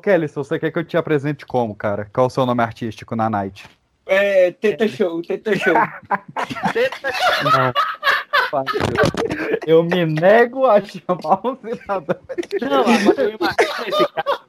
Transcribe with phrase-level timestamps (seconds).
[0.00, 2.08] Kelly, se você quer que eu te apresente como, cara?
[2.12, 3.68] Qual o seu nome artístico na Night?
[4.06, 5.74] É, Teta Show, Teta Show.
[7.44, 7.72] Não.
[9.64, 12.16] Eu me nego a chamar um cidadão.
[12.60, 14.40] Não, agora eu imagino esse cara.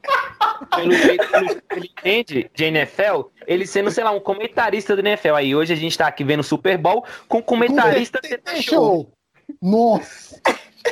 [0.74, 5.34] Pelo jeito que ele entende de NFL, ele sendo, sei lá, um comentarista do NFL.
[5.34, 9.12] Aí hoje a gente tá aqui vendo Super Bowl com comentarista Teta Show.
[9.60, 10.40] Nossa.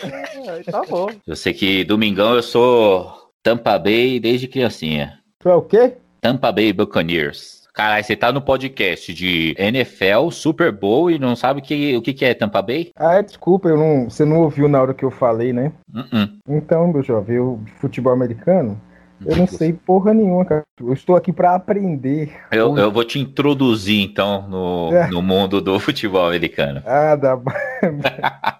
[0.02, 1.10] É, tá bom.
[1.26, 5.18] Eu sei que domingão eu sou Tampa Bay desde criancinha.
[5.38, 5.94] Tu é o quê?
[6.20, 7.60] Tampa Bay Buccaneers.
[7.72, 12.12] Caralho, você tá no podcast de NFL, Super Bowl e não sabe que, o que,
[12.12, 12.90] que é Tampa Bay?
[12.96, 15.72] Ah, desculpa, eu não, você não ouviu na hora que eu falei, né?
[15.94, 16.30] Uh -uh.
[16.48, 18.78] Então, meu jovem, eu de futebol americano,
[19.24, 20.62] eu não sei porra nenhuma, cara.
[20.78, 22.32] Eu estou aqui pra aprender.
[22.50, 25.08] Eu, eu vou te introduzir, então, no, É.
[25.08, 26.82] no mundo do futebol americano.
[26.84, 27.38] Ah, dá.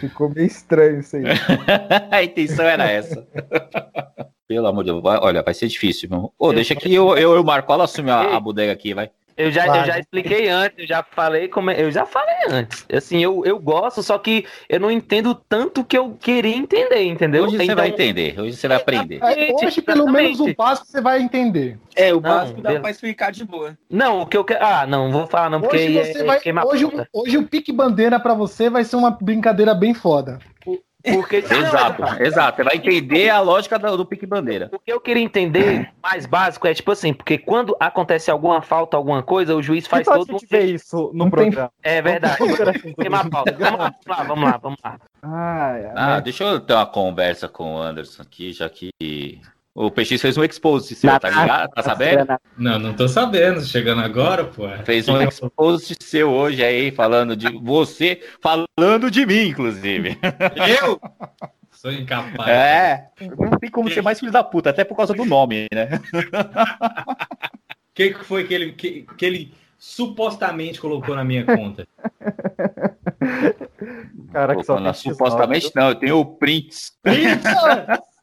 [0.00, 1.24] Ficou meio estranho isso aí.
[2.10, 3.26] A intenção era essa.
[4.46, 6.08] Pelo amor de Deus, vai- olha, vai ser difícil.
[6.10, 6.32] Meu.
[6.38, 9.10] Ô, deixa que eu, eu e o Marcola assume a, a bodega aqui, vai.
[9.36, 9.80] Eu já, Vai.
[9.80, 12.86] eu já expliquei antes, eu já falei como é- eu já falei antes.
[12.92, 17.44] Assim, eu, eu gosto, só que eu não entendo tanto que eu queria entender, entendeu?
[17.44, 19.18] Hoje você Então- vai entender, hoje você vai aprender.
[19.22, 21.78] É, Gente, hoje, pelo menos, o básico você vai entender.
[21.96, 22.82] É, o Não, básico dá beleza.
[22.82, 23.76] pra explicar de boa.
[23.90, 24.64] Não, o que eu quero.
[24.64, 27.46] Ah, não, vou falar não, porque Hoje, é, você vai, queima a hoje, hoje o
[27.46, 30.38] pique bandeira pra você vai ser uma brincadeira bem foda.
[31.02, 32.56] Porque, Exato, exato.
[32.56, 34.68] Você vai entender a lógica do, do pique bandeira.
[34.72, 38.96] O que eu queria entender mais básico é tipo assim, porque quando acontece alguma falta,
[38.96, 41.70] alguma coisa, o juiz Faz que todo gente vê isso no Não tem- programa.
[41.82, 42.36] É verdade.
[43.00, 43.52] Queima a pauta.
[43.58, 44.98] Vamos lá, vamos lá, vamos lá,
[45.94, 48.90] Ah, deixa eu ter uma conversa com o Anderson aqui, já que
[49.74, 51.70] o PX fez um expose seu, tá ligado?
[51.70, 52.38] Tá sabendo?
[52.58, 53.64] Não, não tô sabendo.
[53.64, 54.68] Chegando agora, pô.
[54.84, 60.18] Fez um expose seu hoje aí, falando de você, falando de mim, inclusive.
[60.80, 61.00] Eu?
[61.72, 62.48] Sou incapaz.
[62.48, 66.00] É, não tem como ser mais filho da puta, até por causa do nome, né?
[66.14, 67.18] O
[67.92, 71.88] que, que foi que ele, que, que ele supostamente colocou na minha conta?
[74.32, 76.92] cara, que só supostamente não, eu tenho o prints.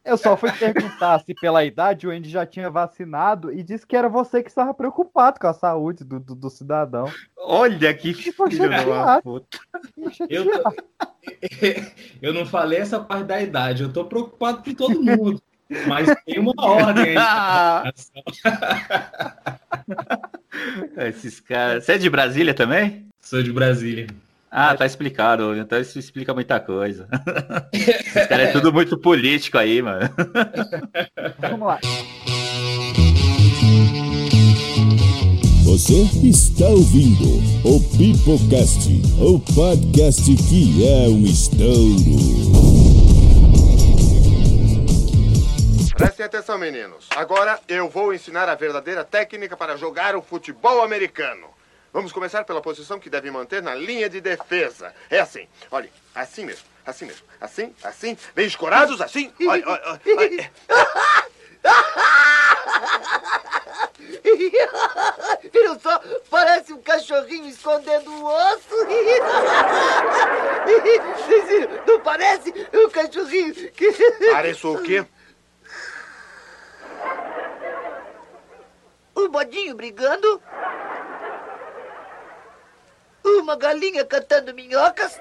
[0.09, 3.95] Eu só fui perguntar se pela idade o Andy já tinha vacinado e disse que
[3.95, 7.05] era você que estava preocupado com a saúde do, do, do cidadão.
[7.37, 9.21] Olha que filho chateado.
[9.21, 9.59] puta.
[10.27, 10.75] Eu, chateado.
[12.19, 15.39] eu não falei essa parte da idade, eu tô preocupado com todo mundo.
[15.87, 17.93] Mas tem uma ordem aí.
[21.07, 21.85] Esses caras.
[21.85, 23.05] Você é de Brasília também?
[23.21, 24.07] Sou de Brasília.
[24.51, 25.55] Ah, tá explicado.
[25.55, 27.07] Então isso explica muita coisa.
[27.71, 30.09] Esse cara é tudo muito político aí, mano.
[31.39, 31.79] Vamos lá.
[35.63, 38.89] Você está ouvindo o Pipocast,
[39.21, 42.49] o podcast que é um estouro.
[45.95, 47.07] Prestem atenção, meninos.
[47.15, 51.58] Agora eu vou ensinar a verdadeira técnica para jogar o futebol americano.
[51.91, 54.93] Vamos começar pela posição que deve manter na linha de defesa.
[55.09, 55.47] É assim.
[55.71, 56.65] Olhe, assim mesmo.
[56.85, 57.25] Assim mesmo.
[57.41, 58.15] Assim, assim.
[58.35, 59.33] Bem escorados, assim.
[59.47, 60.51] Olha, olha, olha.
[65.51, 66.01] Viram só?
[66.29, 68.75] Parece um cachorrinho escondendo o osso.
[71.87, 73.91] Não parece um cachorrinho que...
[74.31, 75.05] Pareço o quê?
[79.15, 80.39] Um bodinho brigando.
[83.37, 85.19] Uma galinha cantando minhocas.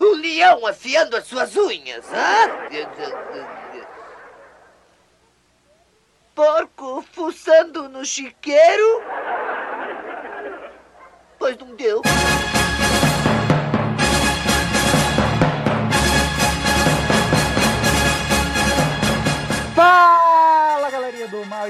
[0.00, 2.04] Um leão afiando as suas unhas.
[2.12, 2.48] hã?
[6.34, 9.02] Porco fuçando no chiqueiro.
[11.38, 12.02] Pois não deu.
[19.76, 20.19] Mal,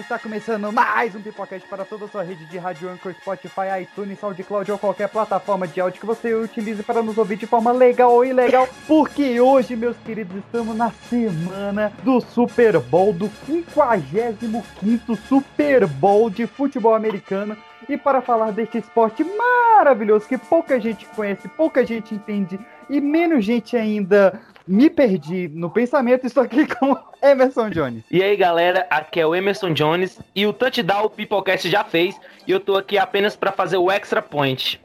[0.01, 4.19] está começando mais um Pipocast para toda a sua rede de rádio Anchor, Spotify, iTunes,
[4.19, 8.11] SoundCloud ou qualquer plataforma de áudio que você utilize para nos ouvir de forma legal
[8.13, 15.87] ou ilegal, porque hoje, meus queridos, estamos na semana do Super Bowl, do 55º Super
[15.87, 17.57] Bowl de futebol americano.
[17.89, 22.59] E para falar deste esporte maravilhoso que pouca gente conhece, pouca gente entende
[22.89, 28.05] e menos gente ainda me perdi no pensamento, estou aqui com Emerson Jones.
[28.11, 32.15] E aí, galera, aqui é o Emerson Jones e o touchdown o Pipocast já fez
[32.47, 34.81] e eu tô aqui apenas pra fazer o extra point.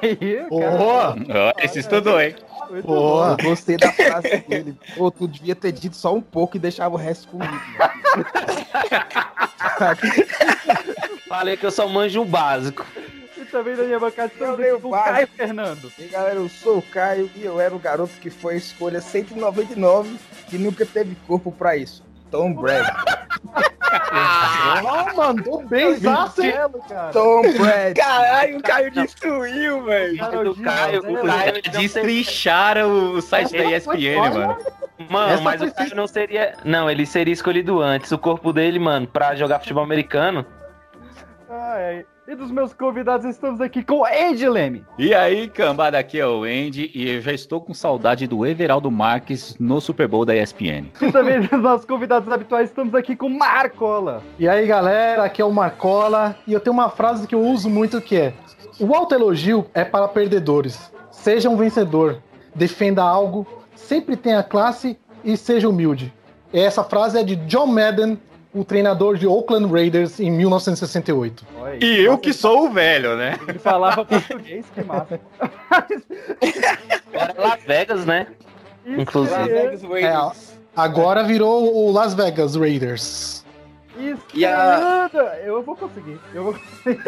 [0.00, 1.14] Aí, Ô, cara, Ó,
[1.62, 2.36] Esse estudou, hein?
[2.70, 3.30] muito Pô, bom.
[3.30, 4.76] eu gostei da frase dele.
[4.96, 7.52] Pô, tu devia ter dito só um pouco e deixava o resto comigo.
[11.28, 12.84] Falei que eu só manjo um básico.
[13.50, 15.12] Também da minha bancada Eu estamos aqui o com o básico.
[15.12, 15.92] Caio Fernando.
[15.98, 19.00] E galera, eu sou o Caio e eu era o garoto que foi a escolha
[19.00, 22.04] 199 que nunca teve corpo pra isso.
[22.30, 22.90] Tom Brady.
[23.92, 27.12] Ah, mandou bem Marcelo, cara.
[27.12, 28.00] Tom Brady.
[28.00, 30.16] Caralho, o Caio destruiu, velho.
[30.44, 31.26] Do Caio, o?
[31.26, 34.58] Caio Destrincharam o site da ESPN, mano.
[35.10, 36.54] Mano, Essa mas o Caio não seria.
[36.64, 38.10] Não, ele seria escolhido antes.
[38.10, 40.44] O corpo dele, mano, pra jogar futebol americano.
[41.48, 42.06] Ai, ai.
[42.28, 44.84] E dos meus convidados, estamos aqui com Ed Leme.
[44.98, 48.90] E aí, cambada, aqui é o Andy e eu já estou com saudade do Everaldo
[48.90, 50.86] Marques no Super Bowl da ESPN.
[51.00, 54.24] E também dos nossos convidados habituais, estamos aqui com Marcola.
[54.40, 57.70] E aí, galera, aqui é o Marcola e eu tenho uma frase que eu uso
[57.70, 58.34] muito que é:
[58.80, 60.92] O autoelogio é para perdedores.
[61.12, 62.20] Seja um vencedor,
[62.52, 63.46] defenda algo,
[63.76, 66.12] sempre tenha classe e seja humilde.
[66.52, 68.18] E essa frase é de John Madden,
[68.58, 71.44] o treinador de Oakland Raiders em 1968.
[71.60, 71.78] Olha aí.
[71.82, 73.38] E eu que sou o velho, né?
[73.46, 75.20] Ele falava português, que massa.
[75.70, 78.26] Agora é Las Vegas, né?
[78.84, 79.34] Isso Inclusive.
[79.36, 80.58] aí, Vegas É, Raiders.
[80.74, 83.44] agora virou o Las Vegas Raiders.
[83.98, 85.10] Isso E a-
[85.44, 86.18] Eu vou conseguir.
[86.34, 87.02] Eu vou conseguir.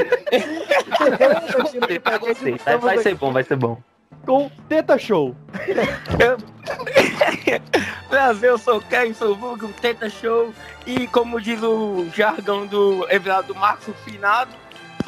[2.65, 3.79] Vai, vai ser bom, vai ser bom.
[4.25, 5.35] Com Teta Show.
[8.09, 10.53] Prazer, eu sou o Caio, sou o vulgo Teta Show.
[10.87, 14.55] E como diz o jargão do Everaldo Marcos, finado,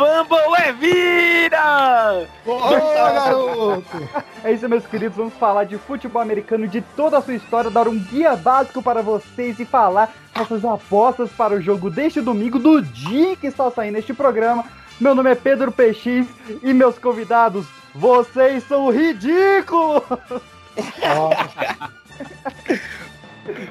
[0.00, 2.26] Fumble é vida!
[2.44, 4.08] Boa, garoto!
[4.42, 5.18] É isso, meus queridos.
[5.18, 9.02] Vamos falar de futebol americano, de toda a sua história, dar um guia básico para
[9.02, 13.98] vocês e falar nossas apostas para o jogo deste domingo, do dia que está saindo
[13.98, 14.64] este programa.
[14.98, 16.26] Meu nome é Pedro PX
[16.62, 20.02] e meus convidados, vocês são ridículos!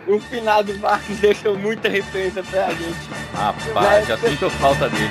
[0.07, 3.07] O finado Marcos deixou muita referência pra gente.
[3.33, 5.09] Rapaz, já sinto falta dele.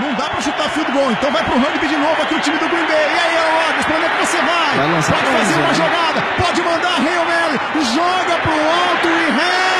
[0.00, 2.58] Não dá pra chutar field goal, então vai pro rugby de novo aqui o time
[2.58, 2.96] do Green Bay.
[2.96, 3.36] E aí,
[3.66, 5.02] Rodgers, pra onde é que você vai?
[5.02, 7.60] pode fazer uma jogada, pode mandar Hail Mary,
[7.94, 9.71] joga pro alto e reza!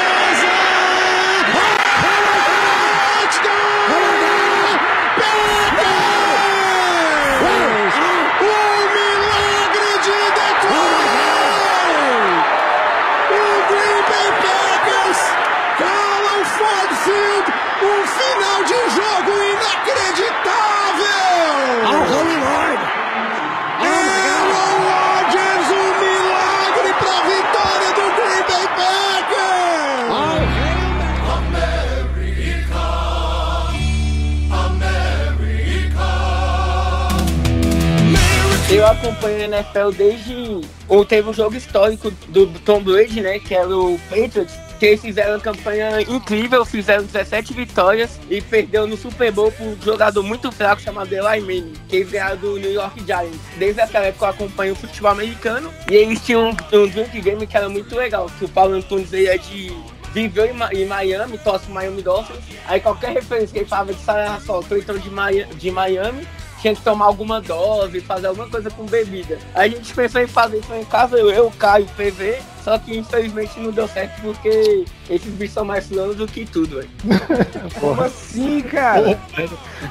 [38.75, 40.61] Eu acompanho a NFL desde.
[40.89, 43.39] Ou teve um jogo histórico do Tom Brady, né?
[43.39, 44.55] Que era o Patriots.
[44.79, 49.65] Que eles fizeram uma campanha incrível, fizeram 17 vitórias e perdeu no Super Bowl por
[49.65, 53.39] um jogador muito fraco chamado Eli Manning, que ganharam do New York Giants.
[53.59, 57.57] Desde aquela época eu acompanho o futebol americano e eles tinham um, drink game que
[57.57, 59.73] era muito legal, que o Paulo Antunes ele é de
[60.13, 62.41] viveu em, Miami, torce Miami Dolphins.
[62.67, 66.27] Aí qualquer referência que ele falava de Sarasota ou então de, Mia- de Miami,
[66.63, 69.37] tinha que tomar alguma dose, fazer alguma coisa com bebida.
[69.53, 72.97] Aí a gente pensou em fazer isso em casa, eu, eu Caio, PV, só que
[72.97, 76.89] infelizmente não deu certo porque esses bichos são mais planos do que tudo, velho.
[77.81, 79.19] Como assim, cara?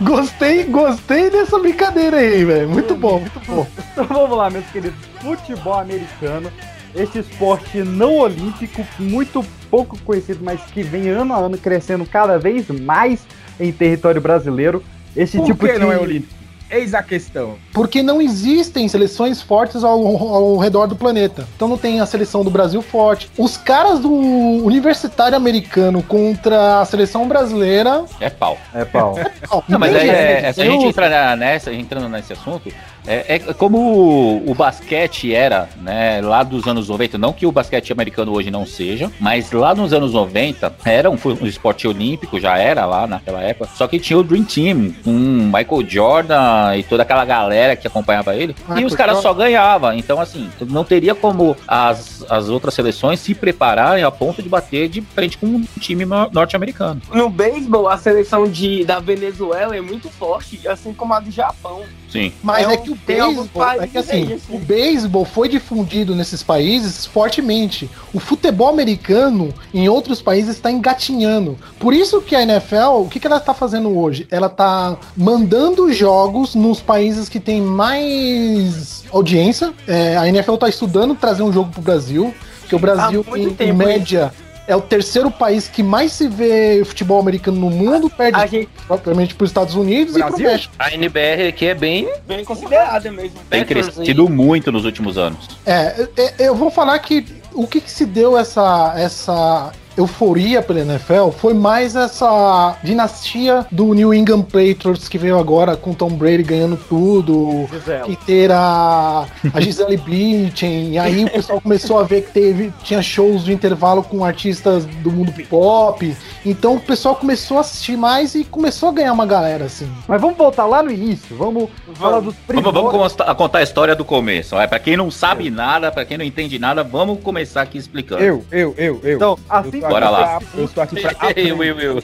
[0.01, 2.69] Gostei, gostei dessa brincadeira aí, velho.
[2.69, 3.67] Muito bom, muito bom.
[3.91, 4.97] Então vamos lá, meus queridos.
[5.21, 6.49] Futebol americano,
[6.95, 12.39] este esporte não olímpico, muito pouco conhecido, mas que vem ano a ano crescendo cada
[12.39, 13.27] vez mais
[13.59, 14.81] em território brasileiro.
[15.13, 16.40] Esse Por tipo que de não é olímpico?
[16.71, 17.55] Eis a questão.
[17.73, 19.99] Porque não existem seleções fortes ao,
[20.33, 21.45] ao redor do planeta.
[21.55, 23.29] Então não tem a seleção do Brasil forte.
[23.37, 28.05] Os caras do universitário americano contra a seleção brasileira.
[28.19, 28.57] É pau.
[28.73, 29.15] É pau.
[29.49, 30.15] Ó, Não, mas aí, jeito.
[30.15, 32.71] é, se a gente entrar nessa, entrando nesse assunto,
[33.07, 37.51] é, é como o, o basquete era, né, lá dos anos 90, não que o
[37.51, 42.39] basquete americano hoje não seja, mas lá nos anos 90 era um, um esporte olímpico,
[42.39, 46.83] já era lá naquela época, só que tinha o Dream Team, com Michael Jordan e
[46.83, 50.83] toda aquela galera que acompanhava ele, e Michael os caras só ganhavam, então assim, não
[50.83, 55.47] teria como as, as outras seleções se prepararem a ponto de bater de frente com
[55.47, 57.01] um time no- norte-americano.
[57.13, 61.81] No beisebol, a seleção de, da Venezuela é muito forte, assim como a do Japão.
[62.11, 62.33] Sim.
[62.43, 64.39] Mas É é, que o beisebol, é que assim, assim.
[64.49, 67.89] o beisebol foi difundido nesses países fortemente.
[68.13, 71.57] O futebol americano em outros países está engatinhando.
[71.79, 74.27] Por isso que a NFL, o que, que ela está fazendo hoje?
[74.29, 79.73] Ela está mandando jogos nos países que tem mais audiência.
[79.87, 83.73] É, a NFL está estudando trazer um jogo pro Brasil, porque o Brasil em, em
[83.73, 84.33] média
[84.71, 88.69] é o terceiro país que mais se vê futebol americano no mundo, perde A gente
[88.87, 90.37] propriamente para os Estados Unidos e Brasil?
[90.37, 90.73] pro México.
[90.79, 93.37] A NBR aqui é bem, bem considerada mesmo.
[93.49, 95.59] tem Packers crescido muito nos últimos anos.
[95.65, 100.79] É, é, eu vou falar que o que, que se deu essa, essa euforia pela
[100.81, 106.43] NFL foi mais essa dinastia do New England Patriots que veio agora com Tom Brady
[106.43, 108.03] ganhando tudo, Gisele.
[108.05, 112.73] que ter a, a Gisele Bündchen, e aí o pessoal começou a ver que teve,
[112.83, 116.15] tinha shows de intervalo com artistas do mundo pop,
[116.45, 119.89] então o pessoal começou a assistir mais e começou a ganhar uma galera, assim.
[120.07, 121.35] Mas vamos voltar lá no início.
[121.35, 122.73] Vamos, falar dos Vamos, primórdios.
[122.83, 124.55] vamos consta- contar a história do começo.
[124.55, 124.67] Ó.
[124.67, 128.21] Pra quem não sabe nada, pra quem não entende nada, vamos começar aqui explicando.
[128.23, 129.15] Eu, eu, eu, eu.
[129.15, 130.39] Então, assim, eu Bora lá.
[130.39, 131.97] pra- eu estou aqui pra Ei, Will, Will.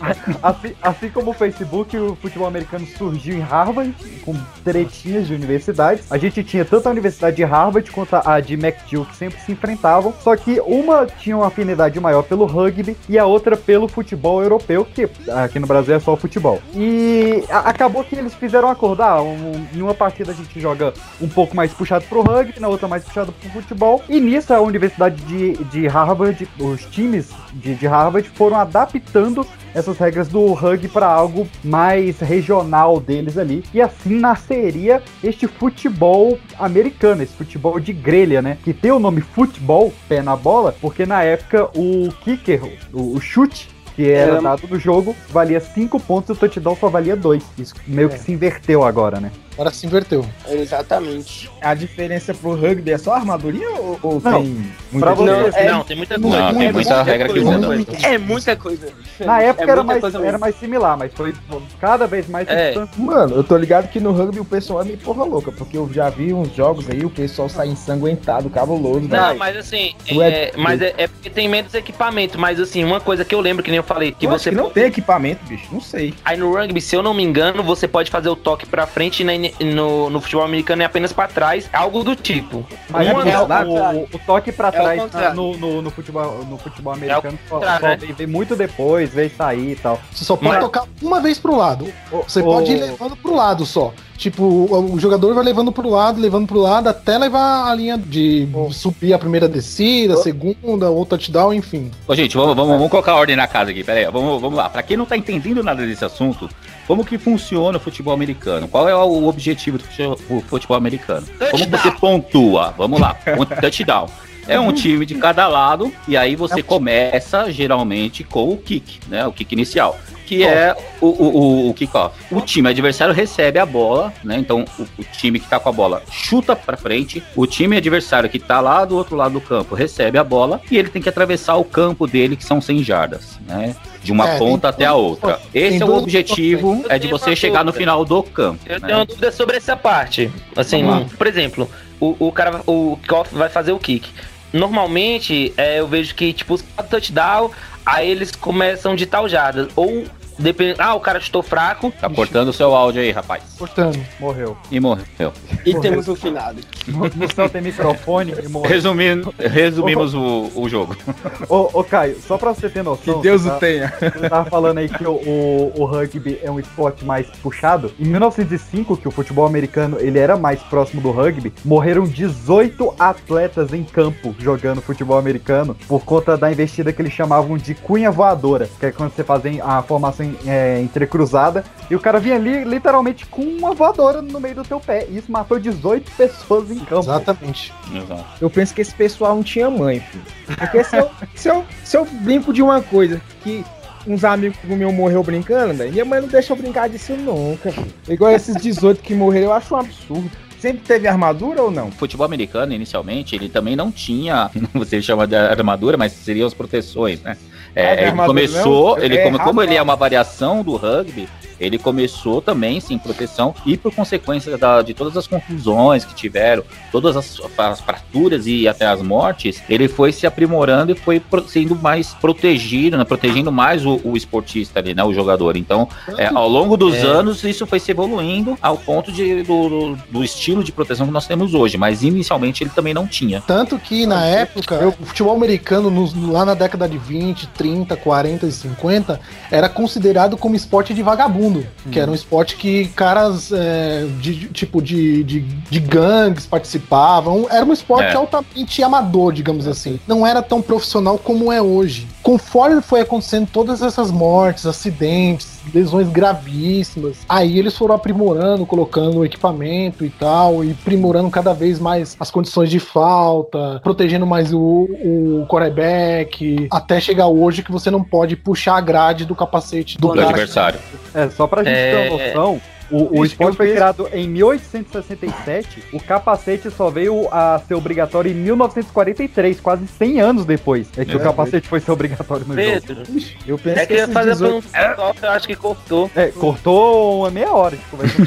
[0.44, 6.06] assim, assim como o Facebook, o futebol americano surgiu em Harvard, com tretinhas de universidades.
[6.12, 9.52] A gente tinha tanto a Universidade de Harvard quanto a de McGill, que sempre se
[9.52, 10.14] enfrentavam.
[10.22, 14.86] Só que uma tinha uma afinidade maior pelo rugby e a outra pelo futebol europeu,
[14.86, 16.62] que aqui no Brasil é só o futebol.
[16.76, 19.22] E acabou que eles fizeram acordar.
[19.22, 22.88] Um, em uma partida a gente joga um pouco mais puxado pro rugby, na outra
[22.88, 24.04] mais puxado pro futebol.
[24.10, 29.98] E nisso a Universidade de, de Harvard, os times de, de Harvard foram adaptando essas
[29.98, 33.64] regras do rugby para algo mais regional deles ali.
[33.74, 38.58] E assim nasceria este futebol americano, esse futebol de grelha, né?
[38.64, 42.62] Que tem o nome futebol, pé na bola, porque na época o kicker,
[42.94, 46.76] o, o chute, que era Era- dado no jogo, valia 5 pontos e o touchdown
[46.76, 47.44] só valia 2.
[47.58, 49.32] Isso meio que se inverteu agora, né?
[49.58, 50.24] Agora se inverteu.
[50.48, 51.50] Exatamente.
[51.62, 55.58] A diferença pro rugby é só a armadurinha ou, ou Não, tem muita você- diferença?
[55.60, 56.38] é- Não, tem muita Não, coisa.
[56.38, 57.58] é tem muita muita regra que coisa.
[57.58, 58.08] muda.
[58.08, 58.88] É muita coisa.
[59.20, 60.40] Na época É era, mais, coisa era mesmo.
[60.40, 61.34] mais similar, mas foi
[61.82, 62.76] cada vez mais É.
[62.98, 65.90] Mano, eu tô ligado que no rugby o pessoal é meio porra louca, porque eu
[65.92, 69.40] já vi uns jogos aí, o pessoal sai ensanguentado, cabuloso, Não, velho.
[69.40, 72.38] mas assim, é- é, mas é, é porque tem menos equipamento.
[72.40, 74.50] Mas assim, uma coisa que eu lembro, que nem eu falei, que Eu acho você
[74.52, 76.14] que não tem equipamento, bicho, não sei.
[76.24, 79.24] Aí no rugby, se eu não me engano, você pode fazer o toque pra frente
[79.24, 82.66] e na- no, no futebol americano é apenas pra trás, algo do tipo.
[82.90, 85.36] Mas Uma é o, o- o toque pra É trás contrário.
[85.36, 87.96] no, no, no futebol, no futebol americano só, só né?
[87.98, 90.00] vem, vem muito depois, veio sair e tal.
[90.12, 91.88] Você só pode Mas- tocar uma vez pro lado.
[92.28, 93.94] Você O- pode ir levando pro lado só.
[94.18, 98.48] Tipo, o, jogador vai levando pro lado, levando pro lado, até levar a linha de
[98.72, 101.92] subir a primeira descida, a segunda, ou touchdown, enfim.
[102.08, 104.70] Ô, gente, vamos, vamos, vamos colocar ordem na casa aqui, peraí, vamos, vamos lá.
[104.70, 106.50] Pra quem não tá entendendo nada desse assunto,
[106.88, 108.68] como que funciona o futebol americano?
[108.68, 111.28] Qual é o objetivo do futebol americano?
[111.52, 112.74] Como você pontua?
[112.78, 113.16] Vamos lá,
[113.60, 114.08] touchdown.
[114.48, 119.28] É um time de cada lado, e aí você começa geralmente com o kick, né?
[119.28, 120.00] O kick inicial.
[120.26, 122.16] Que é o, o, o, o kickoff.
[122.32, 124.38] O time adversário recebe a bola, né?
[124.38, 127.24] Então o, o time que tá com a bola chuta pra frente.
[127.36, 130.78] O time adversário que tá lá do outro lado do campo recebe a bola e
[130.78, 133.76] ele tem que atravessar o campo dele, que são 100 jardas, né?
[134.08, 135.38] De uma É, ponta tem até a outra.
[135.54, 138.58] Esse é o objetivo, é de você chegar no final do campo.
[138.66, 138.88] Eu né?
[138.88, 140.32] tenho uma dúvida sobre essa parte.
[140.56, 140.82] Assim,
[141.18, 144.10] por exemplo, o, o cara, o kickoff vai fazer o kick.
[144.54, 147.52] Normalmente, é, eu vejo que, tipo, os touchdown,
[147.86, 149.68] aí eles começam de tal jarda.
[149.76, 150.06] Ou,
[150.38, 150.76] depende.
[150.80, 151.92] Ah, o cara chutou fraco.
[152.00, 153.44] Tá cortando o seu áudio aí, rapaz.
[153.58, 154.00] Cortando.
[154.20, 154.58] Morreu.
[154.72, 155.34] E morreu.
[155.66, 156.62] E temos o finado.
[156.88, 158.70] No, no céu tem microfone e morreu.
[158.70, 160.96] Resumindo, resumimos o, o jogo.
[161.50, 163.16] Ô, ô, Caio, só pra você ter noção.
[163.16, 163.94] Que Deus o tá- tenha.
[164.00, 167.92] Você tava falando aí que o, o, o rugby é um esporte mais puxado.
[168.00, 173.74] Em 1905, que o futebol americano ele era mais próximo do rugby, morreram 18 atletas
[173.74, 178.70] em campo jogando futebol americano por conta da investida que eles chamavam de cunha voadora,
[178.80, 183.26] que é quando você fazia a formação é, entrecruzada e o cara vinha ali literalmente
[183.26, 185.08] com uma voadora no meio do teu pé.
[185.10, 187.04] E isso matou 18 pessoas em campo.
[187.04, 187.74] Exatamente.
[187.94, 188.26] Exato.
[188.42, 190.24] Eu penso que esse pessoal não tinha mãe, filho.
[190.58, 193.64] Porque se eu, se eu, se eu brinco de uma coisa que
[194.06, 197.72] uns amigos meus morreu brincando, velho, minha mãe não deixa eu brincar disso nunca.
[197.72, 197.94] filho.
[198.08, 200.32] Igual esses 18 que morreram, eu acho um absurdo.
[200.60, 201.92] Sempre teve armadura ou não?
[201.92, 207.22] Futebol americano, inicialmente, ele também não tinha, você chama de armadura, mas seriam as proteções,
[207.22, 207.38] né?
[207.78, 211.28] É, ele começou, ele É como, como ele é uma variação do rugby,
[211.60, 216.64] ele começou também sem proteção e por consequência da- de todas as contusões que tiveram,
[216.92, 221.48] todas as, as fraturas e até as mortes, ele foi se aprimorando e foi pro-
[221.48, 223.04] sendo mais protegido, né?
[223.04, 225.04] protegendo mais o, o esportista ali, né?
[225.04, 225.58] O jogador.
[225.58, 227.02] Então, é, ao longo dos É.
[227.02, 231.12] anos, isso foi se evoluindo ao ponto de, do, do- do estilo de proteção que
[231.14, 233.42] nós temos hoje, mas inicialmente ele também não tinha.
[233.42, 238.46] Tanto que na época, o futebol americano, nos- lá na década de 20, 30, 40
[238.46, 239.20] e 50,
[239.52, 241.66] era considerado como esporte de vagabundo.
[241.92, 247.48] Que era um esporte que caras é, de, de- tipo de, de, de gangues participavam.
[247.50, 248.14] Era um esporte É.
[248.16, 250.00] altamente amador, digamos assim.
[250.08, 252.08] Não era tão profissional como é hoje.
[252.24, 260.06] conforme foi acontecendo todas essas mortes, acidentes, lesões gravíssimas, aí eles foram aprimorando, colocando equipamento
[260.06, 265.46] e tal, e aprimorando cada vez mais as condições de falta, protegendo mais o, o
[265.48, 270.22] quarterback, até chegar hoje que você não pode puxar a grade do capacete do, Do
[270.22, 270.80] adversário.
[271.14, 275.84] É, só pra gente É, ter uma noção, o, o esporte foi criado em 1867,
[275.94, 281.16] o capacete só veio a ser obrigatório em 1943, quase 100 anos depois é que
[281.16, 281.24] o É.
[281.24, 282.82] capacete foi ser obrigatório no jogo.
[282.82, 283.04] Pedro,
[283.46, 286.12] Eu penso é que eu ia fazer 18 pergunta que eu acho que cortou.
[286.16, 288.18] É, cortou uma meia hora de conversa.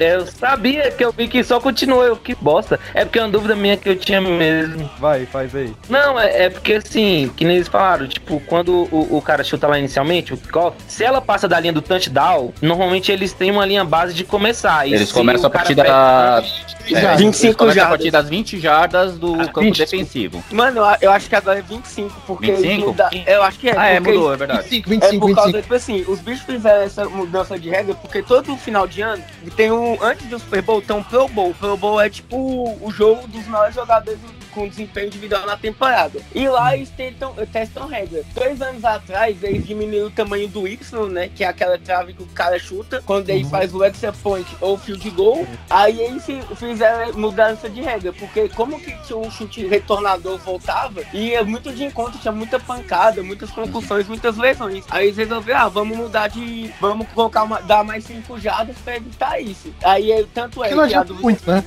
[0.00, 2.78] Eu sabia que eu vi que só continuou, eu que bosta.
[2.94, 4.88] É porque é uma dúvida minha que eu tinha mesmo.
[4.98, 5.72] Vai, faz aí.
[5.88, 9.66] Não, é, é porque assim, que nem eles falaram, tipo, quando o, o cara chuta
[9.66, 12.52] lá inicialmente, o kickoff, se ela passa da linha do touchdown,
[12.86, 14.86] normalmente eles têm uma linha base de começar.
[14.88, 16.44] E Eles começam o a cara partir pega-.
[16.88, 17.88] Já, 25 eles começam a jardas.
[17.98, 19.78] partir das 20 jardas do campo 20.
[19.78, 20.44] defensivo.
[20.52, 22.72] Mano, eu- acho que agora é 25, porque 25?
[22.72, 23.74] eles muda- Eu acho que é.
[23.76, 24.62] Ah, é, mudou, é verdade.
[24.68, 25.62] 25, É 25, por causa, 25.
[25.62, 29.22] tipo assim, os bichos fizeram essa mudança de regra porque todo final de ano
[29.56, 29.98] tem um.
[30.00, 31.52] Antes do Super Bowl tem um Pro Bowl.
[31.58, 32.36] Pro Bowl é tipo
[32.80, 34.20] o jogo dos maiores jogadores
[34.56, 36.18] com desempenho individual na temporada.
[36.34, 38.22] E lá eles tentam, testam regra.
[38.34, 41.28] Dois anos atrás, eles diminuíram o tamanho do Y, né?
[41.28, 44.78] Que é aquela trave que o cara chuta, quando ele faz o extra point ou
[44.78, 45.46] field goal.
[45.68, 51.02] Aí eles fi- fizeram mudança de regra, porque como que tinha um chute retornador voltava,
[51.12, 54.84] e é muito de encontro, tinha muita pancada, muitas concussões, muitas lesões.
[54.88, 56.70] Aí eles resolveram, ah, vamos mudar de.
[56.80, 57.60] Vamos colocar uma.
[57.60, 59.70] dar mais cinco jardas pra evitar isso.
[59.84, 61.22] Aí tanto é Que que a adianta dúvida.
[61.22, 61.62] muito, né?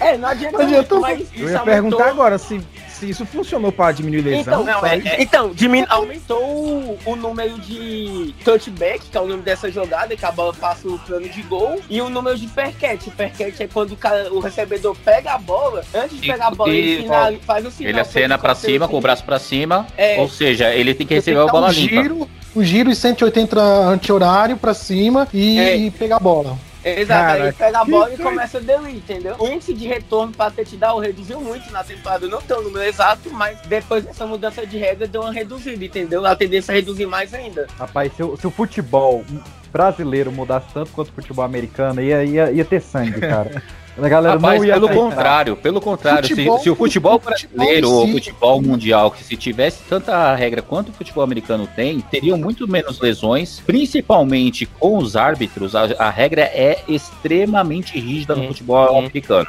[0.00, 3.72] É, não adianta, Não adianta muito, Eu ia aumentou- perguntar agora se, se isso funcionou
[3.72, 4.62] pra diminuir lesão.
[4.62, 9.26] Então, não, é- é- então dimin- aumentou o, o número de touchback, que é o
[9.26, 12.46] nome dessa jogada, que a bola passa o plano de gol, e o número de
[12.46, 13.08] perquete.
[13.08, 16.50] O perquete é quando o, cara, o recebedor pega a bola, antes de pegar a
[16.52, 17.90] bola, e- ele sinal, faz o sinal.
[17.90, 19.86] Ele acena pra cima, com o braço pra cima.
[19.96, 20.20] É.
[20.20, 22.02] Ou seja, ele tem que receber a bola um limpa.
[22.02, 25.76] giro, um giro e 180 anti-horário pra cima e, É.
[25.76, 26.56] e pegar a bola.
[26.84, 29.36] Exato, aí Cara, pega a bola e começa a dele, entendeu?
[29.38, 32.84] O índice de retorno para touchdown reduziu muito na temporada, eu não tenho o número
[32.84, 36.24] exato, mas depois dessa mudança de regra deu uma reduzida, entendeu?
[36.26, 37.66] A tendência é reduzir mais ainda.
[37.78, 39.24] Rapaz, se o, se o futebol
[39.72, 43.62] brasileiro mudasse tanto quanto o futebol americano, ia, ia, ia ter sangue, cara.
[43.98, 45.04] A galera Rapaz, não ia pelo aceitar.
[45.04, 49.22] contrário, pelo contrário, se- Futebol- se, o futebol futebol brasileiro ou o futebol mundial, que
[49.22, 54.96] se tivesse tanta regra quanto o futebol americano tem, teriam muito menos lesões, principalmente com
[54.96, 59.48] os árbitros, a, a regra é extremamente rígida no futebol americano.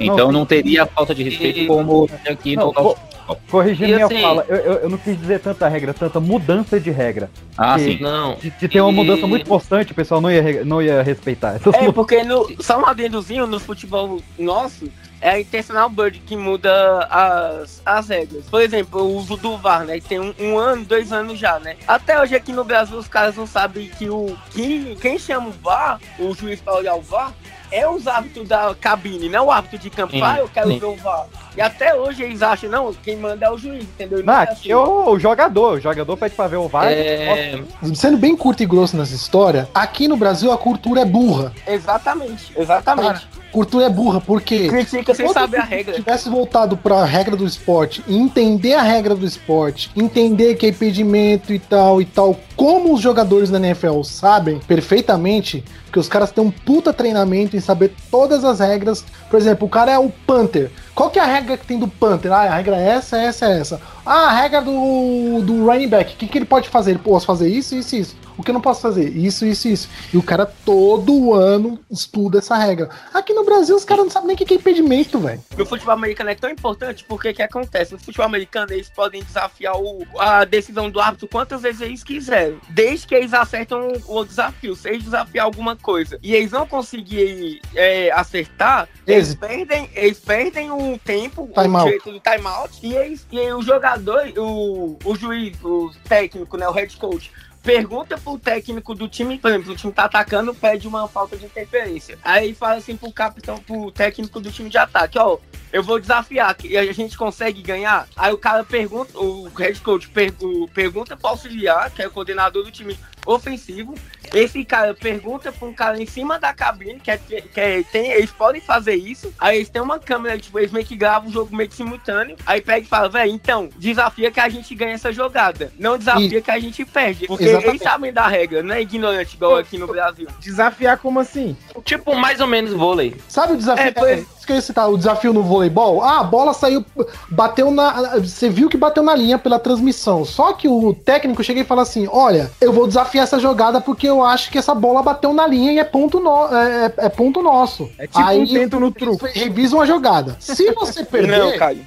[0.00, 3.13] Então não, teria falta de respeito E- como aqui Não, no nosso futebol.
[3.50, 6.78] Corrigindo E minha assim- fala, eu, eu, eu não quis dizer tanta regra, tanta mudança
[6.78, 7.30] de regra.
[7.56, 7.98] Ah, que- sim.
[8.00, 8.34] Não.
[8.36, 11.54] De, de ter uma E- mudança muito constante, o pessoal não ia, não ia respeitar.
[11.56, 14.88] Essas É, porque no, só um adendozinho no futebol nosso,
[15.20, 16.70] é a Intentional Bird que muda
[17.10, 18.44] as, as regras.
[18.50, 19.98] Por exemplo, o uso do VAR, né?
[20.06, 21.76] Tem um, um ano, dois anos já, né?
[21.88, 25.52] Até hoje aqui no Brasil os caras não sabem que o que, quem chama o
[25.52, 27.32] VAR, o juiz para olhar o VAR,
[27.74, 30.12] é os árbitros da cabine, não o árbitro de campo.
[30.12, 30.78] Sim, Ah, eu quero sim.
[30.78, 31.26] ver o VAR.
[31.56, 34.24] E até hoje eles acham, não, quem manda é o juiz, entendeu?
[34.24, 35.74] Não, é aqui é o, jogador.
[35.78, 36.86] O jogador pede pra ver o VAR.
[36.86, 37.60] É,
[37.94, 41.52] Sendo bem curto e grosso nessa história, aqui no Brasil a cultura é burra.
[41.66, 43.26] Exatamente, exatamente.
[43.52, 45.94] Cultura é burra, porque Critica sem saber a se regra.
[45.94, 50.70] tivesse voltado pra regra do esporte, e entender a regra do esporte, entender que é
[50.70, 55.62] impedimento e tal e tal, como os jogadores da NFL sabem perfeitamente,
[55.94, 59.04] que os caras têm um puta treinamento em saber todas as regras.
[59.30, 60.72] Por exemplo, o cara é o punter.
[60.92, 62.32] Qual que é a regra que tem do punter?
[62.32, 63.80] Ah, a regra é essa, essa, essa.
[64.04, 66.12] Ah, a regra do, do running back.
[66.12, 66.90] O que, que ele pode fazer?
[66.90, 68.16] Ele pode fazer isso, isso, isso.
[68.36, 69.16] O que eu não posso fazer?
[69.16, 69.88] Isso, isso, isso.
[70.12, 72.88] E o cara todo ano estuda essa regra.
[73.12, 75.40] Aqui no Brasil os caras não sabem nem o que é impedimento, velho.
[75.56, 77.92] no futebol americano é tão importante porque o que acontece?
[77.92, 82.58] No futebol americano eles podem desafiar o- a decisão do árbitro quantas vezes eles quiserem,
[82.70, 84.74] desde que eles acertam o, o desafio.
[84.74, 90.70] Se eles desafiar alguma coisa e eles não conseguirem é, acertar, eles perdem, eles perdem
[90.70, 95.56] o tempo, Time o direito do timeout, e, eles, e o jogador, o, o juiz,
[95.62, 97.30] o técnico, né, o head coach,
[97.64, 101.46] pergunta pro técnico do time, por exemplo, o time tá atacando, pede uma falta de
[101.46, 102.18] interferência.
[102.22, 105.38] Aí fala assim pro capitão, pro técnico do time de ataque, ó,
[105.72, 108.06] eu vou desafiar, e a gente consegue ganhar?
[108.14, 112.62] Aí o cara pergunta, o head coach pergu- pergunta pro auxiliar, que é o coordenador
[112.62, 112.96] do time
[113.26, 113.94] ofensivo,
[114.34, 118.10] esse cara pergunta pra um cara em cima da cabine, que, é, que é- tem,
[118.12, 121.32] eles podem fazer isso, aí eles têm uma câmera, tipo, eles meio que gravam o
[121.32, 124.94] jogo meio que simultâneo, aí pega e fala, velho, então, desafia que a gente ganha
[124.94, 127.68] essa jogada, não desafia que a gente perde, porque Exatamente.
[127.70, 130.28] eles sabem da regra, não é ignorante igual aqui no Brasil.
[130.40, 131.56] Desafiar como assim?
[131.84, 133.14] tipo mais ou menos vôlei.
[133.28, 133.84] Sabe o desafio?
[133.84, 136.02] É, foi- é, eu ia citar, o desafio no voleibol?
[136.02, 136.84] Ah, a bola saiu,
[137.28, 138.18] bateu na.
[138.18, 140.24] Você viu que bateu na linha pela transmissão.
[140.24, 144.08] Só que o técnico chega e fala assim: olha, eu vou desafiar essa jogada porque
[144.08, 147.08] eu acho que essa bola bateu na linha e é ponto, no, é, é- é
[147.08, 147.90] ponto nosso.
[147.98, 149.26] É tipo um tento no truco.
[149.32, 150.36] Revisam a jogada.
[150.38, 151.38] Se você perder.
[151.38, 151.84] Não, Caio.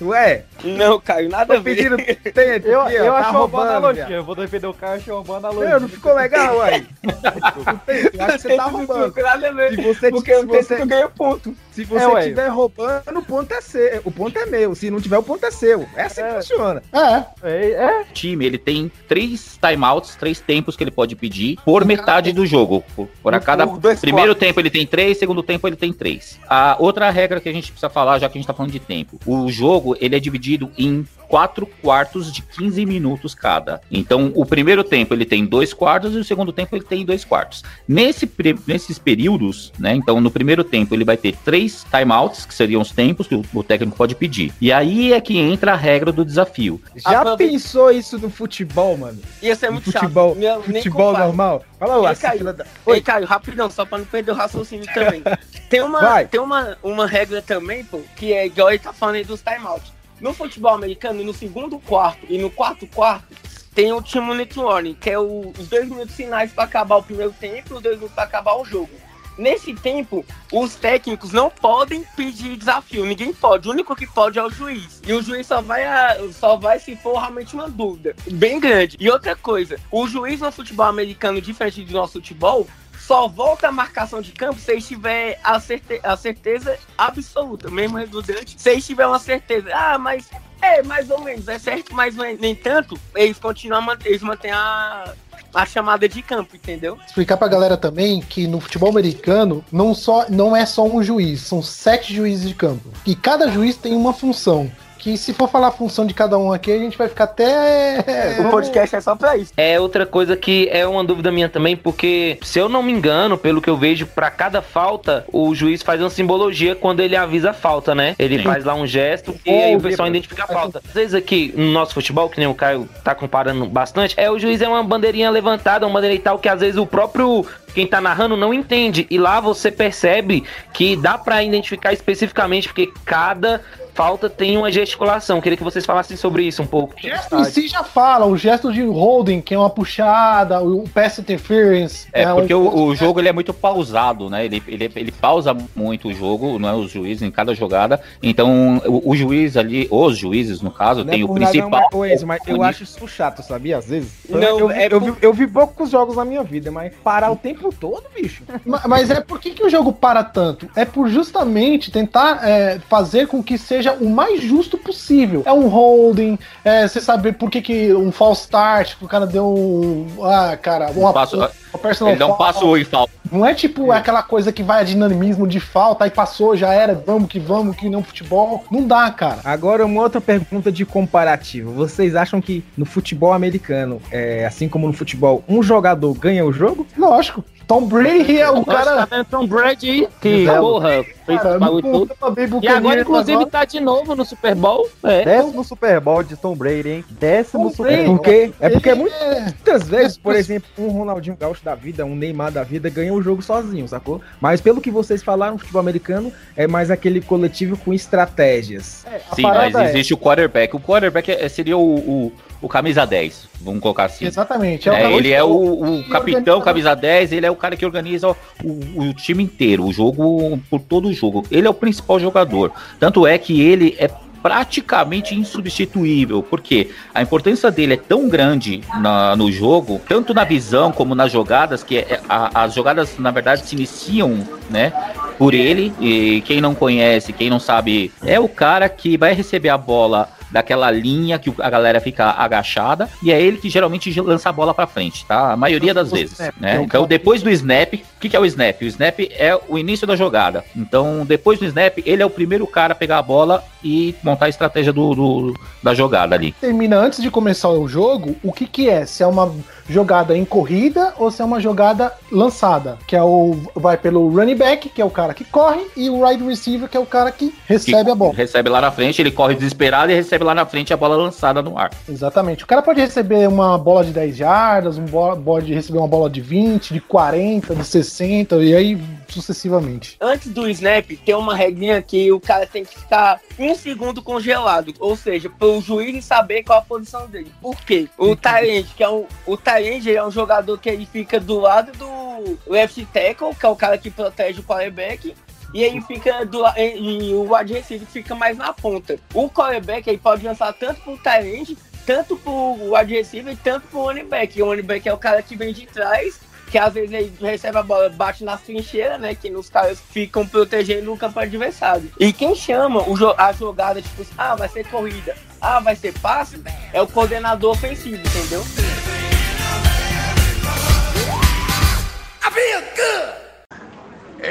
[0.00, 1.76] Ué, Não, Caio, nada a ver.
[1.76, 4.08] tento Eu, eu tá acho uma boa analogia.
[4.08, 5.68] Eu vou defender o Caio, achei uma boa analogia.
[5.68, 6.84] Meu, não ficou legal, ué.
[7.02, 9.14] Não tem, Eu acho que você tá roubando.
[9.16, 9.74] Nada a ver.
[9.74, 11.54] Se você, Porque eu se penso você, eu ganho ponto.
[11.76, 14.00] Se você É, estiver roubando, o ponto é seu.
[14.02, 14.74] O ponto é meu.
[14.74, 15.86] Se não tiver, o ponto é seu.
[15.94, 16.82] É assim que funciona.
[16.90, 21.58] É, É, é, O time, ele tem três timeouts, três tempos que ele pode pedir
[21.66, 22.82] por metade do jogo.
[22.94, 23.66] Por, por a cada
[24.00, 26.40] primeiro tempo ele tem três, segundo tempo ele tem três.
[26.48, 28.80] A outra regra que a gente precisa falar, já que a gente tá falando de
[28.80, 29.20] tempo.
[29.26, 33.80] O jogo, ele é dividido em quatro quartos de 15 minutos cada.
[33.90, 37.24] Então, o primeiro tempo ele tem dois quartos e o segundo tempo ele tem dois
[37.24, 37.62] quartos.
[37.88, 38.30] Nesse,
[38.66, 39.94] nesses períodos, né?
[39.94, 43.44] Então, no primeiro tempo ele vai ter três timeouts, que seriam os tempos que o,
[43.54, 44.52] o técnico pode pedir.
[44.60, 46.80] E aí é que entra a regra do desafio.
[46.96, 49.18] Já Aproveita- pensou isso no futebol, mano?
[49.42, 50.38] Ia ser muito futebol, chato.
[50.38, 51.26] Meu, futebol compara.
[51.26, 51.64] normal?
[51.78, 52.38] Fala, Ei, lá, Caio.
[52.38, 52.66] fila da...
[52.86, 55.22] Ei, Caio, rapidão, só pra não perder o raciocínio também.
[55.68, 56.26] Tem uma, Vai.
[56.28, 59.92] tem uma, uma regra também, pô, que é igual ele tá falando aí dos timeouts.
[60.20, 63.34] No futebol americano, no segundo quarto e no quarto quarto,
[63.74, 67.02] tem o Team Minute Warning, que é o- os dois minutos finais pra acabar o
[67.02, 68.90] primeiro tempo e os dois minutos pra acabar o jogo.
[69.36, 73.68] Nesse tempo, os técnicos não podem pedir desafio, ninguém pode.
[73.68, 75.02] O único que pode é o juiz.
[75.06, 78.96] E o juiz só vai, a- só vai se for realmente uma dúvida bem grande.
[78.98, 82.66] E outra coisa, o juiz no futebol americano, diferente do nosso futebol,
[83.06, 88.56] só volta a marcação de campo se tiver a, certe a certeza absoluta, mesmo redundante.
[88.58, 90.28] Se tiver uma certeza, ah, mas
[90.60, 95.12] é mais ou menos, é certo, mas é- nem tanto, eles continuam, eles mantêm a,
[95.54, 96.98] a chamada de campo, entendeu?
[97.06, 101.42] explicar pra galera também que no futebol americano não, só, não é só um juiz,
[101.42, 102.88] são sete juízes de campo.
[103.06, 104.70] E cada juiz tem uma função.
[105.06, 108.04] Que se for falar a função de cada um aqui, a gente vai ficar até.
[108.40, 109.52] o podcast é só pra isso.
[109.56, 113.38] É outra coisa que é uma dúvida minha também, porque se eu não me engano,
[113.38, 117.50] pelo que eu vejo, pra cada falta, o juiz faz uma simbologia quando ele avisa
[117.50, 118.16] a falta, né?
[118.18, 118.42] Ele Sim.
[118.42, 120.18] faz lá um gesto e É, aí o pessoal Bíblia.
[120.18, 120.82] identifica a falta.
[120.84, 124.40] Às vezes aqui no nosso futebol, que nem o Caio tá comparando bastante, é o
[124.40, 127.86] juiz é uma bandeirinha levantada, uma bandeirinha e tal, que às vezes o próprio quem
[127.86, 129.06] tá narrando não entende.
[129.08, 130.42] E lá você percebe
[130.72, 133.60] que dá pra identificar especificamente, porque cada
[133.96, 135.40] falta tem uma gesticulação.
[135.40, 136.94] Queria que vocês falassem sobre isso um pouco.
[136.96, 140.86] O gesto em si já fala, o gesto de holding, que é uma puxada, o
[140.88, 142.06] pass interference.
[142.12, 144.44] É, porque um- o, o jogo ele é muito pausado, né?
[144.44, 148.00] Ele, ele, ele pausa muito o jogo, não é os juízes em cada jogada.
[148.22, 151.88] Então, o, o juiz ali, os juízes, no caso, Não tem é o principal.
[151.92, 153.78] não, mas, mas eu acho isso chato, sabia?
[153.78, 154.12] Às vezes.
[154.28, 157.30] Não, eu, é eu, por- vi, eu vi poucos jogos na minha vida, mas parar
[157.30, 158.42] o tempo todo, bicho.
[158.64, 160.68] Ma- Mas é por que, que o jogo para tanto?
[160.76, 165.42] É por justamente tentar é, fazer com que seja o mais justo possível.
[165.44, 169.26] É um holding, é você saber por que, que um false start, que o cara
[169.26, 170.06] deu um.
[170.22, 172.38] Ah, cara, uma, passo- uma personal Ele um foul.
[172.38, 173.12] passo em falta.
[173.30, 176.94] Não é tipo aquela coisa que vai a dinamismo de falta, aí passou, já era,
[176.94, 178.64] vamos que vamos, que não futebol.
[178.70, 179.38] Não dá, cara.
[179.44, 181.72] Agora, uma outra pergunta de comparativo.
[181.72, 186.52] Vocês acham que no futebol americano, é, assim como no futebol, um jogador ganha o
[186.52, 186.86] jogo?
[186.96, 187.44] Lógico.
[187.66, 189.06] Tom Brady é o Nossa, tá cara.
[189.10, 190.60] vendo Tom Brady que Exato.
[190.60, 192.62] porra, fez cara bagulho não todo.
[192.62, 193.50] E agora, inclusive, agora.
[193.50, 194.88] tá de novo no Super Bowl.
[195.04, 195.24] É.
[195.24, 197.04] Décimo Super Bowl de Tom Brady, hein?
[197.10, 198.04] Décimo Tom Super É.
[198.04, 198.16] Bowl.
[198.16, 202.14] porque, é porque muitas é- Muitas vezes, por exemplo, um Ronaldinho Gaúcho da vida, um
[202.14, 204.20] Neymar da vida ganha o jogo sozinho, sacou?
[204.40, 209.04] Mas pelo que vocês falaram, o futebol americano é mais aquele coletivo com estratégias.
[209.30, 210.74] A Sim, mas é- existe o quarterback.
[210.74, 212.32] O quarterback é- seria o, o,
[212.66, 214.26] o camisa 10, vamos colocar assim.
[214.26, 214.88] Exatamente.
[214.88, 218.28] É, cara- ele é o, o capitão, camisa 10, ele é o cara que organiza
[218.28, 221.44] o, o time inteiro, o jogo por todo o jogo.
[221.50, 222.72] Ele é o principal jogador.
[223.00, 224.10] Tanto é que ele é
[224.42, 230.92] praticamente insubstituível, porque a importância dele é tão grande na- no jogo, tanto na visão
[230.92, 234.38] como nas jogadas, que é- a- as jogadas, na verdade, se iniciam,
[234.70, 234.92] né,
[235.36, 239.68] por ele, e quem não conhece, quem não sabe, é o cara que vai receber
[239.68, 244.48] a bola daquela linha que a galera fica agachada, e é ele que geralmente lança
[244.48, 245.52] a bola pra frente, tá?
[245.52, 246.76] A maioria das vezes, snap, né?
[246.78, 248.80] é Então, depois do snap, o que, que é o snap?
[248.82, 250.64] O snap é o início da jogada.
[250.74, 254.46] Então, depois do snap, ele é o primeiro cara a pegar a bola e montar
[254.46, 256.52] a estratégia do, do- da jogada ali.
[256.60, 259.04] termina antes de começar o jogo, o que que é?
[259.06, 259.52] Se é uma
[259.88, 264.56] jogada em corrida ou se é uma jogada lançada, que é o vai pelo running
[264.56, 267.30] back, que é o cara que corre, e o wide receiver, que é o cara
[267.30, 268.34] que recebe Que a bola.
[268.34, 271.60] Recebe lá na frente, ele corre desesperado e recebe lá na frente a bola lançada
[271.60, 271.90] no ar.
[272.08, 272.64] Exatamente.
[272.64, 276.30] O cara pode receber uma bola de 10 jardas, um bola, pode receber uma bola
[276.30, 280.16] de 20, de 40, de 60 e aí sucessivamente.
[280.20, 284.94] Antes do snap, tem uma regrinha que o cara tem que ficar um segundo congelado.
[284.98, 287.52] Ou seja, para o juiz saber qual a posição dele.
[287.60, 288.08] Por quê?
[288.16, 291.92] O Tyrande, que é um, o Tyrande é um jogador que ele fica do lado
[291.92, 295.34] do left tackle, que é o cara que protege o quarterback.
[295.76, 299.18] E aí fica do o wide receiver fica mais na ponta.
[299.34, 304.04] O quarterback aí pode lançar tanto pro Tyrande, tanto pro wide receiver, e tanto pro
[304.04, 304.62] running back.
[304.62, 307.76] O running back é o cara que vem de trás, que às vezes ele recebe
[307.76, 309.34] a bola, bate nas trincheiras, né?
[309.34, 312.10] Que os caras ficam protegendo o campo adversário.
[312.18, 316.18] E quem chama o jo- a jogada, tipo, ah, vai ser corrida, ah, vai ser
[316.20, 316.58] passe,
[316.90, 318.64] é o coordenador ofensivo, entendeu?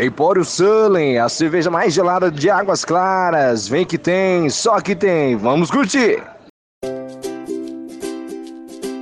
[0.02, 3.67] Empório Sullen, a cerveja mais gelada de Águas Claras.
[3.67, 5.36] Vem que tem, só que tem.
[5.36, 6.21] Vamos curtir.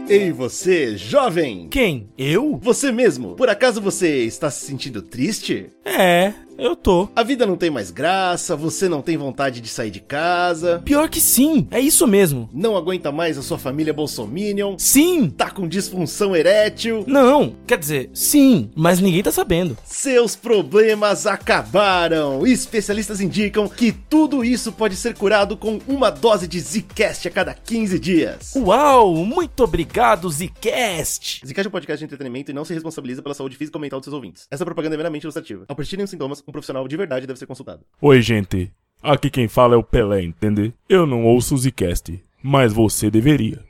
[0.10, 1.70] Ei, você, jovem!
[1.70, 2.10] Quem?
[2.18, 2.60] Eu?
[2.62, 3.36] Você mesmo.
[3.36, 5.72] Por acaso você está se sentindo triste?
[5.86, 7.10] É, eu tô.
[7.16, 10.82] A vida não tem mais graça, você não tem vontade de sair de casa.
[10.86, 12.50] Pior que sim, é isso mesmo.
[12.54, 14.76] Não aguenta mais a sua família bolsominion.
[14.78, 15.30] Sim!
[15.30, 17.04] Tá com disfunção erétil.
[17.08, 19.78] Não, quer dizer, sim, mas ninguém tá sabendo.
[19.86, 22.46] Seus problemas acabaram!
[22.46, 27.54] Especialistas indicam que tudo isso pode ser curado com uma dose de Zcast a cada
[27.54, 28.54] 15 dias.
[28.56, 31.42] Uau, muito obrigado, Zcast!
[31.46, 34.00] Zcast é um podcast de entretenimento e não se responsabiliza pela saúde física ou mental
[34.00, 34.48] dos seus ouvintes.
[34.50, 35.66] Essa propaganda é meramente ilustrativa.
[35.68, 37.82] Ao persistirem os sintomas, um profissional de verdade deve ser consultado.
[38.02, 38.72] Oi, gente.
[39.02, 40.74] Aqui quem fala é o Pelé, entende?
[40.88, 43.64] Eu não ouço o Zcast, mas você deveria.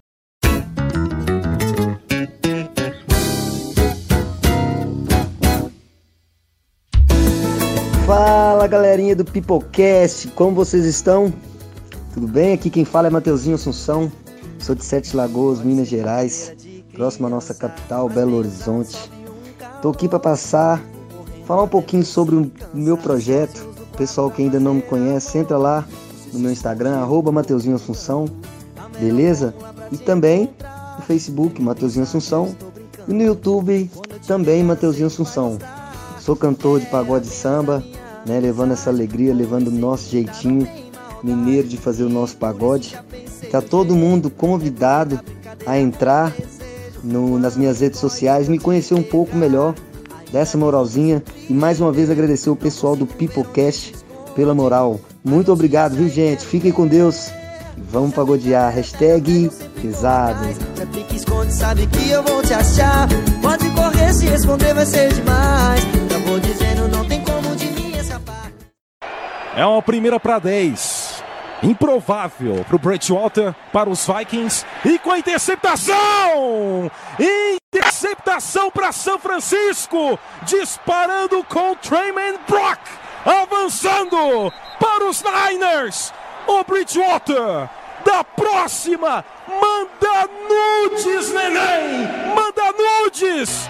[8.05, 11.33] Fala galerinha do Pipocast, como vocês estão?
[12.13, 12.53] Tudo bem?
[12.53, 14.12] Aqui quem fala é Mateuzinho Assunção,
[14.59, 16.53] sou de Sete Lagoas, Minas Gerais,
[16.93, 19.09] próximo à nossa capital, Belo Horizonte.
[19.81, 20.83] Tô aqui para passar,
[21.45, 23.67] falar um pouquinho sobre o meu projeto.
[23.97, 25.86] Pessoal que ainda não me conhece, entra lá
[26.32, 28.25] no meu Instagram, arroba Mateuzinho Assunção,
[28.99, 29.53] beleza?
[29.91, 30.49] E também
[30.97, 32.56] no Facebook, Mateuzinho Assunção,
[33.08, 33.89] e no YouTube,
[34.25, 35.60] também Mateuzinho Assunção.
[36.19, 37.84] Sou cantor de pagode samba,
[38.25, 40.67] né, levando essa alegria, levando o nosso jeitinho
[41.21, 42.97] mineiro de fazer o nosso pagode.
[43.51, 45.19] Tá todo mundo convidado
[45.65, 46.34] a entrar
[47.03, 49.75] no- nas minhas redes sociais, me conhecer um pouco melhor
[50.34, 53.93] dessa moralzinha e mais uma vez agradecer o pessoal do Pipocast
[54.36, 55.00] pela moral.
[55.24, 56.43] Muito obrigado, viu gente?
[56.43, 57.28] Fiquem com Deus
[57.78, 58.74] e vamos pagodear.
[58.74, 60.43] Hashtag pesado.
[60.82, 63.08] É pique esconde, sabe que eu vou te achar.
[63.43, 65.82] Pode correr, se esconder vai ser demais.
[66.10, 68.52] Já vou dizendo, não tem como de mim escapar.
[69.56, 71.13] É uma primeira para 10.
[71.62, 74.65] Improvável para o Bridgewater, para os Vikings.
[74.84, 76.91] E com a interceptação!
[78.03, 80.19] Interceptação para São Francisco!
[80.41, 82.79] Disparando com Trayman Brock!
[83.25, 86.13] Avançando para os Niners!
[86.45, 87.69] O Bridgewater!
[88.03, 89.23] Da próxima!
[89.47, 92.09] Manda nudes, neném!
[92.35, 93.69] Manda nudes!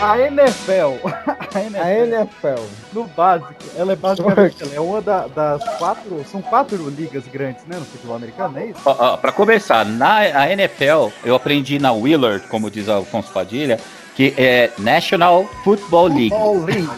[0.00, 1.08] A NFL,
[1.54, 2.62] a NFL, A NFL.
[2.92, 7.64] no básico, ela é basicamente ela é uma da- das quatro, são quatro ligas grandes,
[7.66, 8.80] né, no futebol americano, é isso?
[9.20, 13.80] Pra começar, na a NFL, eu aprendi na Willard, como diz Alfonso Padilha,
[14.18, 16.30] que é National Football League.
[16.30, 16.88] Football League.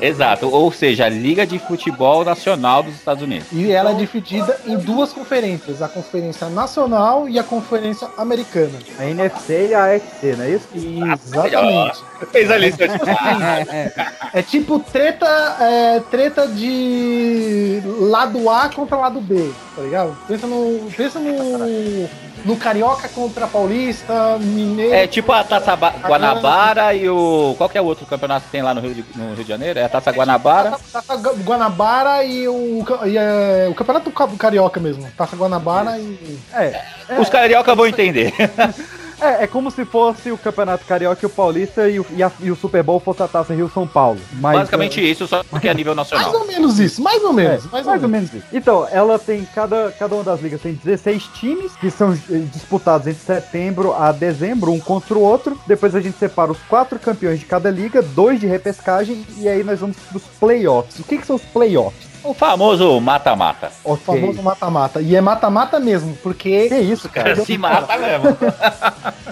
[0.00, 3.48] Exato, ou seja, a Liga de Futebol Nacional dos Estados Unidos.
[3.50, 8.78] E ela é dividida em duas conferências, a Conferência Nacional e a Conferência Americana.
[8.96, 10.68] A NFC e a AFC, não é isso?
[10.72, 11.98] Exatamente.
[12.30, 12.84] Fez a lista.
[14.34, 15.26] É tipo treta,
[15.58, 20.16] é, treta de lado A contra lado B, tá ligado?
[20.28, 22.08] Pensa no, pensa no,
[22.44, 24.94] no Carioca contra Paulista, Mineiro.
[24.94, 27.54] É tipo a Taça Ba- Guanabara e o.
[27.58, 29.48] Qual que é o outro campeonato que tem lá no Rio de, no Rio de
[29.48, 29.78] Janeiro?
[29.78, 30.78] É a Taça Guanabara.
[30.92, 35.08] Taça Gu- Guanabara e o, e, é, o Campeonato Ca- Carioca mesmo.
[35.16, 36.38] Taça Guanabara e.
[36.52, 36.82] É,
[37.20, 38.32] Os carioca vão entender.
[39.20, 42.30] é, é como se fosse o Campeonato Carioca e o Paulista e o, e a-
[42.40, 44.18] e o Super Bowl fosse a Taça Rio São Paulo.
[44.34, 46.40] Mas, Basicamente isso, só que é a nível Mais nacional.
[46.40, 47.64] ou menos isso, mais ou menos.
[47.64, 48.44] É, mais, mais ou menos isso.
[48.52, 53.06] Então, ela tem cada, cada uma das ligas tem 16 times que são eh, disputados
[53.06, 55.58] entre setembro a dezembro, um contra o outro.
[55.66, 59.62] Depois a gente separa os quatro campeões de cada liga, dois de repescagem, e aí
[59.64, 60.98] nós vamos pros playoffs.
[60.98, 62.07] O que, que são os playoffs?
[62.28, 63.70] O famoso mata-mata.
[63.84, 65.00] O famoso mata-mata.
[65.00, 66.68] E é mata-mata mesmo, porque.
[66.68, 67.36] Que isso, cara?
[67.44, 68.36] Se mata mesmo.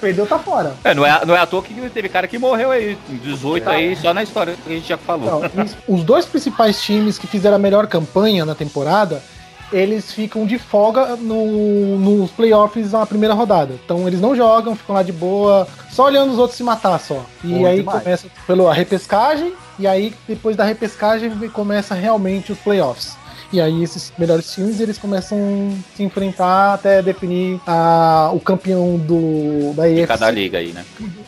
[0.01, 0.75] Perdeu, tá fora.
[0.85, 3.97] É, não, é, não é à toa que teve cara que morreu aí, 18 aí,
[3.97, 5.43] só na história que a gente já falou.
[5.55, 9.23] Não, os- dois principais times que fizeram a melhor campanha na temporada,
[9.73, 13.75] eles ficam de folga no- nos playoffs na primeira rodada.
[13.85, 17.25] Então eles não jogam, ficam lá de boa, só olhando os outros se matar só.
[17.43, 18.03] E Bom aí demais.
[18.03, 23.17] começa pela repescagem, e aí depois da repescagem começa realmente os playoffs.
[23.53, 28.97] E aí esses melhores times eles começam a se enfrentar até definir a, o campeão
[28.99, 30.85] do, da De EFC cada liga aí, né?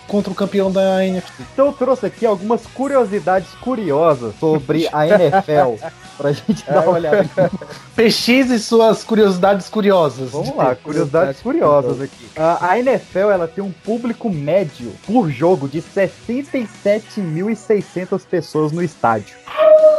[0.07, 1.33] contra o campeão da NFC.
[1.53, 5.77] Então eu trouxe aqui algumas curiosidades curiosas sobre a NFL.
[6.19, 7.27] pra gente dar uma olhada.
[7.97, 10.31] PX e suas curiosidades curiosas.
[10.31, 12.29] Vamos lá, curiosidades curiosas aqui.
[12.37, 19.37] A, a NFL ela tem um público médio por jogo de 67.600 pessoas no estádio.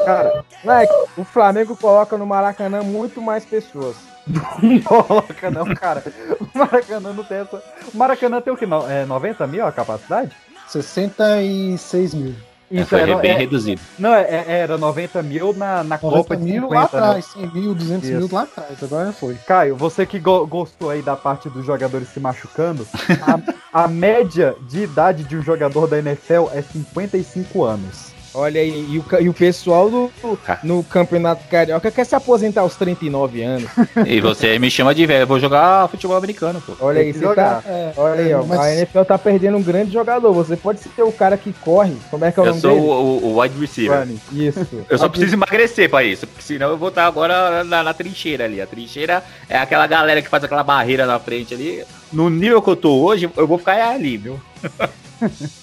[0.05, 3.95] Cara, moleque, o Flamengo coloca no Maracanã muito mais pessoas.
[4.61, 6.03] Não coloca não, cara.
[6.39, 7.63] O Maracanã não tem essa.
[7.91, 8.67] O Maracanã tem o que?
[8.67, 10.29] No- É 90 mil a capacidade?
[10.67, 12.35] 66 mil.
[12.71, 13.81] É, foi era- bem é- reduzido.
[13.97, 16.85] Não, é- é- era 90 mil na, na 90 Copa de mil 50, lá né?
[16.85, 18.35] atrás, 100 mil, 200 mil Isso.
[18.35, 19.35] lá atrás, agora foi.
[19.47, 22.87] Caio, você que go- gostou aí da parte dos jogadores se machucando,
[23.73, 28.08] a, a média de idade de um jogador da NFL é 55 anos.
[28.39, 30.11] Olha aí, e o, e o pessoal do,
[30.63, 33.69] no Campeonato Carioca quer se aposentar aos 39 anos.
[34.05, 36.73] E você me chama de velho, eu vou jogar futebol americano, pô.
[36.79, 37.25] Olha aí, você tá.
[37.27, 37.63] jogar.
[37.67, 38.43] É, Olha aí, ó.
[38.43, 40.31] mas- A NFL tá perdendo um grande jogador.
[40.33, 41.93] Você pode ser o cara que corre.
[42.09, 42.85] Como é que é o Eu nome sou dele?
[42.85, 43.99] o, o- o wide receiver.
[43.99, 44.19] Running.
[44.31, 44.67] Isso.
[44.89, 48.45] Eu só preciso emagrecer pra isso, porque senão eu vou estar agora na, na trincheira
[48.45, 48.61] ali.
[48.61, 51.83] A trincheira é aquela galera que faz aquela barreira na frente ali.
[52.11, 54.39] No nível que eu tô hoje, eu vou ficar ali, viu?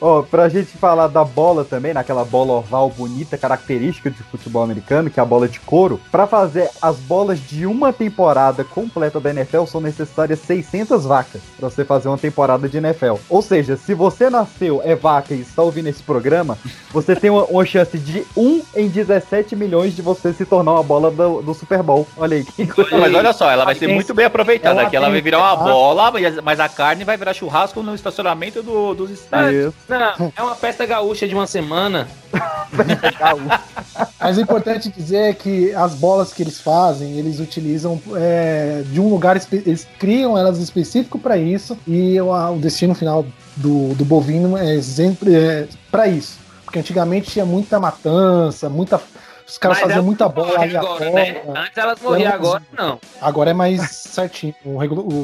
[0.00, 5.10] Ó, pra gente falar da bola também, naquela bola oval bonita, característica de futebol americano,
[5.10, 9.30] que é a bola de couro, pra fazer as bolas de uma temporada completa da
[9.30, 13.14] NFL são necessárias 600 vacas pra você fazer uma temporada de NFL.
[13.28, 16.56] Ou seja, se você nasceu, é vaca e está ouvindo esse programa,
[16.92, 20.82] você tem uma, uma chance de 1 em 17 milhões de você se tornar uma
[20.82, 22.06] bola do, do Super Bowl.
[22.16, 22.98] Olha aí, que coisa.
[22.98, 24.78] Mas olha só, ela vai ser muito bem aproveitada.
[24.78, 27.94] ela Aqui ela vai virar uma bola, mas- mas a carne vai virar churrasco no
[27.94, 29.47] estacionamento do- dos estádios.
[29.88, 32.06] Não, é uma festa gaúcha de uma semana.
[34.20, 39.00] Mas o importante dizer é que as bolas que eles fazem, eles utilizam é, de
[39.00, 43.24] um lugar, eles criam elas específico para isso e o, a- o destino final
[43.56, 46.38] do, do bovino é sempre é, para isso.
[46.64, 49.00] Porque antigamente tinha muita matança, muita.
[49.46, 51.40] Os caras Mas faziam muita bola ali agora, né?
[51.56, 52.98] Antes elas morriam, agora não.
[53.22, 54.76] Agora é mais certinho, o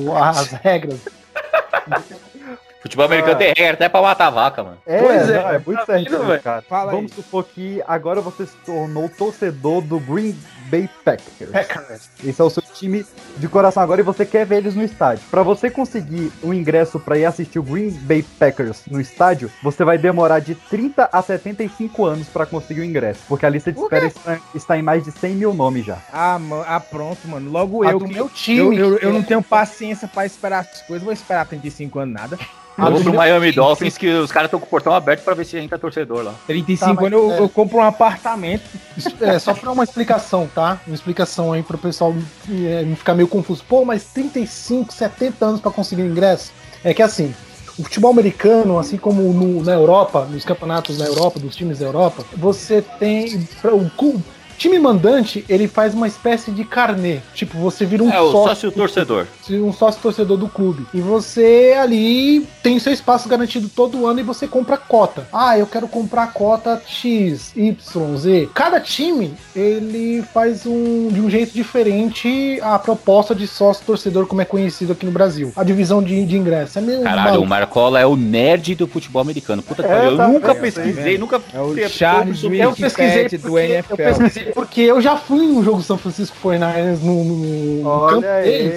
[0.08, 0.98] o- as regras.
[2.84, 3.38] Futebol americano Ah.
[3.38, 4.76] tem regra até pra matar vaca, mano.
[4.86, 5.42] É, Pois é.
[5.42, 6.42] não, é muito certinho, velho.
[6.42, 6.62] cara.
[6.62, 6.96] Fala aí.
[6.96, 10.36] Vamos supor que agora você se tornou torcedor do Green
[10.70, 11.50] Bay Packers.
[11.50, 12.10] Packers.
[12.22, 13.06] Esse é o seu time
[13.38, 15.24] de coração agora e você quer ver eles no estádio.
[15.30, 19.82] Pra você conseguir um ingresso pra ir assistir o Green Bay Packers no estádio, você
[19.82, 23.80] vai demorar de 30 a 75 anos pra conseguir o ingresso, porque a lista de
[23.80, 25.96] espera está, está em mais de 100 mil nomes já.
[26.12, 27.50] Ah, mano, ah, pronto, mano.
[27.50, 30.58] Logo A eu do que meu time, Eu, eu, eu não tenho paciência pra esperar
[30.60, 31.02] as coisas.
[31.02, 32.38] Vou esperar 35 anos nada.
[32.76, 35.22] Eu vou do pro Miami time, Dolphins que os caras estão com o portão aberto
[35.22, 36.34] pra ver se entra torcedor lá.
[36.46, 37.38] 35 Tá, anos eu, é.
[37.40, 38.62] eu compro um apartamento.
[39.20, 40.80] É, só pra uma explicação, tá?
[40.86, 42.14] Uma explicação aí pro pessoal
[42.50, 43.64] é, não ficar meio confuso.
[43.68, 46.52] Pô, mas 35, 70 anos pra conseguir ingresso?
[46.82, 47.32] É que assim,
[47.78, 51.86] o futebol americano, assim como no- na Europa, nos campeonatos na Europa, dos times da
[51.86, 53.40] Europa, você tem.
[53.62, 53.88] pra- O,
[54.64, 57.18] time mandante, ele faz uma espécie de carnê.
[57.34, 58.48] Tipo, você vira um É, o sócio.
[58.48, 59.26] sócio torcedor.
[59.50, 60.86] Um sócio torcedor do clube.
[60.94, 65.26] E você ali tem seu espaço garantido todo ano e você compra cota.
[65.32, 68.48] Ah, eu quero comprar a cota X, Y, Z.
[68.54, 74.40] Cada time, ele faz um de um jeito diferente a proposta de sócio torcedor, como
[74.40, 75.52] é conhecido aqui no Brasil.
[75.56, 76.78] A divisão de, de ingresso.
[76.78, 77.48] É meio Caralho, o maluco.
[77.48, 79.62] Marcola é o nerd do futebol americano.
[79.62, 80.10] Puta que É, pariu.
[80.12, 81.40] Eu tá nunca vendo, pesquisei, nunca.
[81.52, 83.96] É o Charles sobre- Eu pesquisei do porque, eu NFL.
[83.96, 87.34] pesquisei porque eu já fui no jogo São Francisco 49ers no, no,
[87.82, 88.44] no Olha campo aí.
[88.44, 88.74] deles.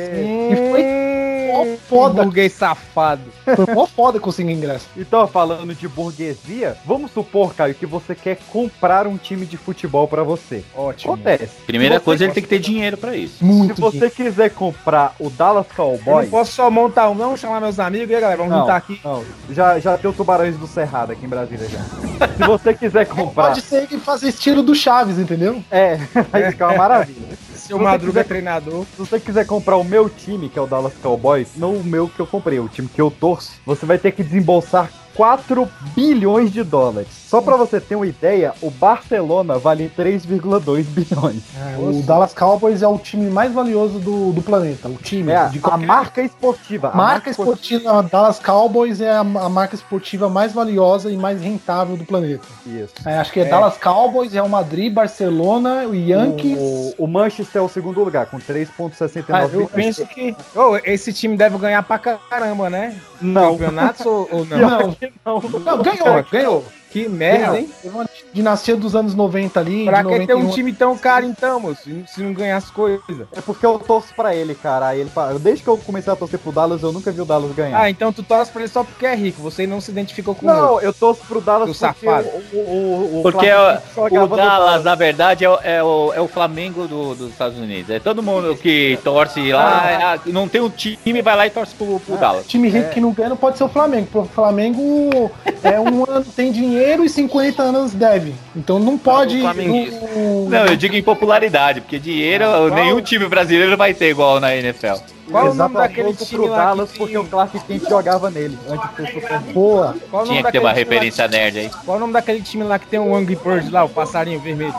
[0.52, 1.08] E foi
[1.48, 2.24] mó foda.
[2.24, 3.22] Burguês safado.
[3.44, 4.86] Foi mó foda conseguir ingresso.
[4.98, 10.08] Então, falando de burguesia, vamos supor, Caio, que você quer comprar um time de futebol
[10.08, 10.64] pra você.
[10.76, 11.14] Ótimo.
[11.14, 11.62] Acontece.
[11.66, 13.44] Primeira coisa, ele tem que ter dinheiro pra isso.
[13.44, 17.38] Muito Se você quiser comprar o Dallas Eu não Cowboys, posso só montar um, não,
[17.38, 18.60] chamar meus amigos e aí, galera, vamos Não.
[18.62, 19.00] juntar aqui.
[19.04, 22.28] não, já, já tem o Tubarões do Cerrado aqui em Brasília já.
[22.28, 25.57] Se você quiser comprar, Pode ser que fazer estilo do Chaves, entendeu?
[25.72, 25.96] É,
[26.32, 27.38] vai ficar uma maravilha.
[27.56, 28.86] Seu você Madruga é quiser- treinador.
[28.86, 32.08] Se você quiser comprar o meu time, que é o Dallas Cowboys, não o meu
[32.08, 36.52] que eu comprei, o time que eu torço, você vai ter que desembolsar 4 bilhões
[36.52, 37.08] de dólares.
[37.28, 41.42] Só pra você ter uma ideia, o Barcelona vale 3,2 bilhões.
[41.80, 44.88] O Dallas Cowboys é o time mais valioso do, do planeta.
[44.88, 45.32] O time.
[45.32, 46.88] É, de a qualquer- marca esportiva.
[46.90, 51.42] A a marca esportiva Dallas Cowboys é a, a marca esportiva mais valiosa e mais
[51.42, 52.46] rentável do planeta.
[52.66, 52.94] Isso.
[53.06, 53.50] É, acho que é, É.
[53.50, 56.58] Dallas Cowboys, Real Madrid, Barcelona, o Yankees.
[56.60, 59.70] O, o Manchester é o segundo lugar, com 3,69 Ah, eu bilhões.
[59.74, 62.96] penso que Ô, esse time deve ganhar pra caramba, né?
[63.22, 63.58] Não.
[63.58, 64.58] Campeonatos ou, ou não?
[64.58, 64.98] Não.
[65.26, 65.42] não.
[65.60, 66.66] Não, ganhou, ganhou.
[66.92, 67.70] Que merda, hein?
[67.82, 69.86] Teve uma dinastia dos anos 90 ali.
[69.86, 70.50] Pra que ter um 91.
[70.52, 71.82] time tão caro então, moço?
[72.08, 73.02] Se não ganhar as coisas.
[73.36, 74.88] É porque eu torço pra ele, cara.
[74.88, 77.52] Aí Ele, desde que eu comecei a torcer pro Dallas, eu nunca vi o Dallas
[77.54, 77.80] ganhar.
[77.80, 79.42] Ah, então tu torce pra ele só porque é rico.
[79.42, 80.88] Você não se identificou com Não, ele.
[80.88, 82.28] eu torço pro Dallas porque safado.
[82.54, 83.48] o, o, o, o Porque
[83.94, 87.58] Clark o, Dallas, na verdade, é o, é o, é o Flamengo do- dos Estados
[87.60, 87.90] Unidos.
[87.90, 91.76] É todo mundo que torce lá, ah, não tem um time, vai lá e torce
[91.76, 92.48] pro, pro Dallas.
[92.48, 92.72] Time É.
[92.72, 94.08] rico que não ganha não pode ser o Flamengo.
[94.12, 95.32] porque O Flamengo
[95.64, 98.34] é um ano tem dinheiro e 50 anos deve.
[98.56, 99.42] Então não pode.
[99.42, 104.56] o- Não, eu digo em popularidade, porque dinheiro nenhum time brasileiro vai ter igual na
[104.56, 104.96] NFL.
[105.30, 108.90] Qual o nome Exato, daquele time Dallas que porque o Clark Kent jogava nele antes
[109.14, 109.40] de ser.
[109.54, 109.96] Boa.
[110.10, 111.70] Qual Tinha que ter uma referência nerd aí.
[111.86, 114.74] Qual o nome daquele time lá que tem o Angry Bird lá, o passarinho vermelho?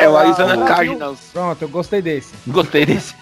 [0.00, 1.18] É o Arizona Cardinals.
[1.32, 2.32] Pronto, eu gostei desse.
[2.46, 3.14] Gostei desse.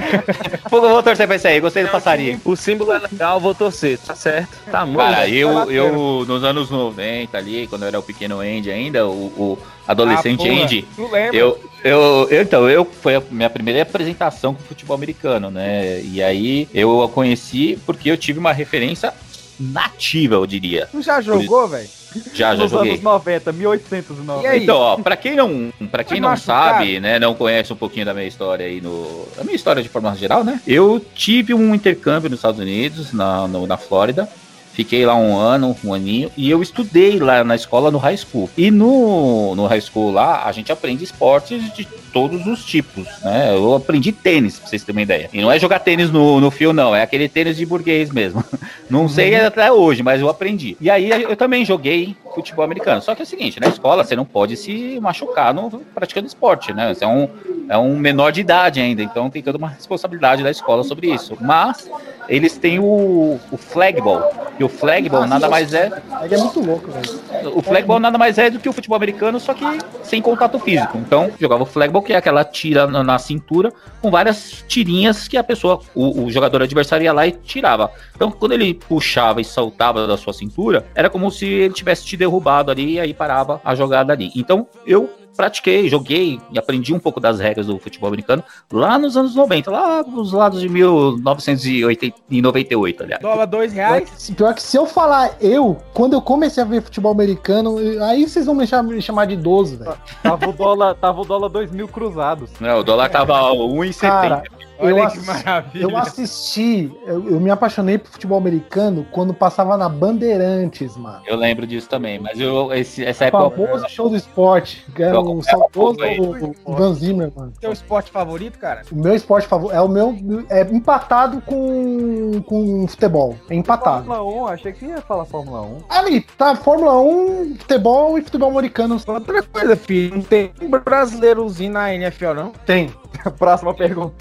[0.70, 2.40] Pô, vou torcer pra isso aí, gostei do passarinho.
[2.44, 4.56] O símbolo é legal, vou torcer, tá certo.
[4.70, 4.98] Tá muito.
[4.98, 9.10] Cara, eu, eu nos anos 90 ali, quando eu era o pequeno Andy ainda, o,
[9.36, 11.36] o adolescente Ah, porra, Andy, tu lembra?
[11.36, 16.00] eu, eu, eu- então, eu foi a minha primeira apresentação com futebol americano, né?
[16.02, 19.12] E aí eu a conheci porque eu tive uma referência
[19.58, 20.86] nativa, eu diria.
[20.90, 21.88] Tu já jogou, velho?
[22.34, 22.92] Já, já Nos joguei.
[22.92, 24.42] anos 90, 1890.
[24.42, 24.62] E aí?
[24.62, 26.74] Então, ó, pra quem não, pra quem não machucado?
[26.78, 29.88] sabe, né, não conhece um pouquinho da minha história aí no, a minha história de
[29.88, 30.60] forma geral, né?
[30.66, 34.28] Eu tive um intercâmbio nos Estados Unidos, na, no- na Flórida.
[34.72, 38.48] Fiquei lá um ano, um aninho, e eu estudei lá na escola no high school.
[38.56, 43.54] E no, no high school lá, a gente aprende esportes de todos os tipos, né?
[43.54, 45.28] Eu aprendi tênis, pra vocês terem uma ideia.
[45.32, 48.44] E não é jogar tênis no, no fio, não, é aquele tênis de burguês mesmo.
[48.88, 50.74] Não sei até hoje, mas eu aprendi.
[50.80, 53.02] E aí eu também joguei futebol americano.
[53.02, 56.72] Só que é o seguinte, na escola você não pode se machucar no, praticando esporte,
[56.72, 56.94] né?
[56.94, 57.28] Você é um,
[57.68, 61.36] é um menor de idade ainda, então tem toda uma responsabilidade da escola sobre isso.
[61.38, 61.90] Mas
[62.28, 64.30] eles têm o, o flagball.
[64.58, 65.90] E o flagball nada mais é.
[66.22, 67.56] Ele é muito louco, velho.
[67.56, 69.64] O flagball nada mais é do que o futebol americano, só que
[70.02, 70.98] sem contato físico.
[70.98, 75.36] Então, jogava o flagball, que é aquela tira na, na cintura, com várias tirinhas que
[75.36, 77.90] a pessoa, o, o jogador adversário ia lá e tirava.
[78.14, 82.16] Então, quando ele puxava e saltava da sua cintura, era como se ele tivesse te
[82.16, 84.30] derrubado ali e aí parava a jogada ali.
[84.34, 89.16] Então, eu pratiquei, joguei e aprendi um pouco das regras do futebol americano lá nos
[89.16, 93.22] anos 90, lá nos lados de 1998, aliás.
[93.22, 94.26] Dólar dois Pior reais.
[94.26, 98.28] que, pior que se eu falar eu, quando eu comecei a ver futebol americano, aí
[98.28, 99.94] vocês vão me chamar, me chamar de idoso, velho.
[100.24, 102.50] Tava o dólar, tava o dólar 2 mil cruzados.
[102.58, 104.42] Não, o dólar tava 1,70.
[104.78, 105.82] Cara, eu, Olha que maravilha.
[105.82, 111.20] eu assisti, eu, eu me apaixonei por futebol americano quando passava na Bandeirantes, mano.
[111.26, 113.50] Eu lembro disso também, mas eu, esse, essa O época.
[113.66, 116.20] famoso show do esporte, que era Eu o acompanhava saudoso pouco aí.
[116.20, 117.52] o- o Van Zimmer, mano.
[117.60, 118.82] Teu esporte favorito, cara?
[118.92, 120.16] O meu esporte favorito é o meu.
[120.48, 123.34] É empatado com, com futebol.
[123.50, 124.04] É empatado.
[124.06, 125.78] Fórmula 1, achei que ia falar Fórmula 1.
[125.88, 128.96] Ali, tá Fórmula 1, futebol e futebol americano.
[129.06, 132.52] Outra coisa, filho, não tem um brasileirozinho na NFL, não?
[132.64, 132.90] Tem.
[133.38, 134.14] Próxima pergunta.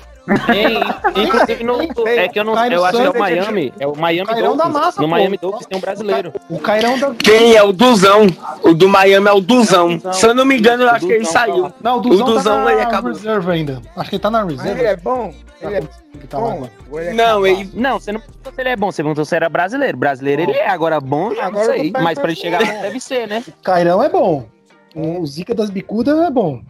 [0.46, 3.96] Tem, inclusive no, é que eu não eu acho que é o Miami, é o
[3.96, 4.82] Miami Cairão da Dolphins.
[4.86, 5.16] massa, no pô.
[5.16, 6.34] Miami Dolphins tem um brasileiro.
[6.50, 7.12] O Cairão da.
[7.16, 8.28] Quem é o Duzão?
[8.62, 9.98] O do Miami é o Duzão.
[10.12, 11.74] Se eu não me engano, eu acho que ele Duzão saiu.
[11.82, 13.12] Não, o Duzão, O Duzão, tá ele na acabou.
[13.14, 13.82] reserva ainda.
[13.96, 14.70] Acho que ele tá na reserva.
[14.80, 15.34] ele é bom?
[15.62, 15.82] Ele é
[16.20, 16.70] Que tá bom?
[16.92, 17.70] ele é Não, ele.
[17.74, 19.98] Não, você não perguntou se ele é bom, você perguntou se era brasileiro.
[19.98, 21.88] Brasileiro ele é, agora bom, não Agora sei.
[21.88, 23.44] eu tô Mas pra ele chegar lá deve ser, né?
[23.48, 24.46] O Cairão é bom.
[24.94, 26.62] O Zica das Bicudas é bom.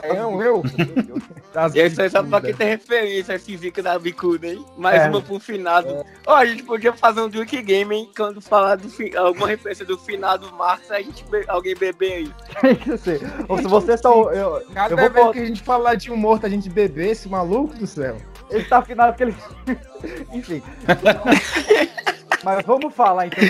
[0.00, 0.62] Cairão, eu?
[1.52, 4.64] Das Esse aí só pra quem tem referência, esse Zica da bicuda, hein?
[4.76, 5.08] Mais É.
[5.08, 6.04] uma pro finado.
[6.26, 8.10] Ó, a gente podia fazer um drink game, hein?
[8.16, 12.34] Quando falar do fi- alguma referência do finado Marcos, a gente be- alguém beber aí.
[13.58, 14.08] Se você tá.
[14.08, 17.10] Eu, Cada eu vou vez que a gente falar de um morto, a gente beber,
[17.10, 18.16] esse maluco do céu.
[18.50, 19.36] Ele tá afinado porque ele.
[20.32, 20.62] Enfim.
[22.44, 23.44] Mas vamos falar então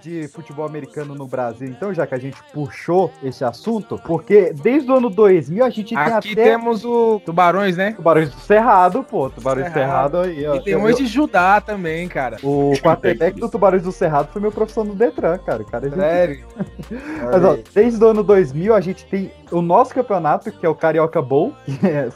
[0.00, 4.52] de, de futebol americano no Brasil, então, já que a gente puxou esse assunto, porque
[4.52, 6.50] desde o ano 2000 a gente Aqui tem até.
[6.50, 7.92] temos o Tubarões, né?
[7.92, 9.30] Tubarões do Cerrado, pô.
[9.30, 10.18] Tubarões do Cerrado.
[10.18, 10.56] Aí, ó.
[10.56, 12.36] E tem um de Judá também, cara.
[12.42, 15.64] O quarterback do Tubarões do Cerrado foi meu professor no Detran, cara.
[15.64, 16.44] Cara é Sério.
[17.32, 20.74] Mas, ó, desde o ano 2000 a gente tem o nosso campeonato, que é o
[20.74, 22.08] Carioca Bowl, que é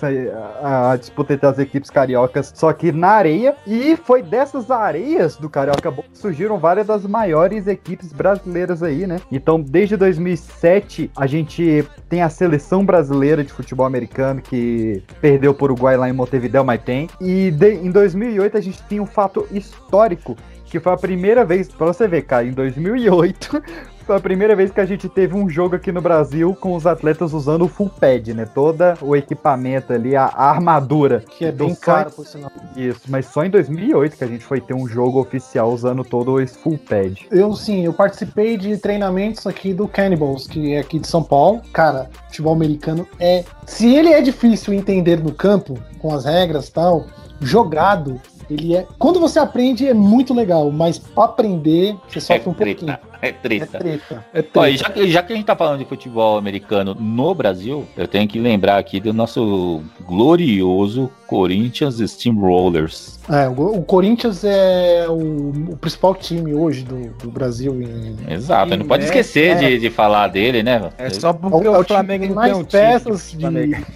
[0.62, 3.55] a, disputa entre as equipes cariocas, só que na areia.
[3.66, 9.07] E foi dessas areias do Carioca Bowl que surgiram várias das maiores equipes brasileiras aí,
[9.07, 9.20] né?
[9.30, 15.70] Então, desde 2007, a gente tem a seleção brasileira de futebol americano que perdeu por
[15.70, 17.09] Uruguai lá em Montevideo, mas tem.
[17.20, 21.68] E de- em 2008 a gente tem um fato histórico que foi a primeira vez,
[21.68, 23.62] pra você ver, cara, em 2008
[24.09, 26.86] foi a primeira vez que a gente teve um jogo aqui no Brasil com os
[26.86, 28.46] atletas usando o full pad, né?
[28.46, 31.22] Todo o equipamento ali, a, armadura.
[31.36, 32.50] Que é bem Então, só- caro, por sinal.
[32.74, 36.40] Isso, mas só em 2008 que a gente foi ter um jogo oficial usando todo
[36.40, 37.26] esse full pad.
[37.30, 41.61] Eu sim, eu participei de treinamentos aqui do Cannibals, que é aqui de São Paulo.
[41.70, 43.44] Cara, futebol americano é.
[43.66, 47.04] Se ele é difícil entender no campo, com as regras e tal,
[47.42, 48.86] jogado, ele é.
[48.98, 52.76] Quando você aprende é muito legal, mas pra aprender, você sofre um pouquinho.
[52.86, 53.77] treta, é treta.
[53.77, 54.25] É treta.
[54.35, 57.35] É Ó, e já, que, já que a gente tá falando de futebol americano no
[57.35, 63.19] Brasil, eu tenho que lembrar aqui do nosso glorioso Corinthians Steamrollers.
[63.29, 67.81] É, o, o Corinthians é o, o principal time hoje do, do Brasil.
[67.83, 69.55] Em, Exato, não pode É, esquecer é.
[69.57, 70.91] de, de falar dele, né?
[70.97, 72.61] É só É porque o, o, é o time Flamengo que tem não mais tem
[72.61, 72.83] um time.
[72.83, 73.87] peças de Flamengo.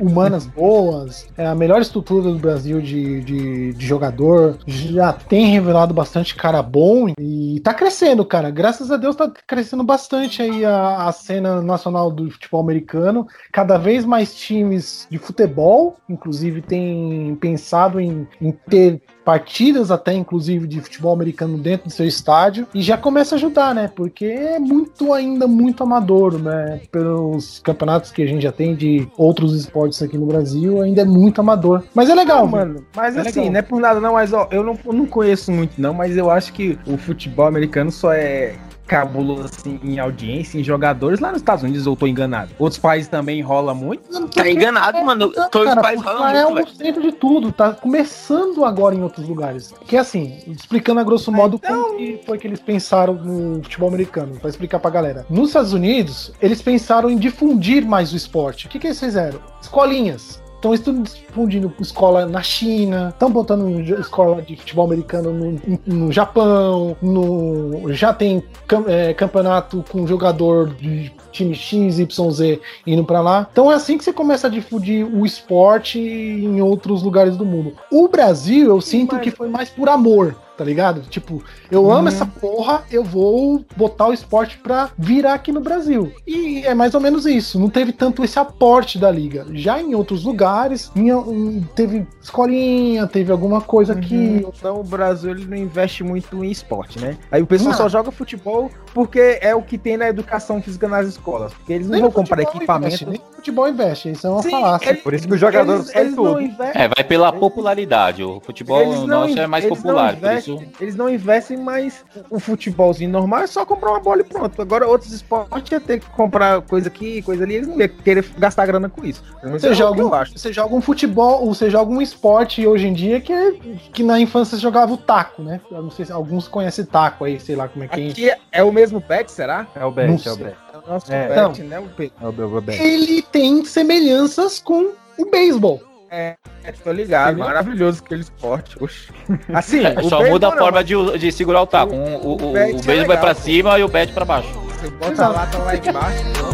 [0.00, 5.94] Humanas boas, é a melhor estrutura do Brasil de, de, de jogador, já tem revelado
[5.94, 8.50] bastante cara bom e tá crescendo, cara.
[8.50, 13.26] Graças a Deus tá crescendo bastante aí a, a cena nacional do futebol americano.
[13.52, 20.66] Cada vez mais times de futebol, inclusive, tem pensado em, em ter partidas até inclusive
[20.66, 23.88] de futebol americano dentro do seu estádio e já começa a ajudar, né?
[23.94, 26.82] Porque é muito ainda muito amador, né?
[26.90, 31.04] Pelos campeonatos que a gente já tem de outros esportes aqui no Brasil, ainda é
[31.04, 31.82] muito amador.
[31.94, 32.84] Mas é legal, Não, mano.
[32.96, 33.52] Mas É assim, legal.
[33.52, 36.16] não é por nada não, mas ó, eu não, eu não conheço muito não, mas
[36.16, 38.54] eu acho que o futebol americano só é
[38.84, 42.50] cabuloso assim em audiência, em jogadores lá nos Estados Unidos, ou tô enganado.
[42.58, 44.02] Outros países também rola muito.
[44.30, 45.30] Tá enganado, mano.
[45.50, 46.76] Todos os Cara, países porque falam lá é muito, o velho.
[46.76, 49.72] centro de tudo, tá começando agora em outros lugares.
[49.86, 53.88] Que é assim, explicando a grosso modo como que foi que eles pensaram no futebol
[53.88, 55.24] americano, pra explicar pra galera.
[55.30, 58.66] Nos Estados Unidos, eles pensaram em difundir mais o esporte.
[58.66, 59.38] O que, que eles fizeram?
[59.72, 60.42] Escolinhas.
[60.72, 67.92] Estão difundindo escola na China, estão botando escola de futebol americano no, no Japão, no,
[67.92, 71.98] já tem cam- é, campeonato com jogador de time X,
[72.30, 73.48] Z indo pra lá.
[73.50, 77.72] Então é assim que você começa a difundir o esporte em outros lugares do mundo.
[77.90, 80.36] O Brasil, eu sinto que foi mais por amor.
[80.62, 81.00] Tá ligado?
[81.10, 86.12] Tipo, eu amo essa porra, eu vou botar o esporte pra virar aqui no Brasil.
[86.24, 87.58] E é mais ou menos isso.
[87.58, 89.44] Não teve tanto esse aporte da liga.
[89.54, 94.14] Já em outros lugares, em- em- teve escolinha, teve alguma coisa que.
[94.56, 97.16] Então o Brasil ele não investe muito em esporte, né?
[97.28, 97.76] Aí o pessoal Ah.
[97.76, 101.52] só joga futebol porque é o que tem na educação física nas escolas.
[101.54, 102.86] Porque eles não Nem vão comprar equipamento.
[102.86, 104.90] investe, nem futebol investe, isso é uma Sim, falácia.
[104.90, 106.40] ele- Por isso que o jogador eles- eles não tudo.
[106.40, 108.22] investem- É, vai pela popularidade.
[108.22, 110.72] O futebol Eles não nosso é mais eles popular, por investem- isso.
[110.80, 114.60] Eles não investem, mas o futebolzinho normal é só comprar uma bola e pronto.
[114.60, 118.24] Agora outros esportes ia ter que comprar coisa aqui, coisa ali, eles não iam querer
[118.38, 119.22] gastar grana com isso.
[119.42, 122.86] É Você o joga, um, você joga um futebol, ou você joga um esporte hoje
[122.86, 123.52] em dia que, é-
[123.92, 125.60] que na infância você jogava o taco, né?
[125.70, 128.62] Eu não sei se alguns conhecem taco aí, sei lá como é que Aqui é
[128.62, 129.66] o mesmo bet, será?
[129.74, 130.56] É o bet, é o bet.
[130.72, 131.28] É o nosso É.
[131.48, 131.78] bet, né?
[131.78, 132.12] O bet.
[132.20, 132.82] É o bet, é o bet.
[132.82, 135.80] Ele tem semelhanças com o beisebol.
[136.14, 136.36] É,
[136.84, 137.38] tô ligado.
[137.38, 138.76] Maravilhoso aquele esporte.
[138.84, 139.08] Oxi.
[139.52, 141.94] Assim, É, o só muda a forma de, de segurar o taco.
[141.94, 143.40] Um- o o, o, é beijo vai legal, pra pô.
[143.40, 144.48] cima e o bet pra baixo.
[144.52, 146.24] Você bota a lata lá embaixo.
[146.32, 146.52] pronto.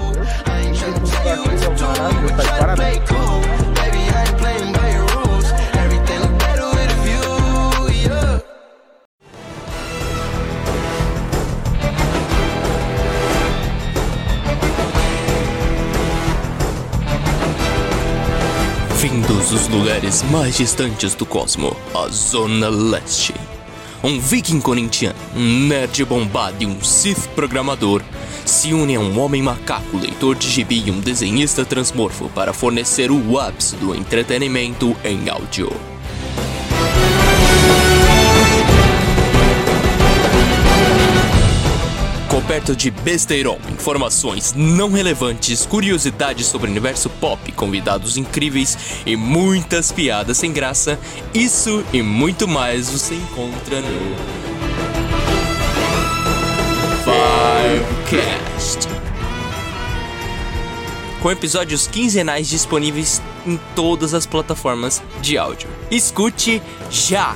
[1.89, 2.99] Maravilhoso, tá de parabéns.
[19.01, 23.33] Vindos dos lugares mais distantes do cosmo, a Zona Leste.
[24.03, 28.03] Um viking corintiano, um nerd bombado e um Sith programador
[28.45, 33.13] se unem a um homem macaco, leitor de gibi e um desenhista transmorfo para fornecer
[33.13, 35.71] o ápice do entretenimento em áudio.
[42.29, 48.77] Coberto de besteirol, informações não relevantes, curiosidades sobre o universo pop, convidados incríveis
[49.07, 50.99] e muitas piadas sem graça,
[51.33, 54.17] isso e muito mais você encontra no
[57.03, 58.89] Fivecast.
[61.23, 65.69] Com episódios quinzenais disponíveis em todas as plataformas de áudio.
[65.91, 67.35] Escute já!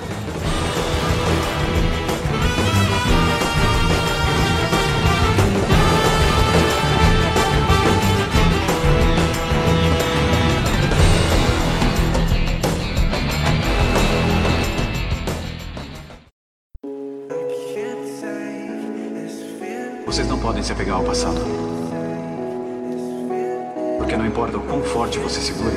[20.12, 21.40] Vocês não podem se apegar ao passado.
[23.96, 25.74] Porque não importa o quão forte você segure,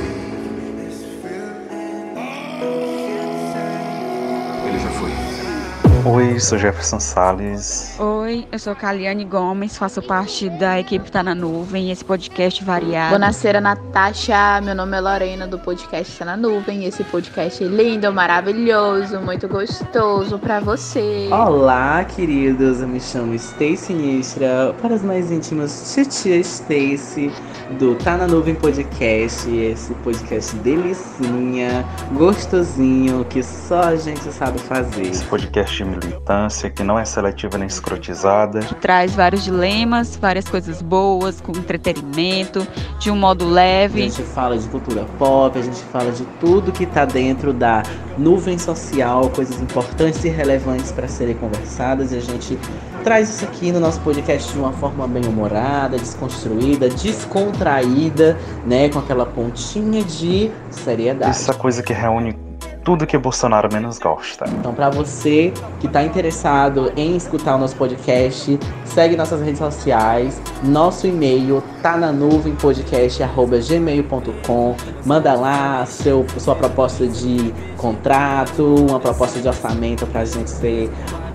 [6.08, 7.96] Oi, sou Jefferson Salles.
[7.98, 13.14] Oi, eu sou Caliane Gomes, faço parte da equipe Tá na Nuvem, esse podcast variado.
[13.14, 14.60] Bonaceira, Natasha.
[14.62, 16.84] Meu nome é Lorena, do podcast Tá na Nuvem.
[16.84, 21.28] Esse podcast é lindo, maravilhoso, muito gostoso pra você.
[21.32, 22.80] Olá, queridos.
[22.80, 24.72] Eu me chamo Stacy Nistra.
[24.80, 27.32] Para as mais íntimas, Titia Stacy,
[27.80, 29.50] do Tá na Nuvem Podcast.
[29.50, 35.02] Esse podcast delicinha, gostosinho, que só a gente sabe fazer.
[35.02, 38.60] Esse podcast de militância que não é seletiva nem escrotizada.
[38.80, 42.66] Traz vários dilemas, várias coisas boas, com entretenimento,
[42.98, 44.02] de um modo leve.
[44.02, 47.82] A gente fala de cultura pop, a gente fala de tudo que tá dentro da
[48.18, 52.58] nuvem social, coisas importantes e relevantes para serem conversadas e a gente
[53.04, 58.36] traz isso aqui no nosso podcast de uma forma bem humorada, desconstruída, descontraída,
[58.66, 61.30] né, com aquela pontinha de seriedade.
[61.30, 62.45] Essa coisa que reúne
[62.86, 64.44] tudo que Bolsonaro menos gosta.
[64.48, 70.40] Então, para você que está interessado em escutar o nosso podcast, segue nossas redes sociais,
[70.62, 74.76] nosso e-mail tá na nuvem podcast@gmail.com.
[75.04, 80.88] Manda lá seu, sua proposta de contrato, uma proposta de orçamento para a gente ser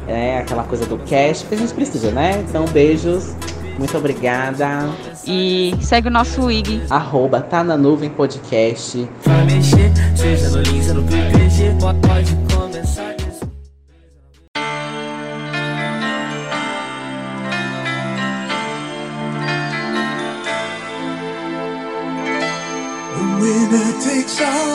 [0.07, 2.45] é, aquela coisa do cash que a gente precisa, né?
[2.47, 3.35] Então, beijos.
[3.77, 4.89] Muito obrigada.
[5.25, 6.81] E segue o nosso IG.
[6.89, 9.07] Arroba tá na nuvem podcast.
[9.23, 13.11] Vai mexer, seja no no PPG, pode começar.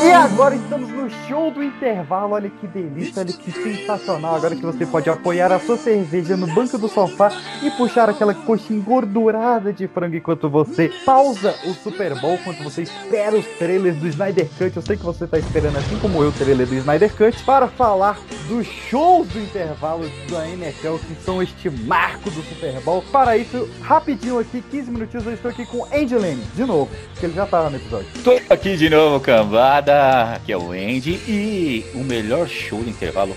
[0.05, 2.35] E agora estamos no show do intervalo.
[2.35, 4.37] Olha que delícia, olha que sensacional.
[4.37, 8.35] Agora que você pode apoiar a sua cerveja no banco do sofá e puxar aquela
[8.35, 13.97] coxa engordurada de frango enquanto você pausa o Super Bowl, enquanto você espera os trailers
[13.97, 14.77] do Snyder Cut.
[14.77, 17.67] Eu sei que você está esperando, assim como eu, o trailer do Snyder Cut, para
[17.69, 18.19] falar
[18.49, 23.03] dos shows do intervalo da NFL, que são este marco do Super Bowl.
[23.11, 27.35] Para isso, rapidinho aqui, 15 minutinhos, eu estou aqui com Angelene, de novo, porque ele
[27.35, 28.07] já estava no episódio.
[28.23, 30.35] Tô aqui de novo, cambada.
[30.35, 31.21] Aqui é o Andy.
[31.29, 33.37] E o melhor show do intervalo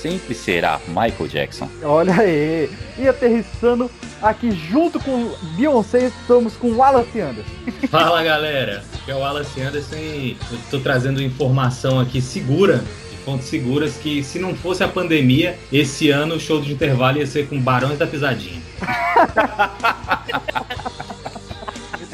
[0.00, 1.68] sempre será Michael Jackson.
[1.82, 2.70] Olha aí.
[2.98, 3.90] E aterrissando
[4.22, 7.50] aqui junto com Beyoncé, estamos com Wallace Anderson.
[7.88, 13.16] Fala galera, aqui é o Wallace Anderson e eu tô trazendo informação aqui segura, de
[13.24, 17.26] fontes seguras, que se não fosse a pandemia, esse ano o show de intervalo ia
[17.26, 18.62] ser com Barões da Pisadinha.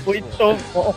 [0.05, 0.95] Muito bom.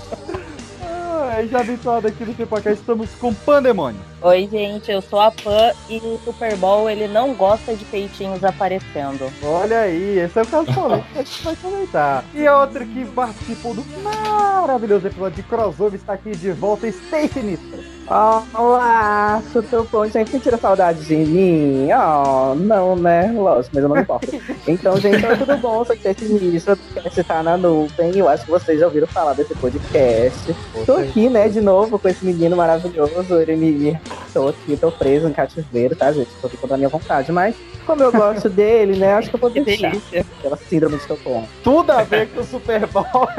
[1.32, 4.02] Ah, já habituado aqui no Pipocast, estamos com Pandemônio.
[4.20, 8.44] Oi, gente, eu sou a Pan e o Super Bowl ele não gosta de peitinhos
[8.44, 9.32] aparecendo.
[9.44, 12.26] Olha aí, esse é o caso polêmico que a gente vai comentar.
[12.34, 17.44] E a outra que participou do maravilhoso episódio de crossover está aqui de volta, Stacey
[17.44, 17.99] Nistra.
[18.10, 20.04] Olá, tudo bom?
[20.08, 21.90] Gente, mentira saudade de mim?
[21.94, 23.32] Oh, não, né?
[23.32, 24.28] Lógico, mas eu não me importo.
[24.68, 25.86] Então, gente, oi, tudo bom?
[25.86, 28.18] Sou Tete Ministro, o podcast tá na nuvem.
[28.18, 30.56] Eu acho que vocês já ouviram falar desse podcast.
[30.88, 33.36] Tô aqui, né, de novo com esse menino maravilhoso.
[33.36, 34.00] Ele me.
[34.34, 36.32] Tô aqui, tô preso em cativeiro, tá, gente?
[36.42, 37.56] Tô aqui contra a minha vontade, mas
[37.86, 39.92] como eu gosto dele, né, acho que eu vou Que deixar.
[39.92, 40.26] delícia.
[40.40, 41.48] Aquela síndrome de Estocolmo.
[41.64, 43.06] Tudo a ver com o Super Bowl.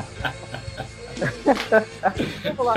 [2.44, 2.74] Vamos lá.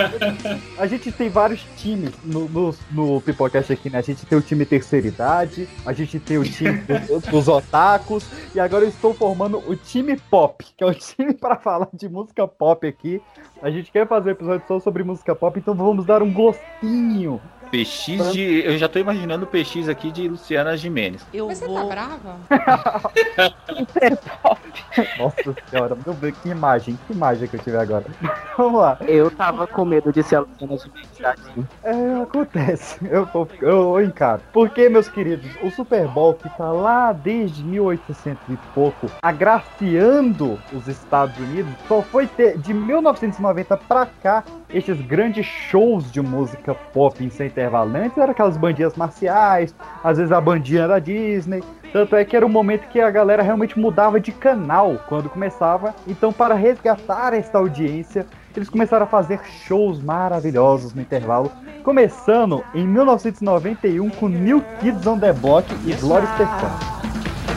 [0.77, 3.99] A gente tem vários times no, no, no Pipocast aqui, né?
[3.99, 8.25] A gente tem o time terceira idade, a gente tem o time dos, dos otakus,
[8.53, 12.09] e agora eu estou formando o time pop, que é o time para falar de
[12.09, 13.21] música pop aqui.
[13.61, 17.41] A gente quer fazer episódio só sobre música pop, então vamos dar um gostinho.
[17.67, 18.65] PX de.
[18.65, 21.25] Eu já tô imaginando o PX aqui de Luciana Jimenez.
[21.33, 22.37] Eu Mas você tá brava?
[25.19, 28.05] Nossa senhora, meu Deus, que imagem, que imagem que eu tive agora.
[28.57, 28.97] Vamos lá.
[29.01, 31.41] Eu tava com medo de ser a Luciana de verdade.
[31.83, 32.97] É, acontece.
[33.09, 34.41] Eu, eu, eu encaro.
[34.51, 40.87] Porque, meus queridos, o Super Bowl que tá lá desde 1800 e pouco, agraciando os
[40.87, 47.23] Estados Unidos, só foi ter de 1990 pra cá esses grandes shows de música pop
[47.23, 47.89] em sem intervalo.
[47.89, 48.05] né?
[48.05, 51.63] Antes era aquelas bandinhas marciais, às vezes a bandinha da Disney.
[51.91, 55.95] Tanto é que era um momento que a galera realmente mudava de canal quando começava.
[56.05, 61.51] Então, para resgatar essa audiência, eles começaram a fazer shows maravilhosos no intervalo.
[61.83, 66.97] Começando em 1991 com New Kids on the Block e Gloria Stefan.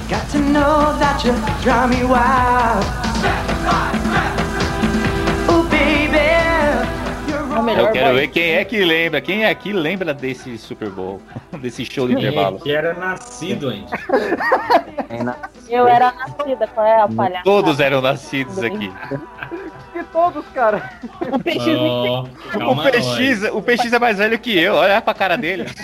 [0.09, 1.33] Got to know that you
[1.63, 2.85] drive me wild.
[2.93, 4.50] Oh, baby, you're
[7.51, 8.15] Eu quero boy.
[8.21, 11.21] ver quem é que lembra, quem é que lembra desse Super Bowl,
[11.61, 12.59] desse show de intervalo.
[12.59, 13.93] é que era nascido, gente.
[15.69, 17.45] Eu era nascida, qual é a palhaçada?
[17.45, 18.93] Todos eram nascidos aqui.
[19.95, 20.91] E todos, cara.
[21.33, 22.27] O PX Ó,
[22.73, 25.67] O PX, o PX é mais velho que eu, olha pra cara dele.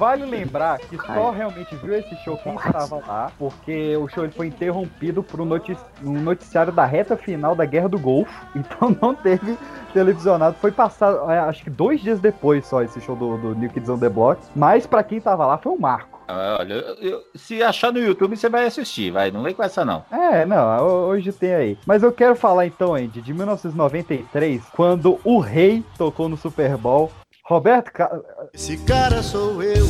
[0.00, 4.32] Vale lembrar que só realmente viu esse show quem estava lá, porque o show ele
[4.32, 8.96] foi interrompido por um, notic- um noticiário da reta final da Guerra do Golfo, então
[9.00, 9.58] não teve
[9.92, 10.56] televisionado.
[10.58, 13.90] Foi passado, é, acho que dois dias depois só esse show do, do New Kids
[13.90, 16.18] on the Block, mas pra quem tava lá foi um marco.
[16.32, 19.62] Ah, Olha, eu- eu- se achar no YouTube, você vai assistir, vai, não vem com
[19.64, 20.04] essa não.
[20.10, 21.78] É, não, ho- hoje tem aí.
[21.84, 27.10] Mas eu quero falar então, Andy, de 1993, quando o Rei tocou no Super Bowl.
[27.50, 28.08] Roberto Ca...
[28.54, 29.84] Esse cara sou eu.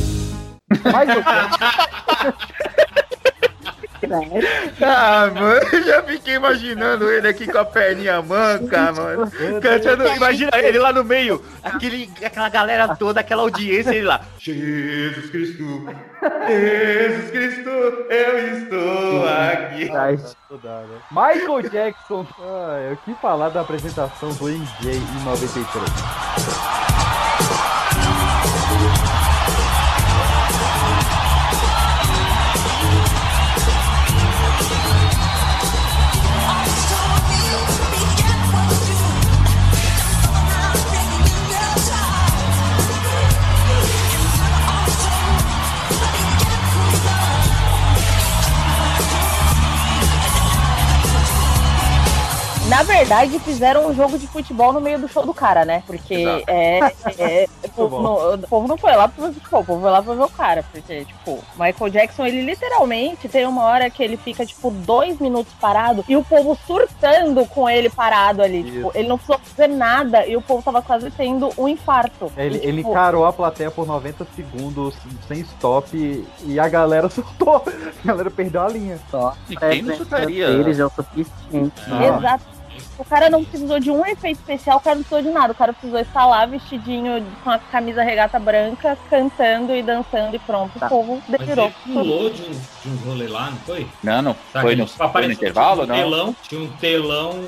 [0.91, 1.23] Mais ou
[4.81, 9.31] Ah, mano, eu já fiquei imaginando ele aqui com a perninha manca, mano.
[9.61, 14.21] Cantando, imagina ele lá no meio, aquele, aquela galera toda, aquela audiência, ele lá.
[14.39, 15.87] Jesus Cristo,
[16.49, 19.91] Jesus Cristo, eu estou aqui.
[21.11, 22.27] Michael Jackson.
[22.39, 25.91] Ai, o que falar da apresentação do MJ em 93?
[52.71, 55.83] Na verdade, fizeram um jogo de futebol no meio do show do cara, né?
[55.89, 56.45] Porque Exato.
[56.47, 56.79] é,
[57.19, 59.91] é, o, povo não, o povo não foi lá pra ver futebol, o povo foi
[59.91, 60.65] lá pra ver o cara.
[60.71, 65.53] Porque, tipo, Michael Jackson, ele literalmente tem uma hora que ele fica, tipo, dois minutos
[65.61, 68.63] parado e o povo surtando com ele parado ali.
[68.63, 72.31] Tipo, ele não precisou fazer nada e o povo tava quase tendo um infarto.
[72.37, 74.95] Ele, E, ele tipo, encarou a plateia por 90 segundos
[75.27, 77.65] sem stop e a galera surtou.
[77.67, 78.97] A galera perdeu a linha.
[79.11, 80.47] Só E quem não chutaria?
[80.47, 81.73] Eles é o suficiente.
[81.91, 82.61] Exato.
[82.99, 85.53] O cara não precisou de um efeito especial, o cara não precisou de nada.
[85.53, 90.39] O cara precisou estar lá vestidinho com a camisa regata branca, cantando e dançando e
[90.39, 90.77] pronto.
[90.77, 91.67] O povo Mas delirou.
[91.87, 93.87] ele pulou de um, de um rolê lá, não foi?
[94.03, 96.11] Não, não, Tá, foi no, tipo, foi no intervalo, tinha um não?
[96.11, 97.45] Telão, tinha um telão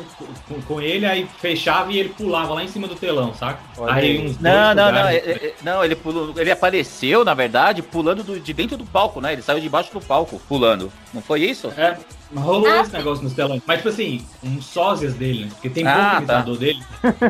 [0.49, 3.61] com, com ele, aí fechava e ele pulava lá em cima do telão, saca?
[3.79, 7.25] Olha aí uns Não, dois não, não, lugares- é- é- não, ele pulou, ele apareceu,
[7.25, 9.33] na verdade, pulando do- de dentro do palco, né?
[9.33, 10.93] Ele saiu debaixo do palco, pulando.
[11.13, 11.73] Não foi isso?
[11.77, 11.97] É,
[12.41, 13.63] rolou esse negócio nos telões.
[13.67, 15.51] Mas, tipo assim, uns sósias dele, né?
[15.53, 16.19] Porque tem pouco Ah, tá.
[16.19, 16.83] imitador dele.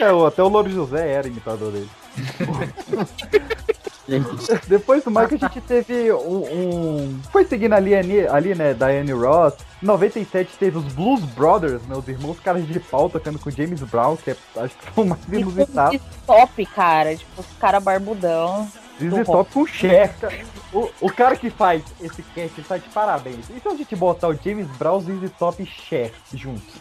[0.00, 1.88] É, até o Louro José era imitador dele.
[4.66, 9.54] Depois do Michael a gente teve um, um- Foi seguindo ali, ali, né, Diane Ross.
[9.82, 13.80] Em 97 teve os Blues Brothers, né, os irmãos caras de pau tocando com James
[13.82, 16.00] Brown, que é, acho que foi o mais inusitado.
[16.26, 17.14] Top, cara.
[17.16, 18.68] Tipo, os cara barbudão.
[19.24, 20.14] Top com Cher.
[20.20, 20.38] cara.
[20.72, 23.48] O, o cara que faz esse cast ele tá de parabéns.
[23.50, 26.74] E se a gente botar o James Brown, ZZ Top e Cher juntos?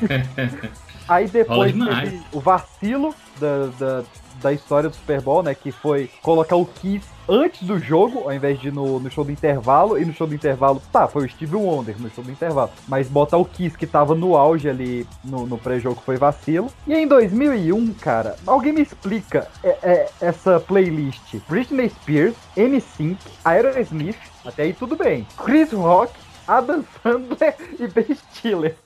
[1.08, 4.04] Aí depois teve o vacilo da, da,
[4.42, 5.54] da história do Super Bowl, né?
[5.54, 9.32] Que foi colocar o Kiss antes do jogo, ao invés de no, no show do
[9.32, 9.98] intervalo.
[9.98, 12.70] E no show do intervalo, tá, foi o Steve Wonder no show do intervalo.
[12.88, 16.68] Mas botar o Kiss que tava no auge ali no, no pré-jogo foi vacilo.
[16.86, 21.36] E em 2001, cara, alguém me explica é- é- essa playlist.
[21.48, 25.26] Britney Spears, NSYNC, Aerosmith, até aí tudo bem.
[25.36, 26.12] Chris Rock,
[26.46, 28.76] Adam Sandler e Ben Stiller.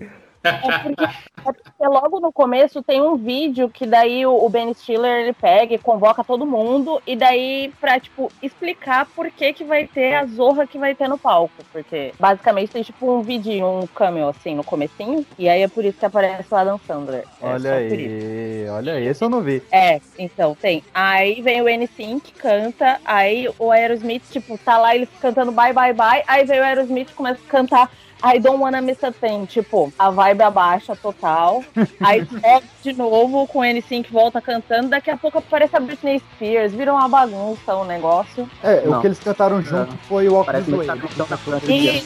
[0.42, 4.72] É porque, é porque logo no começo tem um vídeo que daí o, o Ben
[4.72, 9.64] Stiller ele pega e convoca todo mundo e daí pra, tipo, explicar por que que
[9.64, 11.52] vai ter a zorra que vai ter no palco.
[11.72, 15.84] Porque basicamente tem tipo um vídeo, um cameo assim no comecinho e aí é por
[15.84, 17.24] isso que aparece o Adam Sandler.
[17.40, 19.62] É Olha aí, olha aí, esse eu não vi.
[19.70, 20.82] É, então tem.
[20.94, 25.92] Aí vem o N5 canta, aí o Aerosmith, tipo, tá lá ele cantando bye bye
[25.92, 27.90] bye, aí vem o Aerosmith e começa a cantar
[28.22, 31.64] I don't wanna miss a thing, tipo, a vibe abaixa total.
[32.00, 36.20] Aí sobe de novo com o N5 volta cantando, daqui a pouco aparece a Britney
[36.34, 38.48] Spears, vira uma bagunça o negócio.
[38.62, 39.00] É, o Não.
[39.00, 40.86] que eles cantaram junto foi o Walk Parece This Way.
[40.86, 41.72] Capitão da Planta.
[41.72, 42.00] E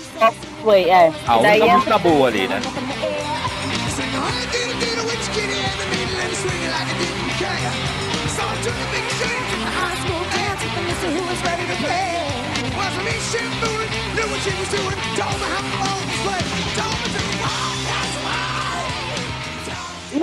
[0.63, 1.13] foi, é.
[1.27, 2.61] A daí única é- música boa ali, né?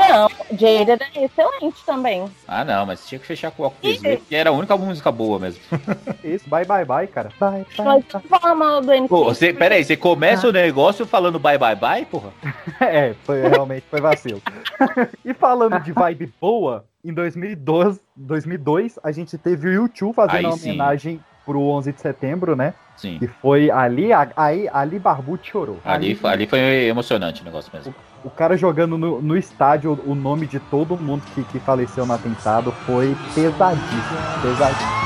[0.10, 2.26] Não, Jaded é excelente também.
[2.48, 4.76] Ah, não, mas tinha que fechar com o Walk This Way, que era a única
[4.76, 5.62] música boa mesmo.
[6.24, 7.30] Isso, bye bye bye, cara.
[7.40, 9.08] Bye, bye, mal do NSYNC.
[9.08, 12.32] Pô, você, pera aí, você começa o negócio falando bye bye bye, porra?
[12.82, 14.42] É, foi, realmente foi vacilo.
[15.24, 20.46] e falando de vibe boa, em 2012, 2002, a gente teve o YouTube fazendo Aí
[20.46, 20.70] uma sim.
[20.70, 22.74] homenagem pro 11 de setembro, né?
[23.02, 23.18] Sim.
[23.18, 25.80] Que foi ali, aí, ali Barbudo chorou.
[25.84, 27.96] Ali, foi- ali foi emocionante o negócio mesmo.
[28.24, 32.14] O cara jogando no, no estádio o nome de todo mundo que, que faleceu no
[32.14, 34.18] atentado foi pesadíssimo.
[34.44, 35.02] Pesadíssimo.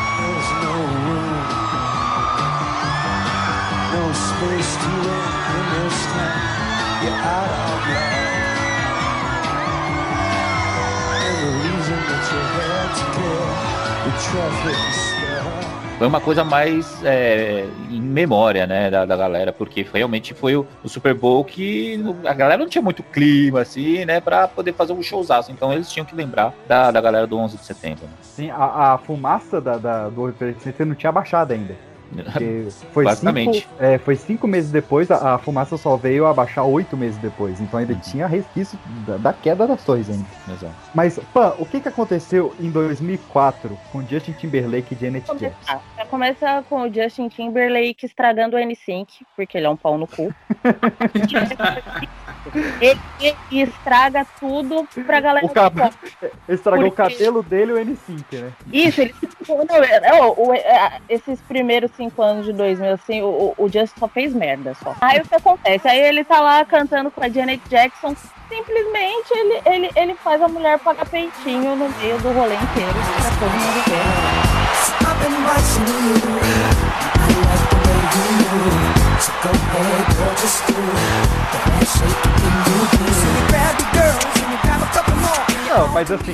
[14.36, 15.25] Traffic is
[15.98, 20.68] Foi uma coisa mais é, em memória, né, da, da galera, porque realmente foi o,
[20.84, 24.92] o Super Bowl que a galera não tinha muito clima, assim, né, pra poder fazer
[24.92, 25.54] um showzaço.
[25.54, 28.04] Então eles tinham que lembrar da, da galera do 11 de setembro.
[28.04, 28.12] né.
[28.22, 31.76] Sim, a, a fumaça da, da, do Referência não tinha baixado ainda.
[32.24, 33.62] Porque foi Basicamente.
[33.62, 37.18] cinco, é, foi cinco meses depois, a, a fumaça só veio a baixar oito meses
[37.18, 37.60] depois.
[37.60, 40.26] Então ainda tinha resquício da, da queda das torres ainda.
[40.50, 40.74] Exato.
[40.94, 45.80] Mas, Pan, o que, que aconteceu em 2004 com Justin Timberlake e Janet Jackson?
[45.98, 50.08] Já começa com o Justin Timberlake estragando o N5, porque ele é um pau no
[50.08, 50.34] cu.
[52.80, 55.74] ele, ele estraga tudo pra galera O cab...
[56.00, 56.32] Porque-
[56.88, 58.52] o cabelo dele e o N5, né?
[58.72, 59.16] Isso, ele.
[59.48, 64.08] Não, o- o- é, esses primeiros cinco anos de 2000, assim, o, o Justin só
[64.08, 64.96] fez merda só.
[65.02, 65.88] Aí o que acontece?
[65.88, 68.16] Aí ele tá lá cantando com a Janet Jackson.
[68.50, 73.32] Simplesmente ele, ele, ele faz a mulher pagar peitinho no meio do rolê inteiro pra
[73.40, 74.36] todo mundo ver.
[79.16, 79.32] So
[83.94, 85.15] girl, just you grab a couple.
[85.76, 86.34] Não, mas assim,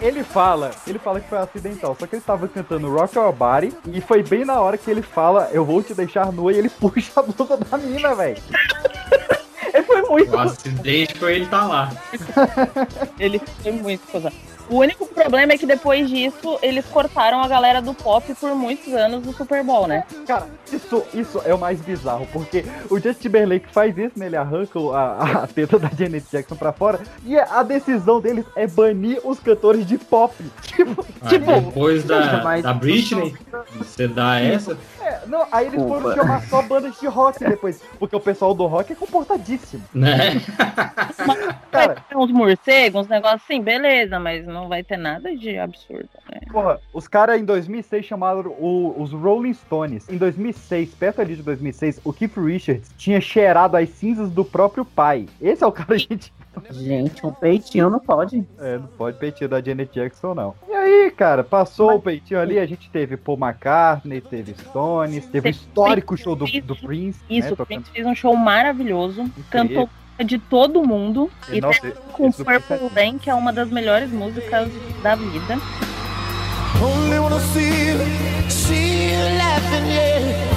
[0.00, 3.76] ele fala, ele fala que foi acidental, só que ele tava cantando Rock Your Body
[3.92, 6.68] e foi bem na hora que ele fala, eu vou te deixar nua e ele
[6.80, 8.40] puxa a blusa da mina, velho.
[9.74, 10.30] Ele foi muito.
[10.32, 11.92] O acidente foi ele tá lá.
[13.20, 14.02] Ele foi muito.
[14.68, 18.92] O único problema é que depois disso eles cortaram a galera do pop por muitos
[18.94, 20.04] anos do Super Bowl, né?
[20.26, 24.26] Cara, isso, isso é o mais bizarro, porque o Justin Timberlake faz isso, né?
[24.26, 28.66] Ele arranca a, a teta da Janet Jackson pra fora e a decisão deles é
[28.66, 30.34] banir os cantores de pop.
[30.76, 33.34] Tipo, Aí tipo, depois da, mas- da Britney,
[33.78, 34.76] você dá essa.
[35.00, 38.66] É, não, aí eles foram chamar só bandas de rock depois, porque o pessoal do
[38.66, 39.82] rock é comportadíssimo.
[39.94, 40.40] Né?
[42.08, 46.40] Ter uns morcegos, uns negócios assim, beleza, mas não vai ter nada de absurdo, né?
[46.50, 50.08] Porra, os caras em 2006 chamaram o- os Rolling Stones.
[50.08, 54.84] Em 2006, perto ali de 2006, o Keith Richards tinha cheirado as cinzas do próprio
[54.84, 55.26] pai.
[55.40, 56.32] Esse é o cara, gente.
[56.70, 58.42] Gente, um peitinho não pode.
[58.58, 60.54] É, não pode peitinho da Janet Jackson, não.
[60.66, 65.48] E aí, cara, passou o peitinho ali, a gente teve Paul McCartney, teve Stones, teve
[65.48, 67.20] o histórico show do, do Prince.
[67.28, 69.86] Isso, né, o tocando- Prince fez um show maravilhoso, cantou
[70.24, 74.10] de todo mundo E, e nossa, terminou com Purple Rain, que é uma das melhores
[74.10, 74.68] músicas
[75.02, 75.58] da vida.
[76.82, 80.56] Only wanna see you, see you laughing, yeah.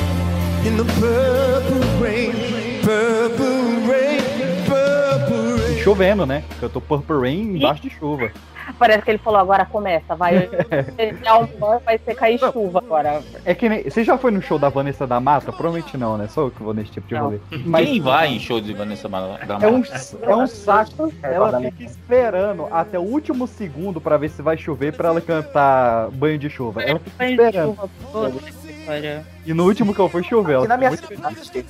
[0.65, 2.33] In the purple rain,
[2.81, 4.19] purple rain,
[4.65, 5.79] purple rain.
[5.79, 6.43] E chovendo, né?
[6.59, 8.31] Cantou Purple Rain embaixo de chuva.
[8.77, 10.49] Parece que ele falou, agora começa, vai.
[10.97, 13.21] é um vai ser cair chuva agora.
[13.45, 13.83] É que nem.
[13.83, 15.51] Você já foi no show da Vanessa da Mata?
[15.51, 16.27] Provavelmente não, né?
[16.27, 17.21] Só eu que vou nesse tipo de Não.
[17.25, 17.39] rolê.
[17.49, 19.17] Quem vai em show de Vanessa da
[19.61, 20.17] É um, Mata?
[20.21, 21.11] é um saco.
[21.23, 26.09] Ela fica esperando até o último segundo pra ver se vai chover pra ela cantar
[26.11, 26.81] banho de chuva.
[26.83, 27.75] Ela fica Banho de esperando.
[27.75, 29.19] chuva, puta que pariu.
[29.49, 30.53] E no último que eu fui chover.
[30.53, 30.67] Ela.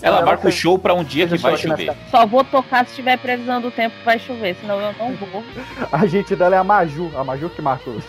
[0.02, 1.96] Ela marca o show pra um dia que vai chover.
[2.12, 5.42] Só vou tocar se tiver previsão do tempo que vai chover, senão eu não vou.
[5.90, 7.96] A gente dela é a Maju, a Maju que marcou.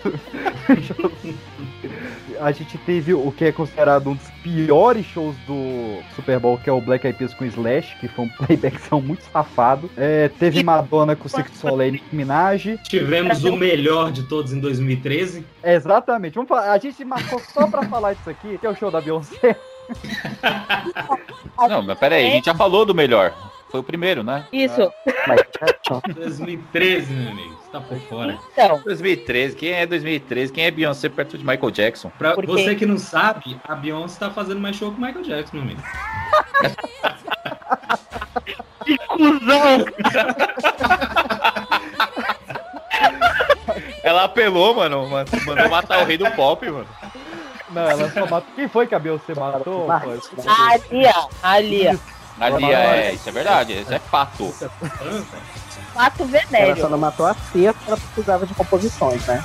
[2.40, 6.68] a gente teve o que é considerado um dos piores shows do Super Bowl, que
[6.68, 9.90] é o Black Eyed Peas com Slash, que foi um playbackzão muito safado.
[9.96, 12.78] É, teve Madonna com du Soleil e Nicki Minaj.
[12.84, 15.44] Tivemos o melhor de todos em 2013.
[15.62, 16.34] Exatamente.
[16.34, 19.00] Vamos falar, a gente marcou só pra falar disso aqui, que é o show da
[19.00, 19.56] Beyoncé.
[21.68, 23.34] Não, mas pera aí, a gente já falou do melhor.
[23.70, 24.47] Foi o primeiro, né?
[24.53, 24.91] Isso.
[26.14, 27.57] 2013, meu amigo.
[27.62, 28.38] Você tá por fora.
[28.53, 28.80] Então.
[28.84, 30.53] 2013, quem é 2013?
[30.53, 32.11] Quem é Beyoncé perto de Michael Jackson?
[32.18, 32.51] Pra Por quê?
[32.51, 35.62] você que não sabe, a Beyoncé tá fazendo mais show que o Michael Jackson, meu
[35.62, 35.82] amigo.
[38.84, 39.84] Que cuzão!
[44.03, 46.88] Ela apelou, mano, Mandou matar o rei do pop, mano.
[47.72, 48.52] Não, ela só matou.
[48.54, 49.86] Quem foi que a Beyoncé matou?
[51.06, 51.28] ó.
[51.42, 51.96] Ali, ó.
[52.36, 54.54] Mas Ela e é, isso é verdade, isso é fato.
[55.94, 56.80] Pato Ela venéreo.
[56.80, 59.44] só não matou a Cia porque ela precisava de composições, né?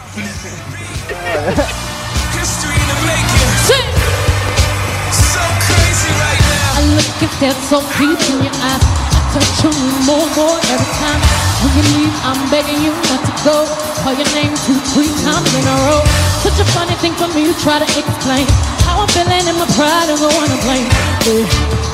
[5.57, 8.81] I look if there's so deep in your eyes.
[8.81, 11.44] I touch on you more, more every time.
[11.65, 13.65] When you leave, I'm begging you not to go.
[14.05, 16.05] Call your name two, three times in a row.
[16.45, 18.45] Such a funny thing for me to try to explain.
[18.85, 20.85] How I'm feeling and my pride don't go on to blame.
[21.25, 21.41] Yeah,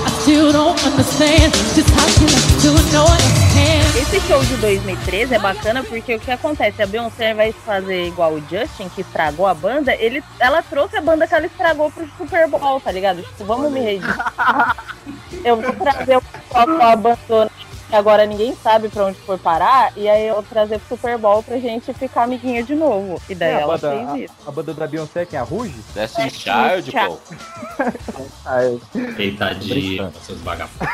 [0.04, 3.32] I still don't understand just how you like to.
[3.56, 6.82] Can Esse show de 2013 é bacana porque o que acontece?
[6.84, 11.02] A Beyoncé, de fazer igual o Justin, que estragou a banda, ele, ela trouxe a
[11.02, 13.24] banda que ela estragou pro Super Bowl, tá ligado?
[13.24, 14.16] Tipo, vamos me redimir.
[15.46, 17.52] Eu vou trazer o pessoal que eu abandono,
[17.96, 21.42] agora ninguém sabe pra onde foi parar, e aí eu vou trazer pro Super Bowl
[21.44, 23.22] pra gente ficar amiguinha de novo.
[23.30, 24.34] E daí É, ela banda, fez isso.
[24.46, 25.76] a, a banda da Beyoncé, quem é a Ruge?
[25.94, 27.18] Destiny Child, pô.
[29.16, 30.88] Coitadinha, seus vagabundos.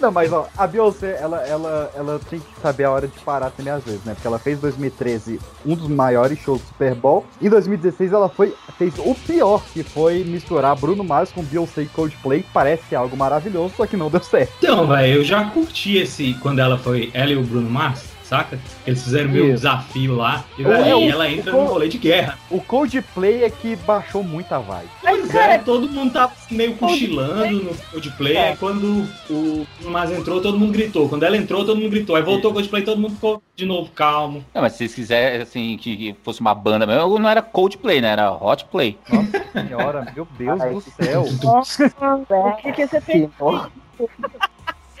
[0.00, 3.50] Não, mas ó, a Beyoncé, ela, ela, ela tem que saber a hora de parar
[3.50, 4.14] também às vezes, né?
[4.14, 7.26] Porque ela fez em 2013 um dos maiores shows do Super Bowl.
[7.40, 11.86] Em 2016 ela foi, fez o pior, que foi misturar Bruno Mars com Beyoncé e
[11.86, 12.44] Coldplay.
[12.52, 14.52] Parece algo maravilhoso, só que não deu certo.
[14.58, 18.58] Então, velho, eu já curti esse quando ela foi, ela e o Bruno Mars, saca?
[18.86, 22.38] Eles fizeram meio desafio lá, e É, daí ela entra no rolê de guerra.
[22.48, 24.88] O Coldplay é que baixou muito a vibe.
[25.02, 28.48] Pois é, todo mundo tava assim, meio cochilando no Coldplay, É.
[28.50, 31.08] aí quando o Mars entrou, todo mundo gritou.
[31.08, 32.14] Quando ela entrou, todo mundo gritou.
[32.14, 34.44] Aí voltou o Coldplay, todo mundo ficou de novo calmo.
[34.54, 38.10] Não, mas se vocês quiserem, assim, que fosse uma banda mesmo, não era Coldplay, né?
[38.12, 38.96] Era Hot Play.
[39.52, 41.24] Senhora, meu Deus Ai, do céu.
[41.42, 41.92] Nossa,
[42.30, 43.28] o que, que você fez?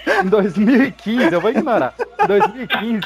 [0.06, 1.94] Em 2015, eu vou ignorar.
[2.22, 3.00] Em 2015,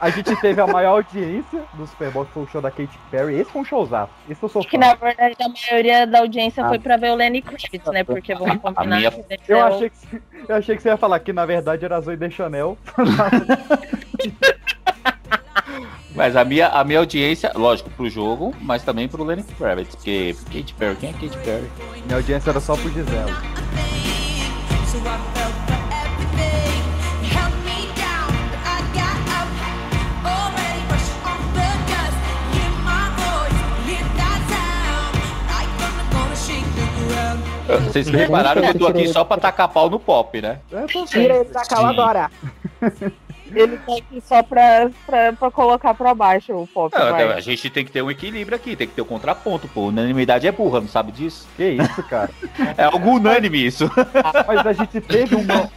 [0.00, 2.98] a gente teve a maior audiência do Super Bowl, que foi o show da Katy
[3.10, 3.34] Perry.
[3.38, 4.10] Esse foi um showzaço.
[4.28, 4.78] Esse eu sou Que fã.
[4.78, 6.68] na verdade a maioria da audiência Ah.
[6.68, 8.02] foi pra ver o Lenny Kravitz, né?
[8.04, 11.32] Porque vamos combinar minha- que Eu achei, que, eu achei que você ia falar que
[11.32, 12.76] na verdade era a Zoe Chanel.
[16.14, 20.36] Mas a minha, a minha audiência, lógico, pro jogo, mas também pro Lenny Kravitz, porque
[20.52, 21.70] Katy Perry, quem é Katy Perry?
[22.04, 23.32] Minha audiência era só pro Gisele.
[37.84, 40.58] Vocês repararam que eu tô aqui só pra tacar pau no pop, né?
[41.06, 41.86] Tira ele da cal Sim.
[41.86, 42.30] agora.
[43.54, 46.96] Ele tá aqui só pra, pra, pra colocar pra baixo o pop.
[46.96, 49.88] Não, a gente tem que ter um equilíbrio aqui, tem que ter um contraponto, pô.
[49.88, 51.46] Unanimidade é burra, não sabe disso?
[51.54, 52.30] Que isso, cara?
[52.78, 53.90] É algo unânime isso.
[54.46, 55.70] Mas a gente teve uma,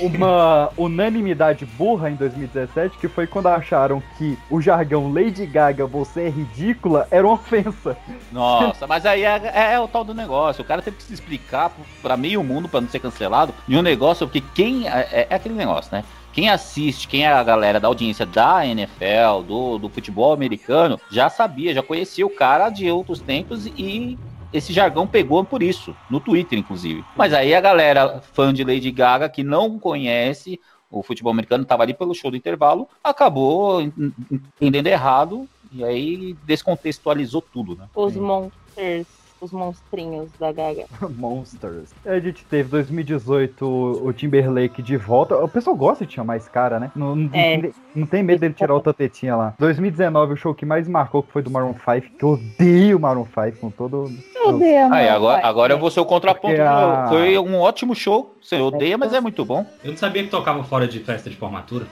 [0.00, 6.22] uma unanimidade burra em 2017, que foi quando acharam que o jargão Lady Gaga, você
[6.22, 7.96] é ridícula, era uma ofensa.
[8.32, 10.62] Nossa, mas aí é, é- é o tal do negócio.
[10.62, 11.72] O cara teve que se explicar
[12.02, 14.88] pra meio mundo pra não ser cancelado de um negócio, porque quem.
[14.88, 16.04] É, é- é aquele negócio, né?
[16.32, 21.30] Quem assiste, quem é a galera da audiência da NFL, do, do futebol americano, já
[21.30, 24.18] sabia, já conhecia o cara de outros tempos e
[24.54, 27.04] esse jargão pegou por isso, no Twitter, inclusive.
[27.16, 31.82] Mas aí a galera fã de Lady Gaga, que não conhece o futebol americano, tava
[31.82, 37.86] ali pelo show do intervalo, acabou en- en- entendendo errado e aí descontextualizou tudo, né?
[37.94, 39.06] Os monsters,
[39.44, 40.84] os monstrinhos da Gaga.
[41.16, 41.90] Monsters.
[42.04, 43.64] A gente teve 2018
[44.02, 45.36] o Timberlake de volta.
[45.36, 46.90] O pessoal gosta de chamar esse cara, né?
[46.96, 47.56] Não, não, É.
[47.58, 49.54] não- não tem medo dele tirar outra tetinha lá.
[49.58, 53.00] 2019, o show que mais marcou que foi do Maroon 5, que eu odeio o
[53.00, 54.10] Maroon 5 com todo.
[54.34, 56.48] Eu odeio Aí, agora, agora eu vou ser o contraponto.
[56.48, 58.34] Porque a- Foi um ótimo show.
[58.42, 59.64] Você odeia, mas é muito bom.
[59.84, 61.86] Eu não sabia que tocava fora de festa de formatura.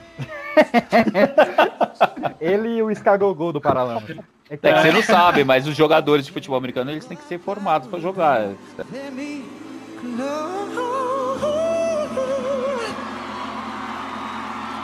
[2.39, 4.01] Ele e o Skagogol do Paralama.
[4.61, 7.39] É que você não sabe, mas os jogadores de futebol americano eles têm que ser
[7.39, 8.49] formados pra jogar.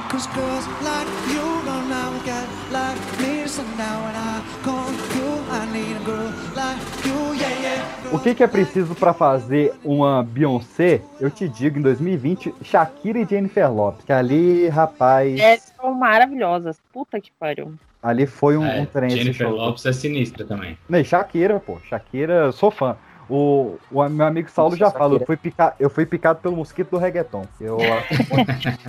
[0.09, 5.29] Cause girls like you don't now got like me so now when I call you
[5.51, 9.71] I need a girl like you yeah yeah O que, que é preciso pra fazer
[9.85, 11.01] uma Beyoncé?
[11.21, 14.03] Eu te digo, em 2020, Shakira e Jennifer Lopez.
[14.03, 16.77] Que ali, rapaz, É, são maravilhosas.
[16.91, 17.71] Puta que pariu.
[18.01, 19.49] Ali foi um, É, um trem Jennifer.
[19.49, 20.77] Lopes é sinistra também.
[20.87, 21.79] Não, e Shakira, pô.
[21.89, 22.95] Shakira, sou fã.
[23.29, 26.55] O, o meu amigo Saulo Nossa, já fala, eu fui, picar, eu fui picado pelo
[26.55, 27.45] mosquito do reggaeton.
[27.61, 27.77] Eu,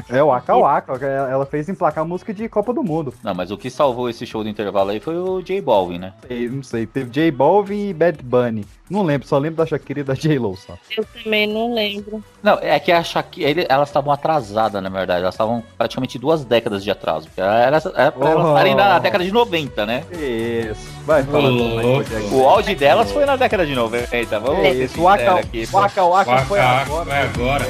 [0.09, 3.13] é o Aka Waka, ela fez emplacar música de Copa do Mundo.
[3.23, 6.13] Não, mas o que salvou esse show do intervalo aí foi o J Balvin, né?
[6.51, 8.65] Não sei, teve J Balvin e Bad Bunny.
[8.89, 10.77] Não lembro, só lembro da Shakira e da J-Lo só.
[10.97, 12.25] Eu também não lembro.
[12.43, 15.23] Não, é que a Shakira, elas estavam atrasadas, na verdade.
[15.23, 17.27] Elas estavam praticamente duas décadas de atraso.
[17.29, 18.49] Porque Era, elas Oh.
[18.49, 20.03] estarem na década de 90, né?
[20.13, 22.31] Isso, vai coisa aí.
[22.33, 24.30] O auge delas foi na década de 90.
[24.31, 27.05] Eita, vamos É isso, waka, aqui, waka, waka Waka, foi agora.
[27.05, 27.65] foi agora.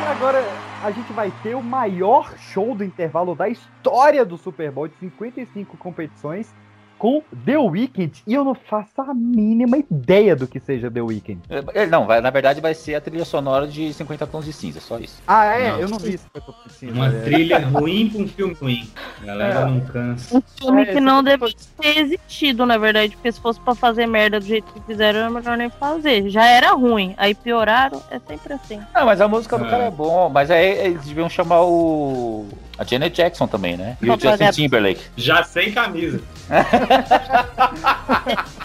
[0.00, 0.44] E agora
[0.82, 4.96] a gente vai ter o maior show do intervalo da história do Super Bowl de
[4.96, 6.50] 55 competições
[6.98, 8.22] com The Weeknd.
[8.26, 11.40] E eu não faço a mínima ideia do que seja The Weeknd.
[11.74, 14.80] É, Não, vai, na verdade vai ser a trilha sonora de 50 Tons de Cinza,
[14.80, 15.22] só isso.
[15.26, 15.70] Ah, é?
[15.72, 15.80] Não.
[15.80, 16.26] Eu não vi isso.
[16.32, 16.92] que eu tô pensando.
[16.94, 17.20] Uma É.
[17.22, 18.90] trilha ruim pra um filme ruim.
[19.22, 19.64] A galera É.
[19.66, 20.36] não cansa.
[20.36, 24.06] Um filme É, que não deve ter existido, na verdade, porque se fosse pra fazer
[24.06, 26.28] merda do jeito que fizeram, era melhor nem fazer.
[26.30, 28.80] Já era ruim, aí pioraram, é sempre assim.
[28.94, 29.70] Ah, mas a música do É.
[29.70, 32.46] cara é bom, mas aí eles deviam chamar o.
[32.76, 33.96] A Janet Jackson também, né?
[34.02, 34.18] E o.
[34.18, 35.00] Justin Timberlake.
[35.16, 36.20] Já sem camisa.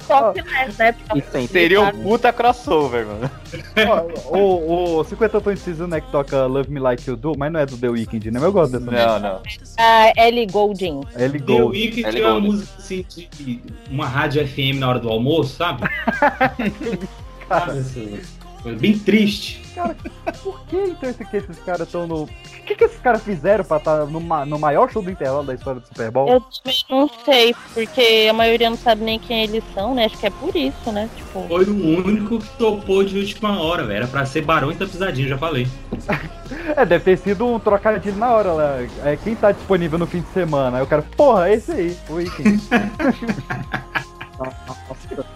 [0.00, 1.22] Só que nessa época.
[1.48, 3.30] Seria um puta crossover, mano.
[4.26, 7.52] O, o 50 Tons de Cinza, né, que toca Love Me Like You Do, mas
[7.52, 8.40] não é do The Weeknd, né?
[8.42, 9.06] Eu gosto dessa música.
[9.06, 9.42] Não, não.
[9.76, 11.02] A Ellie Goulding.
[11.16, 11.62] Ellie The.
[11.62, 15.82] Weeknd é uma música assim de uma rádio FM na hora do almoço, sabe?
[17.48, 18.20] Sabe assim,
[18.78, 19.62] bem triste.
[19.78, 19.96] Cara,
[20.42, 22.24] por que então esse, que esses caras estão no.
[22.24, 22.28] O
[22.66, 25.54] que, que esses caras fizeram pra estar no, ma- no maior show do intervalo da
[25.54, 26.28] história do Super Bowl?
[26.28, 30.06] Eu também não sei, porque a maioria não sabe nem quem eles são, né?
[30.06, 31.08] Acho que é por isso, né?
[31.16, 31.46] Tipo.
[31.46, 33.98] Foi o único que topou de última hora, velho.
[33.98, 35.66] Era pra ser Barões da Pisadinha, já falei.
[36.76, 38.76] É, deve ter sido um trocadilho na hora lá.
[39.04, 40.78] É, quem tá disponível no fim de semana?
[40.78, 42.58] Aí o cara, porra, é esse aí, o Weeknd.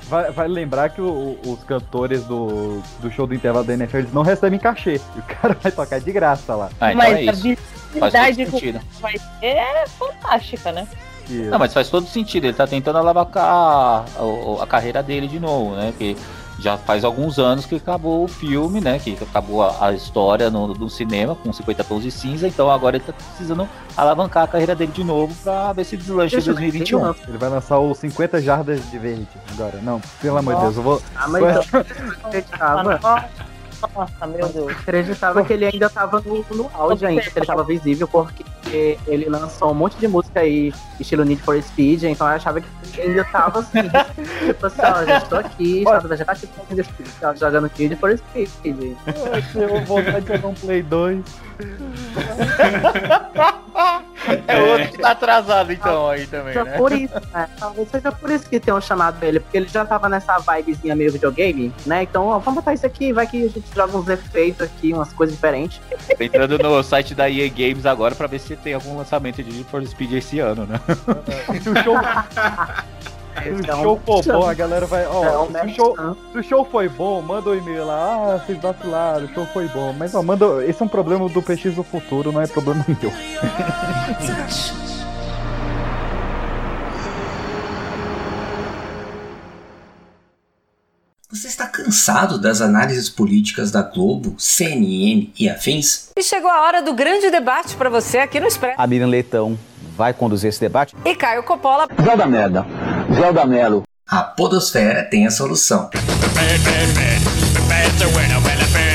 [0.09, 4.13] Vai, vai lembrar que o- os cantores do, do show do intervalo da NFL eles
[4.13, 5.01] não recebem cachê.
[5.17, 6.69] E o cara vai tocar de graça lá.
[6.81, 7.33] Ah, então mas é a isso.
[7.33, 8.81] Faz visibilidade todo que sentido.
[9.01, 10.87] vai ter é fantástica, né?
[11.29, 12.45] E- Não, mas faz todo sentido.
[12.45, 15.93] Ele tá tentando alavancar a, a- a carreira dele de novo, né?
[15.99, 16.17] Que
[16.63, 18.99] já faz alguns anos que acabou o filme, né?
[18.99, 22.47] Que acabou a, a história no, no cinema com 50 tons de cinza.
[22.47, 26.37] Então agora ele tá precisando alavancar a carreira dele de novo pra ver se deslancha
[26.37, 27.13] em Deixa eu 2021.
[27.13, 29.81] ver, Ele vai lançar o 50 jardas de verde agora.
[29.83, 31.03] Não, pelo amor de Deus, eu vou.
[31.17, 31.81] Ah, mas eu
[32.25, 33.01] acreditava,
[33.95, 34.71] Nossa, meu Deus.
[34.71, 38.45] acreditava que ele ainda tava no, no auge ainda, que ele tava visível, porque
[39.07, 42.67] ele lançou um monte de música aí, estilo Need for Speed, então eu achava que
[42.97, 43.79] ele ainda tava assim,
[44.47, 46.53] tipo assim, ó, já estou aqui, estado vegetativo,
[47.23, 48.97] ó, jogando Need for Speed.
[49.55, 51.25] Eu vou voltar de jogar um Play 2.
[54.47, 56.77] É outro que tá atrasado então aí também, Seja né?
[56.77, 57.49] por isso, né?
[57.59, 61.13] Talvez seja por isso que tenham chamado ele, porque ele já tava nessa vibezinha meio
[61.13, 62.05] videogame, né?
[62.05, 65.13] Então, ó, vamos botar isso aqui, vai que a gente joga uns efeitos aqui, umas
[65.13, 65.81] coisas diferentes.
[66.17, 69.51] Tô entrando no site da EA Games agora pra ver se tem algum lançamento de
[69.51, 70.81] Need for Speed esse ano, né?
[71.61, 71.75] Se o
[73.41, 75.07] se o show for bom, a galera vai.
[75.07, 75.97] Ó, É um se, o show,
[76.33, 78.35] se o show foi bom, manda um e-mail lá.
[78.35, 79.93] Ah, vocês vacilaram, o show foi bom.
[79.93, 80.65] Mas, ó, manda.
[80.67, 83.13] Esse é um problema do PX do futuro, não é problema meu.
[91.31, 96.11] Você está cansado das análises políticas da Globo, CNN e afins?
[96.15, 98.79] E chegou a hora do grande debate pra você aqui no Expresso.
[98.79, 99.59] A Miriam Leitão
[99.97, 100.95] vai conduzir esse debate?
[101.05, 101.89] E Caio Coppola.
[102.03, 102.67] Zelda Merda.
[103.15, 103.83] Zelda Melo.
[104.09, 105.89] A Podosfera tem a solução.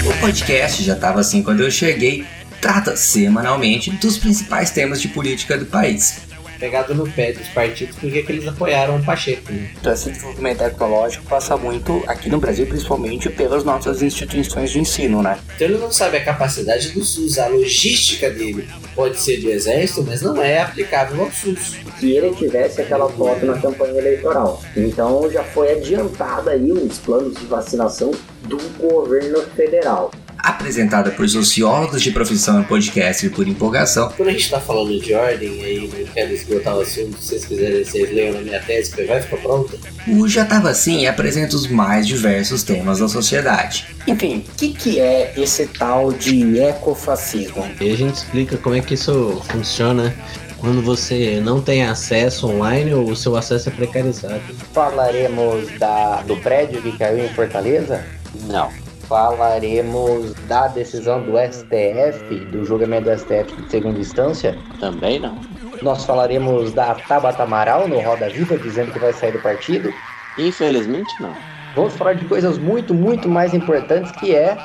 [0.05, 2.25] O podcast já estava assim quando eu cheguei.
[2.61, 6.26] Trata semanalmente dos principais temas de política do país.
[6.59, 9.51] Pegado no pé dos partidos porque que eles apoiaram o Pacheco.
[9.51, 9.69] né?
[9.79, 15.21] Então, esse desenvolvimento tecnológico passa muito aqui no Brasil, principalmente pelas nossas instituições de ensino,
[15.21, 15.37] né?
[15.55, 18.67] Então ele não sabe a capacidade do SUS, a logística dele.
[18.95, 21.75] Pode ser do Exército, mas não é aplicável ao SUS.
[21.99, 24.61] Se ele tivesse aquela foto na campanha eleitoral.
[24.75, 28.11] Então já foi adiantada aí os planos de vacinação
[28.43, 30.11] do governo federal.
[30.39, 34.99] Apresentada por sociólogos de profissão em podcast e por empolgação, Quando a gente tá falando
[34.99, 38.59] de ordem, aí não quero esgotar o assunto, se vocês quiserem, vocês leiam na minha
[38.59, 39.77] tese, que vai ficar pronta.
[40.07, 43.87] o Já Tava Assim apresenta os mais diversos temas da sociedade.
[44.07, 47.67] Enfim, o que, que é esse tal de ecofascismo?
[47.79, 50.15] E a gente explica como é que isso funciona
[50.57, 54.41] quando você não tem acesso online ou o seu acesso é precarizado.
[54.73, 58.03] Falaremos da, do prédio que caiu em Fortaleza?
[58.47, 58.69] Não.
[59.07, 64.57] Falaremos da decisão do STF, do julgamento do STF de segunda instância?
[64.81, 65.39] Também não.
[65.81, 69.93] Nós falaremos da Tabata Amaral no Roda Viva dizendo que vai sair do partido?
[70.37, 71.33] Infelizmente não.
[71.73, 74.57] Vamos falar de coisas muito, muito mais importantes que é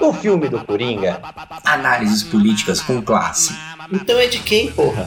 [0.00, 1.20] o filme do Coringa.
[1.64, 3.54] Análises políticas com classe.
[3.92, 5.06] Então é de quem, porra?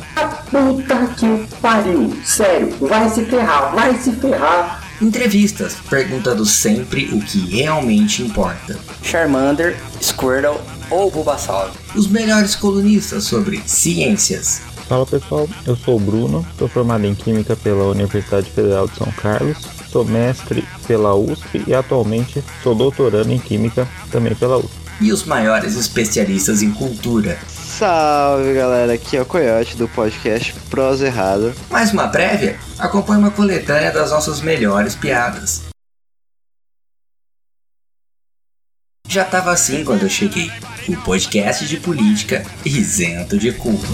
[0.52, 2.16] Puta que pariu!
[2.24, 4.85] Sério, vai se ferrar, vai se ferrar!
[5.01, 8.80] Entrevistas, perguntando sempre o que realmente importa.
[9.03, 10.59] Charmander, Squirtle
[10.89, 11.69] ou Bulbasaur.
[11.93, 14.61] Os melhores colunistas sobre ciências.
[14.88, 19.11] Fala pessoal, eu sou o Bruno, sou formado em Química pela Universidade Federal de São
[19.13, 19.57] Carlos,
[19.91, 24.69] sou mestre pela USP e atualmente sou doutorando em Química também pela USP.
[25.01, 27.38] E os maiores especialistas em cultura.
[27.77, 31.53] Salve galera, aqui é o Coyote do podcast Prosa Errada.
[31.69, 32.57] Mais uma prévia?
[32.80, 35.64] Acompanhe uma coletânea das nossas melhores piadas.
[39.10, 40.49] Já tava assim quando eu cheguei.
[40.88, 43.88] O podcast de política isento de culpa.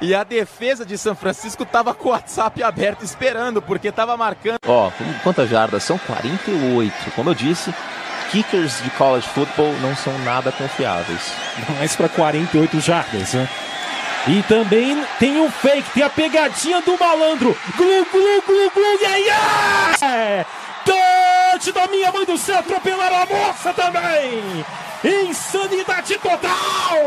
[0.00, 4.58] E a defesa de São Francisco tava com o WhatsApp aberto esperando, porque tava marcando.
[4.66, 4.90] Ó,
[5.24, 5.82] quantas jardas?
[5.82, 7.12] São 48.
[7.16, 7.74] Como eu disse,
[8.32, 11.32] kickers de college football não são nada confiáveis.
[11.78, 13.48] Mais para 48 jardas, né?
[14.26, 17.56] E também tem um fake, tem a pegadinha do malandro.
[17.76, 19.28] Glu, glu, glu, glu, e aí,
[20.00, 20.46] é!
[20.84, 24.64] Touch da minha mãe do céu, atropelaram a moça também!
[25.04, 27.02] Insanidade total!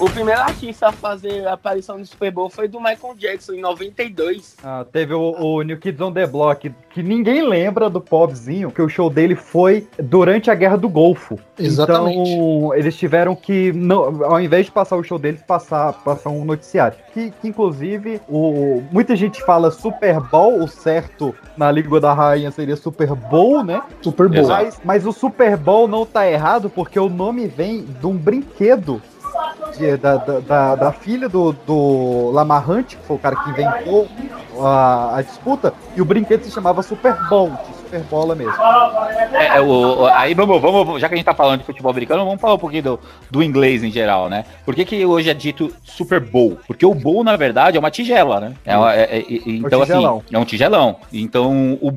[0.00, 3.60] O primeiro artista a fazer a aparição no Super Bowl foi do Michael Jackson, em
[3.60, 4.56] 92.
[4.64, 8.80] Ah, teve o, o New Kids on the Block, que ninguém lembra do pobzinho, que
[8.80, 11.38] o show dele foi durante a Guerra do Golfo.
[11.58, 12.18] Exatamente.
[12.18, 16.46] Então, eles tiveram que, não, ao invés de passar o show deles, passar, passar um
[16.46, 16.96] noticiário.
[17.12, 22.50] Que, que inclusive, o, muita gente fala Super Bowl, o certo na língua da rainha
[22.50, 23.82] seria Super Bowl, né?
[24.00, 24.48] Super Bowl.
[24.48, 29.02] Mas, mas o Super Bowl não tá errado, porque o nome vem de um brinquedo
[29.76, 34.08] de- da, da, da, filha do, do Lamarrante, que foi o cara que inventou
[34.60, 38.52] a, a disputa, e o brinquedo se chamava Super Bowl, de Super Bola mesmo.
[39.32, 42.24] É, é, o, aí vamos, vamos, já que a gente tá falando de futebol americano,
[42.24, 43.00] vamos falar um pouquinho do,
[43.30, 44.44] do inglês em geral, né?
[44.64, 46.56] Por que, que hoje é dito Super Bowl?
[46.68, 48.52] Porque o bowl, na verdade, é uma tigela, né?
[48.64, 49.92] É uma- é- é- é- então, assim,
[50.30, 50.96] é um tigelão.
[51.12, 51.92] Então, o,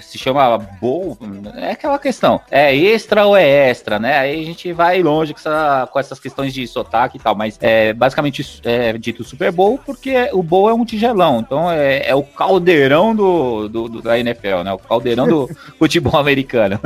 [0.00, 1.18] se chama bowl,
[1.56, 2.40] é aquela questão.
[2.50, 4.18] É extra ou é extra, né?
[4.18, 7.58] Aí a gente vai longe com, essa- com essas questões de sotaque e tal, mas
[7.60, 11.40] é basicamente é dito Super Bowl porque o bowl é um tigelão.
[11.40, 14.72] Então, é, é o caldeirão do, do- do- da NFL, né?
[14.72, 15.33] O caldeirão do
[15.78, 16.78] futebol americano.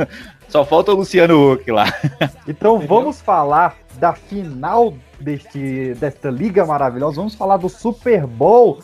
[0.47, 1.85] Só falta o Luciano Huck lá.
[2.47, 7.17] Então vamos falar da final deste, desta liga maravilhosa.
[7.17, 8.79] Vamos falar do Super Bowl,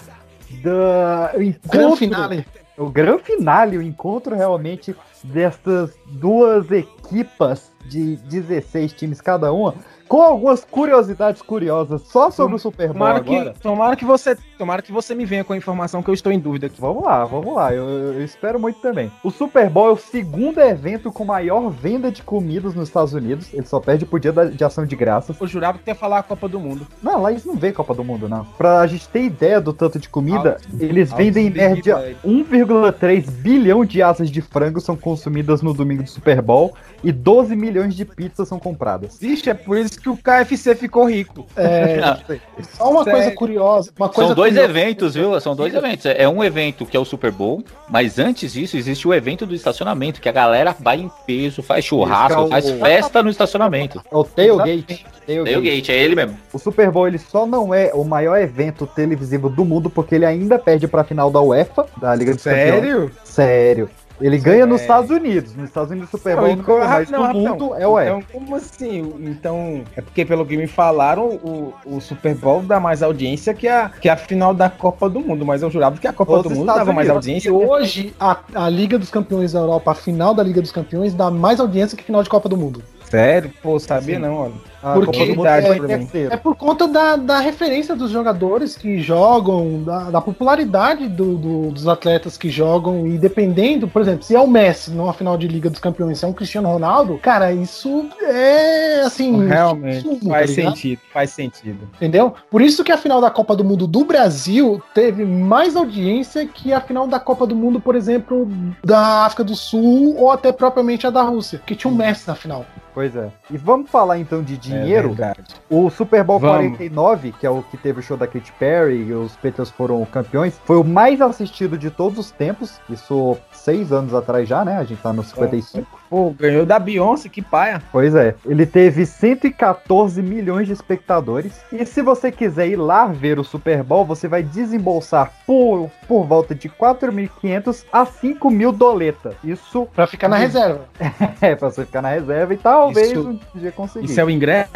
[0.63, 2.45] da o encontro, Gran finale.
[2.77, 9.75] o grande finale, o encontro realmente dessas duas equipas de 16 times cada uma,
[10.07, 13.53] com algumas curiosidades curiosas só sobre o Super Bowl Tomara agora.
[13.53, 16.31] que, tomara, que você, tomara que você me venha com a informação que eu estou
[16.31, 16.79] em dúvida aqui.
[16.79, 17.73] Vamos lá, vamos lá.
[17.73, 19.11] Eu, eu espero muito também.
[19.23, 23.53] O Super Bowl é o segundo evento com maior venda de comidas nos Estados Unidos.
[23.53, 25.39] Ele só perde pro dia da- de ação de graças.
[25.39, 26.87] Eu jurava que ia falar a Copa do Mundo.
[27.01, 28.45] Não, lá eles não vê Copa do Mundo, não.
[28.57, 32.15] Pra gente ter ideia do tanto de comida, Altos- eles altos vendem em média Bag.
[32.25, 36.73] 1,3 bilhão de asas de frango são consumidas no domingo do Super Bowl
[37.03, 39.17] e 12 milhões de pizzas são compradas.
[39.19, 41.45] Vixe, é por isso que o KFC ficou rico.
[41.55, 41.99] É,
[42.77, 43.19] só uma Sério.
[43.19, 43.91] coisa curiosa.
[43.97, 45.39] Uma coisa São dois eventos, viu?
[45.39, 46.05] São dois eventos.
[46.05, 49.55] É um evento que é o Super Bowl, mas antes disso existe o evento do
[49.55, 53.29] estacionamento, que a galera vai em peso, faz churrasco, Isso, é o- faz festa no
[53.29, 54.01] estacionamento.
[54.11, 55.05] É o Tailgate.
[55.25, 56.37] Tailgate, é ele mesmo.
[56.53, 60.25] O Super Bowl ele só não é o maior evento televisivo do mundo porque ele
[60.25, 62.71] ainda perde pra final da UEFA, da Liga dos Campeões.
[62.71, 63.11] Sério?
[63.23, 63.89] Sério.
[64.21, 64.93] Ele ganha nos Sério?
[65.03, 65.55] Estados Unidos.
[65.55, 67.53] Nos Estados Unidos o Super Bowl Não, então, mas não, no rapidão.
[67.53, 69.13] mundo é o Então, como assim?
[69.19, 73.67] Então, é porque pelo que me falaram, o, o Super Bowl dá mais audiência que
[73.67, 76.43] a, que a final da Copa do Mundo, mas eu jurava que a Copa Os
[76.43, 77.27] do Mundo Estados dava mais Unidos.
[77.27, 77.49] audiência.
[77.49, 81.13] E hoje, a, a Liga dos Campeões da Europa, a final da Liga dos Campeões,
[81.13, 82.81] dá mais audiência que final de Copa do Mundo.
[83.09, 83.51] Sério?
[83.61, 84.21] Pô, sabia Sim.
[84.21, 84.53] não, olha.
[84.85, 86.31] A Porque é, é- terceiro.
[86.31, 91.71] é por conta da, da referência dos jogadores que jogam, da, da popularidade do- do-
[91.71, 95.47] dos atletas que jogam, e dependendo, por exemplo, se é o Messi numa final de
[95.47, 99.47] Liga dos Campeões, se é um Cristiano Ronaldo, cara, isso é assim.
[99.47, 101.89] Realmente, sumo, faz tá sentido, faz sentido.
[101.95, 102.35] Entendeu?
[102.51, 106.71] Por isso que a final da Copa do Mundo do Brasil teve mais audiência que
[106.71, 108.47] a final da Copa do Mundo, por exemplo,
[108.83, 112.35] da África do Sul ou até propriamente a da Rússia, que tinha um Messi na
[112.35, 112.63] final.
[112.95, 113.29] Pois é.
[113.51, 115.13] E vamos falar então de dinheiro.
[115.19, 115.35] É
[115.69, 116.77] o Super Bowl Vamos.
[116.77, 120.03] 49, que é o que teve o show da Katy Perry e os Patriots foram
[120.05, 122.79] campeões, foi o mais assistido de todos os tempos.
[122.89, 124.77] Isso seis anos atrás já, né?
[124.77, 125.85] A gente tá no 55.
[126.15, 127.81] Pô, ganhou da Beyoncé, que paia.
[127.91, 131.51] Pois é, ele teve 114 milhões de espectadores.
[131.73, 136.23] E se você quiser ir lá ver o Super Bowl, você vai desembolsar por, por
[136.25, 139.33] volta de 4.500 a 5 mil doleta.
[139.43, 139.89] Isso.
[139.93, 140.85] Pra ficar na reserva.
[141.41, 144.05] É, pra você ficar na reserva e talvez Isso- um dia conseguir.
[144.05, 144.69] Isso é o ingresso?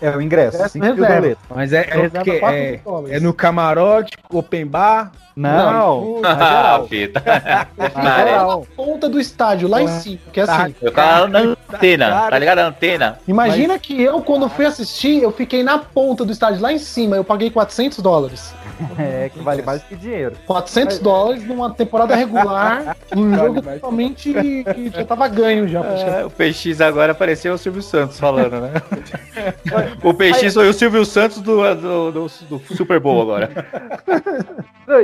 [0.00, 0.56] É o ingresso.
[0.56, 1.20] Ingresso cinco mil reserva.
[1.20, 1.44] boletos.
[1.54, 5.12] Mas é, é, porque é, é no camarote, open bar.
[5.36, 6.20] Não.
[6.20, 6.88] na Ah, geral.
[6.88, 7.20] fita.
[7.20, 10.18] Fica lá na ponta do estádio, lá em cima.
[10.32, 10.74] Que é assim.
[10.80, 12.58] Eu ficava na antena, tá ligado?
[12.60, 13.18] A antena.
[13.26, 17.16] Imagina que eu, quando fui assistir, eu fiquei na ponta do estádio, lá em cima.
[17.16, 18.54] Eu paguei 400 dólares.
[18.96, 20.36] É, que vale mais que dinheiro.
[20.46, 23.80] 400 dólares numa temporada regular, num Vale jogo mais.
[23.80, 25.80] totalmente que já tava ganho já.
[25.80, 28.72] É, o PX agora apareceu o Silvio Santos falando, né?
[30.02, 33.50] o PX foi o Silvio Santos do, do, do, do Super Bowl agora.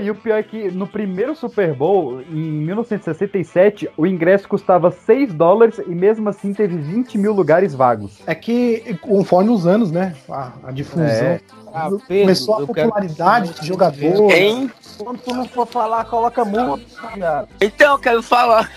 [0.02, 5.34] E o pior é que no primeiro Super Bowl, em 1967, o ingresso custava 6
[5.34, 5.53] dólares
[5.86, 8.18] e mesmo assim teve 20 mil lugares vagos.
[8.26, 10.14] É que conforme os anos, né?
[10.28, 11.06] A, a difusão.
[11.06, 11.40] É.
[11.72, 14.30] Ah, começou a eu quero- popularidade de jogador.
[14.30, 14.70] Hein?
[14.96, 16.84] Quando tu não for falar, coloca muito.
[17.60, 18.70] Então, eu quero falar.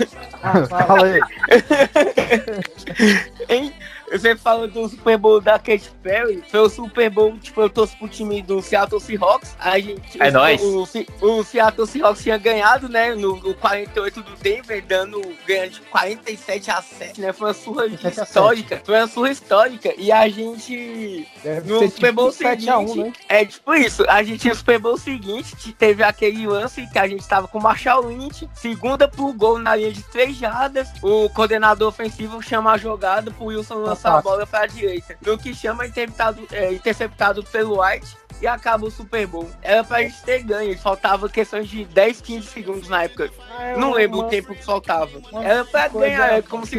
[0.67, 1.19] Fala aí.
[3.49, 3.71] Hein?
[4.11, 7.97] Você fala do Super Bowl da Katy Perry, foi o Super Bowl, tipo, eu torço
[7.97, 10.21] pro time do Seattle Seahawks, a gente...
[10.21, 10.61] É o, nóis.
[10.61, 10.87] O,
[11.21, 16.71] o Seattle Seahawks tinha ganhado, né, no, no 48 do Denver, dando, ganhando de 47
[16.71, 20.29] a 7, né, foi uma surra 47 a histórica, foi uma surra histórica, e a
[20.29, 21.27] gente...
[21.43, 23.13] Deve No Super Bowl tipo 7 a 1, seguinte, né?
[23.27, 27.07] é tipo isso, a gente no Super Bowl seguinte te- teve aquele lance que a
[27.07, 31.29] gente tava com o Marshall Lynch, segunda pro gol na linha de três jardas, o
[31.29, 35.17] coordenador ofensivo chama a jogada pro Wilson lançar a bola pra direita.
[35.25, 39.49] No que chama interceptado, é, interceptado pelo White e acaba o Super Bowl.
[39.61, 43.29] Era pra gente ter ganho, faltava questões de 10, 15 segundos na época.
[43.77, 45.11] Não lembro o tempo que faltava.
[45.41, 46.77] Era pra ganhar, é como se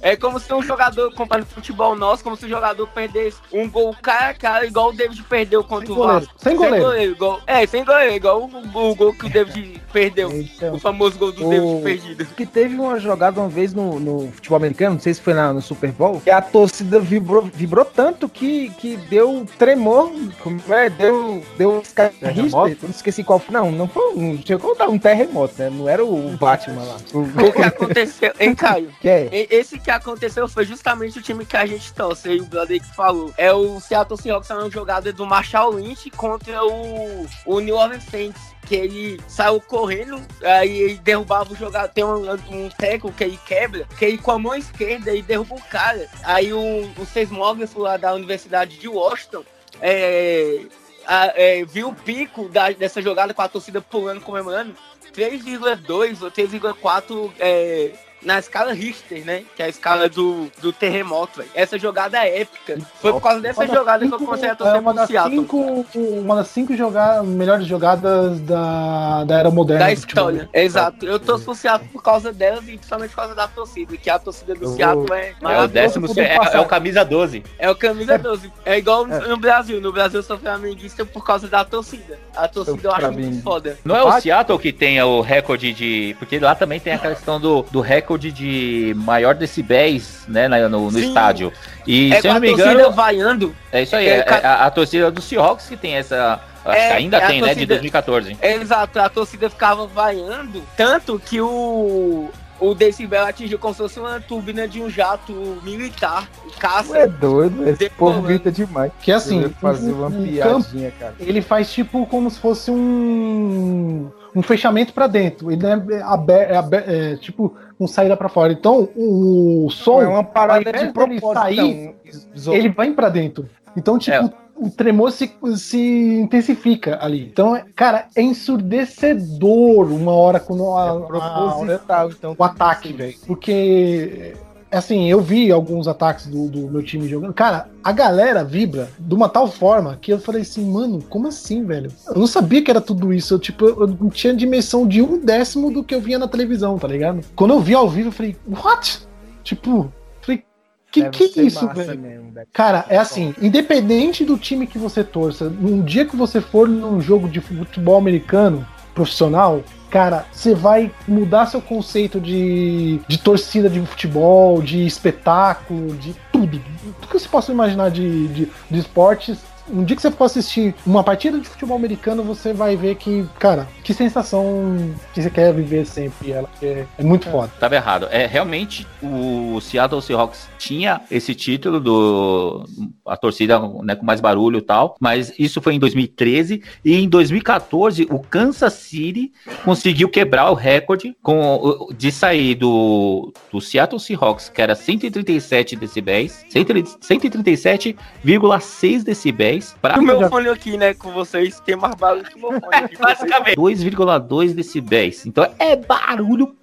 [0.00, 3.94] é como se um jogador, comparando futebol nosso, como se o jogador perdesse um gol
[4.00, 6.20] cara a cara, igual o David perdeu contra Sem o goleiro.
[6.20, 6.34] Vasco.
[6.38, 7.02] Sem goleiro.
[7.12, 10.30] igual, é, sem goleiro, igual o, o gol que o David perdeu.
[10.32, 12.26] Então, O famoso gol do o- David perdido.
[12.34, 15.52] que teve uma jogada uma vez no, no futebol americano, não sei se foi na-
[15.52, 20.10] no Super Bowl, que a torcida vibrou, vibrou tanto que, que deu tremor,
[20.42, 21.82] como é, deu, deu
[22.20, 22.76] Terremoto?
[22.82, 26.04] não esqueci qual foi, não, não foi, não tinha contar um terremoto, né, não era
[26.04, 26.96] o Batman lá.
[27.12, 28.92] O que aconteceu, hein, Caio?
[29.00, 29.28] Que é?
[29.32, 32.80] E- Esse que aconteceu foi justamente o time que a gente torce, aí o brother
[32.80, 33.32] que falou.
[33.36, 38.04] É o Seattle Seahawks é uma jogada do Marshall Lynch contra o, o New Orleans
[38.04, 38.54] Saints.
[38.64, 41.92] Que ele saiu correndo, aí ele derrubava o jogador.
[41.92, 45.54] Tem um, um teco que ele quebra, que ele com a mão esquerda ele derruba
[45.56, 46.08] o cara.
[46.22, 49.44] Aí o, o seismógrafo lá da Universidade de Washington
[49.80, 50.60] é,
[51.06, 54.74] a- é, viu o pico da- dessa jogada com a torcida pulando, comemorando.
[55.12, 57.92] 3,2 ou 3,4 é,
[58.24, 59.44] na escala Richter, né?
[59.54, 61.50] Que é a escala do, do terremoto, velho.
[61.54, 62.78] Essa jogada é épica.
[63.00, 65.00] Foi por causa dessa Uma jogada que eu cinco- comecei a é torcer uma pro
[65.00, 65.36] das Seattle.
[65.36, 65.58] cinco,
[65.98, 69.84] uma das cinco joga melhores jogadas da, da era moderna.
[69.84, 71.04] Da história, exato.
[71.06, 74.18] Eu torço pro Seattle por causa delas e principalmente por causa da torcida, que a
[74.18, 77.42] torcida do Eu Seattle é É o décimo, é, é o camisa 12.
[77.58, 78.52] É o camisa 12.
[78.64, 79.80] É igual no Brasil.
[79.80, 82.18] No Brasil eu sou flamenguista por causa da torcida.
[82.34, 83.30] A torcida eu acho Flamengo.
[83.30, 83.78] muito foda.
[83.84, 86.16] Não é o Seattle que tem o recorde de.
[86.18, 90.98] Porque lá também tem a questão do, do recorde de maior decibéis, né, no, no
[90.98, 91.52] estádio.
[91.86, 92.92] E é se eu a não me torcida engano.
[92.92, 93.56] vaiando.
[93.72, 96.40] É isso aí, é, é, ca- é a, a torcida do Seahawks que tem essa.
[96.66, 98.36] É, que ainda é a tem, né, de torcida- 2014.
[98.40, 104.18] Exato, a torcida ficava vaiando, tanto que o, o decibel atingiu como se fosse uma
[104.18, 105.32] turbina de um jato
[105.62, 106.26] militar,
[106.58, 106.96] caça.
[106.96, 108.16] É doido, esse Decolando.
[108.18, 108.90] povo grita demais.
[109.02, 111.14] Que assim, fazer uma um- um piadinha, cara.
[111.20, 115.50] Ele faz tipo como se fosse um, um fechamento pra dentro.
[115.50, 118.52] Ele é, aberto, é, aber- é tipo um saída pra fora.
[118.52, 121.94] Então o som é uma parada de propósito, sair, não,
[122.34, 123.48] iso- ele vai pra dentro.
[123.76, 124.30] Então tipo É.
[124.56, 127.26] o tremor se, se intensifica ali.
[127.26, 132.36] Então, é- cara, é ensurdecedor uma hora quando a, a- proposital, então.
[132.38, 133.14] o ataque, velho.
[133.26, 134.34] Porque,
[134.76, 137.32] assim, eu vi alguns ataques do, do meu time jogando.
[137.32, 141.64] Cara, a galera vibra de uma tal forma que eu falei assim, mano, como assim,
[141.64, 141.90] velho?
[142.08, 143.34] Eu não sabia que era tudo isso.
[143.34, 146.78] Eu, tipo, eu não tinha dimensão de um décimo do que eu via na televisão,
[146.78, 147.20] tá ligado?
[147.36, 149.06] Quando eu vi ao vivo, eu falei, what?
[149.42, 150.44] Tipo, falei,
[150.90, 151.98] que Deve que é isso, velho?
[151.98, 156.68] mesmo, Cara, é assim, independente do time que você torça, num dia que você for
[156.68, 163.68] num jogo de futebol americano profissional, cara, você vai mudar seu conceito de, de torcida
[163.68, 166.60] de futebol, de espetáculo, de tudo.
[167.00, 169.38] Tudo que você possa imaginar de, de, de esportes,
[169.70, 173.26] um dia que você for assistir uma partida de futebol americano, você vai ver que,
[173.38, 176.32] cara, que sensação que você quer viver sempre.
[176.32, 177.50] Ela é, é muito foda.
[177.58, 178.06] Tava errado.
[178.10, 182.64] É, realmente, o Seattle Seahawks tinha esse título do
[183.06, 187.08] a torcida né, com mais barulho e tal, mas isso foi em 2013 e em
[187.08, 189.32] 2014 o Kansas City
[189.64, 196.44] conseguiu quebrar o recorde com, de sair do, do Seattle Seahawks, que era 137 decibéis,
[196.52, 202.40] 137,6 decibéis para o meu fone aqui, né, com vocês, tem mais barulho que o
[202.40, 202.96] meu fone aqui.
[203.00, 205.26] Basicamente, 2,2 decibéis.
[205.26, 206.54] Então é barulho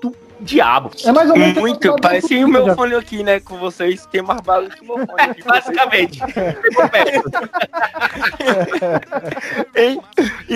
[0.00, 0.90] do diabo.
[1.04, 1.58] É mais ou menos.
[1.58, 3.40] Muito, parece o meu fone aqui, né?
[3.40, 5.42] Com vocês, tem mais barulho que o meu fone aqui.
[5.42, 6.20] Basicamente.
[9.76, 10.00] e,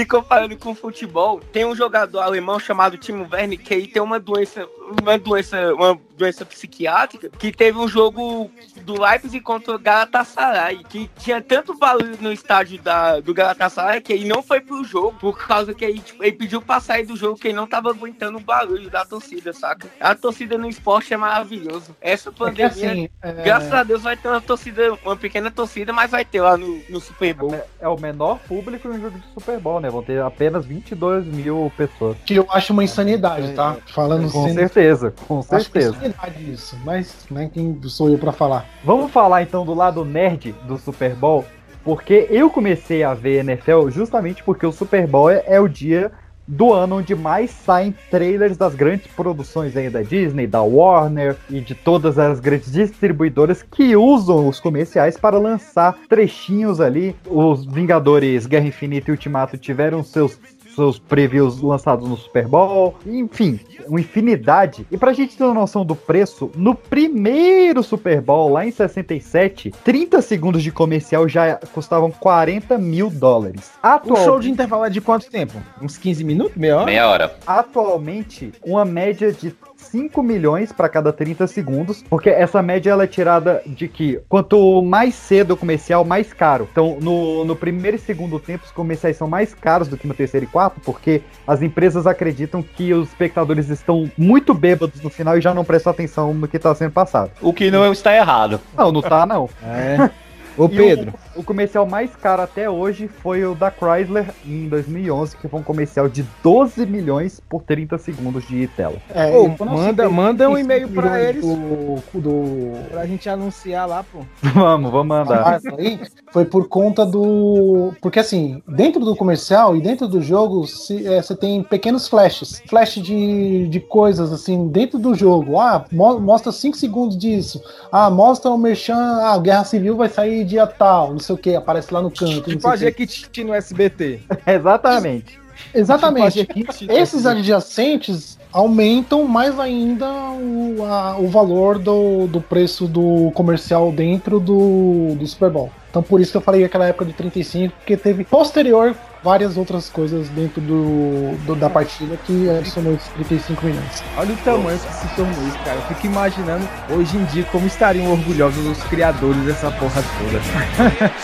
[0.01, 4.19] e comparando com o futebol, tem um jogador alemão chamado Timo Werner que tem uma
[4.19, 4.66] doença,
[5.02, 8.50] uma doença, uma doença psiquiátrica, que teve um jogo
[8.82, 14.12] do Leipzig contra o Galatasaray, que tinha tanto barulho no estádio da, do Galatasaray que
[14.12, 17.16] ele não foi pro jogo, por causa que ele, tipo, ele pediu pra sair do
[17.16, 19.88] jogo que ele não tava aguentando o barulho da torcida, saca?
[20.00, 21.94] A torcida no esporte é maravilhoso.
[22.00, 23.32] Essa pandemia, é assim, é...
[23.32, 26.80] graças a Deus, vai ter uma torcida, uma pequena torcida, mas vai ter lá no,
[26.88, 27.54] no Super Bowl.
[27.54, 29.90] É, é o menor público um jogo de Super Bowl, né?
[29.90, 32.16] Vão ter apenas 22 mil pessoas.
[32.24, 33.76] Que eu acho uma insanidade, tá?
[33.86, 36.03] Falando Com certeza, com certeza
[36.40, 38.66] isso, mas né, quem sou eu para falar?
[38.85, 41.44] Vamos falar então do lado nerd do Super Bowl,
[41.82, 46.10] porque eu comecei a ver NFL justamente porque o Super Bowl é, é o dia
[46.47, 51.60] do ano onde mais saem trailers das grandes produções aí da Disney, da Warner e
[51.60, 57.16] de todas as grandes distribuidoras que usam os comerciais para lançar trechinhos ali.
[57.26, 60.39] Os Vingadores Guerra Infinita e Ultimato tiveram seus
[60.74, 64.86] seus previews lançados no Super Bowl, enfim, uma infinidade.
[64.90, 69.70] E pra gente ter uma noção do preço, no primeiro Super Bowl, lá em 67,
[69.84, 73.72] 30 segundos de comercial já custavam 40 mil dólares.
[73.82, 74.20] Atual...
[74.20, 75.55] O show de intervalo é de quanto tempo?
[75.80, 76.56] Uns 15 minutos?
[76.56, 76.86] Meia hora?
[76.86, 77.36] Meia hora.
[77.46, 79.55] Atualmente, uma média de
[79.86, 84.82] 5 milhões para cada 30 segundos, porque essa média ela é tirada de que quanto
[84.82, 86.69] mais cedo o comercial, mais caro.
[86.70, 90.15] Então, no, no primeiro e segundo tempo, os comerciais são mais caros do que no
[90.15, 95.36] terceiro e quarto, porque as empresas acreditam que os espectadores estão muito bêbados no final
[95.39, 97.31] e já não prestam atenção no que está sendo passado.
[97.40, 98.61] O que não está errado.
[98.77, 99.48] Não, não está não.
[99.62, 100.11] É.
[100.56, 101.12] Ô Pedro.
[101.12, 105.61] O, o, comercial mais caro até hoje foi o da Chrysler em 2011, que foi
[105.61, 108.97] um comercial de 12 milhões por 30 segundos de tela.
[109.11, 111.44] É, Ô, manda, manda um e-mail pra eles.
[111.44, 112.89] Do, do...
[112.90, 114.20] Pra gente anunciar lá, pô.
[114.55, 115.61] Vamos, vamos mandar.
[115.78, 116.01] Aí
[116.32, 117.93] foi por conta do.
[118.01, 122.62] Porque assim, dentro do comercial e dentro do jogo, você é, tem pequenos flashes.
[122.69, 125.59] Flash de, de coisas assim, dentro do jogo.
[125.59, 127.61] Ah, mo mostra 5 segundos disso.
[127.90, 128.94] Ah, mostra o Merchan.
[129.23, 132.42] Ah, Guerra Civil vai sair dia tal, não sei o que, aparece lá no canto.
[132.51, 134.20] Tipo a Jequiti no SBT.
[134.46, 135.40] Exatamente.
[135.72, 136.44] Exatamente.
[136.46, 143.90] Tipo Esses adjacentes aumentam mais ainda o, a, o valor do, do preço do comercial
[143.90, 145.70] dentro do, do Super Bowl.
[145.90, 148.94] Então por isso que eu falei aquela época de 35, porque teve posterior
[149.24, 154.05] várias outras coisas dentro do, do da partida que adicionou esses 35 milhões.
[154.18, 155.76] Olha o tamanho que se tornou isso, cara.
[155.76, 160.38] Eu fico imaginando hoje em dia como estariam orgulhosos os criadores dessa porra toda.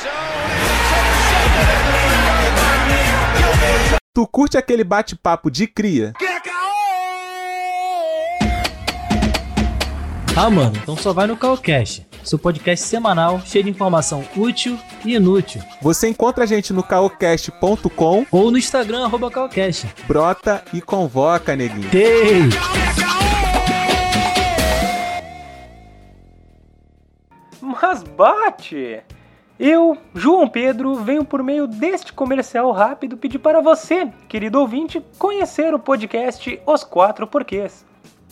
[4.15, 6.15] tu curte aquele bate-papo de cria?
[10.35, 15.15] Ah, mano, então só vai no Calcast, seu podcast semanal cheio de informação útil e
[15.15, 15.63] inútil.
[15.81, 19.87] Você encontra a gente no calcast.com ou no Instagram, arroba calcast.
[20.07, 21.89] Brota e convoca, neguinho.
[21.93, 22.49] Ei!
[27.61, 29.03] Mas bate!
[29.59, 35.75] Eu, João Pedro, venho por meio deste comercial rápido pedir para você, querido ouvinte, conhecer
[35.75, 37.85] o podcast Os Quatro Porquês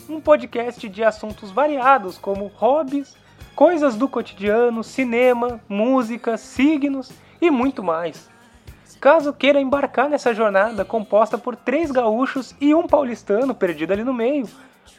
[0.08, 3.14] um podcast de assuntos variados como hobbies,
[3.58, 7.10] coisas do cotidiano, cinema, música, signos
[7.40, 8.30] e muito mais.
[9.00, 14.14] Caso queira embarcar nessa jornada composta por três gaúchos e um paulistano perdido ali no
[14.14, 14.48] meio,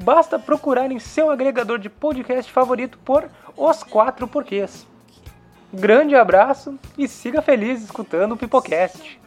[0.01, 4.85] basta procurar em seu agregador de podcast favorito por Os Quatro Porquês.
[5.73, 9.21] Grande abraço e siga feliz escutando o Pipocast.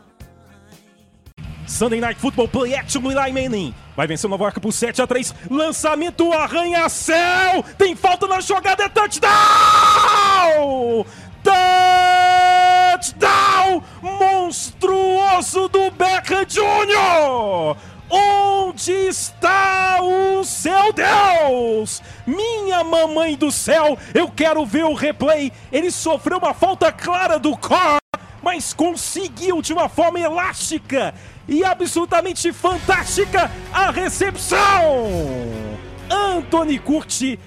[1.66, 3.74] Sunday Night Football Play Action Eli Manning.
[3.96, 5.34] Vai vencer Nova York por 7 a 3.
[5.50, 7.64] Lançamento arranha-céu.
[7.76, 8.84] Tem falta na jogada.
[8.84, 9.30] É touchdown!
[13.02, 13.82] Touchdown!
[14.02, 17.76] Monstruoso do Beckham Jr.
[18.10, 22.02] Onde está o seu Deus?
[22.26, 25.50] Minha mamãe do céu, eu quero ver o replay.
[25.72, 28.01] Ele sofreu uma falta clara do Car.
[28.42, 31.14] Mas conseguiu de uma forma elástica
[31.48, 34.58] e absolutamente fantástica a recepção.
[36.10, 37.38] Anthony Curti,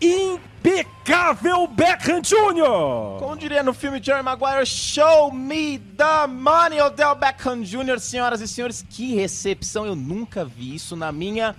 [0.00, 3.18] impecável Beckham Jr.
[3.18, 8.48] Como diria no filme Jerry Maguire, show me the money, Odell Beckham Jr., senhoras e
[8.48, 8.84] senhores.
[8.88, 11.54] Que recepção, eu nunca vi isso na minha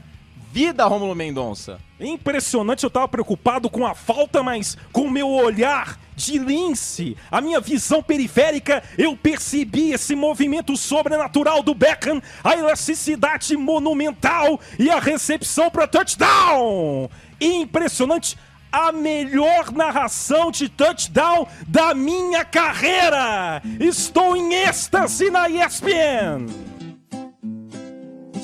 [0.52, 1.80] vida, Romulo Mendonça.
[2.00, 7.40] Impressionante, eu tava preocupado com a falta, mas com o meu olhar de lince, a
[7.42, 15.00] minha visão periférica, eu percebi esse movimento sobrenatural do Beckham, a elasticidade monumental e a
[15.00, 17.10] recepção para touchdown.
[17.40, 18.38] Impressionante,
[18.72, 23.62] a melhor narração de touchdown da minha carreira.
[23.80, 26.67] Estou em êxtase na ESPN.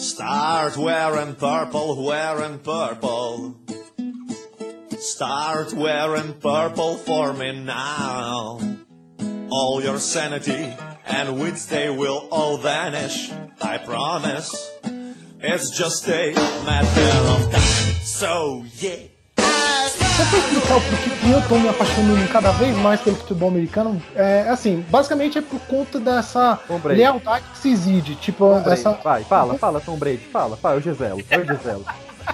[0.03, 3.55] Start wearing purple, wearing purple.
[4.99, 8.59] Start wearing purple for me now.
[9.49, 10.75] All your sanity
[11.05, 13.31] and wits, they will all vanish.
[13.61, 14.53] I promise.
[15.39, 17.95] It's just a matter of time.
[18.03, 19.07] So, yeah.
[20.15, 23.49] Só pra explicar o porquê que eu tô me apaixonando cada vez mais pelo futebol
[23.49, 28.15] americano, é assim, basicamente é por conta dessa lealdade que se exige.
[28.15, 28.91] Tipo, essa.
[29.03, 30.19] Vai, fala, fala, Tom Brady.
[30.31, 31.19] Fala, fala, o Giselo.
[31.29, 31.85] É o Giselo.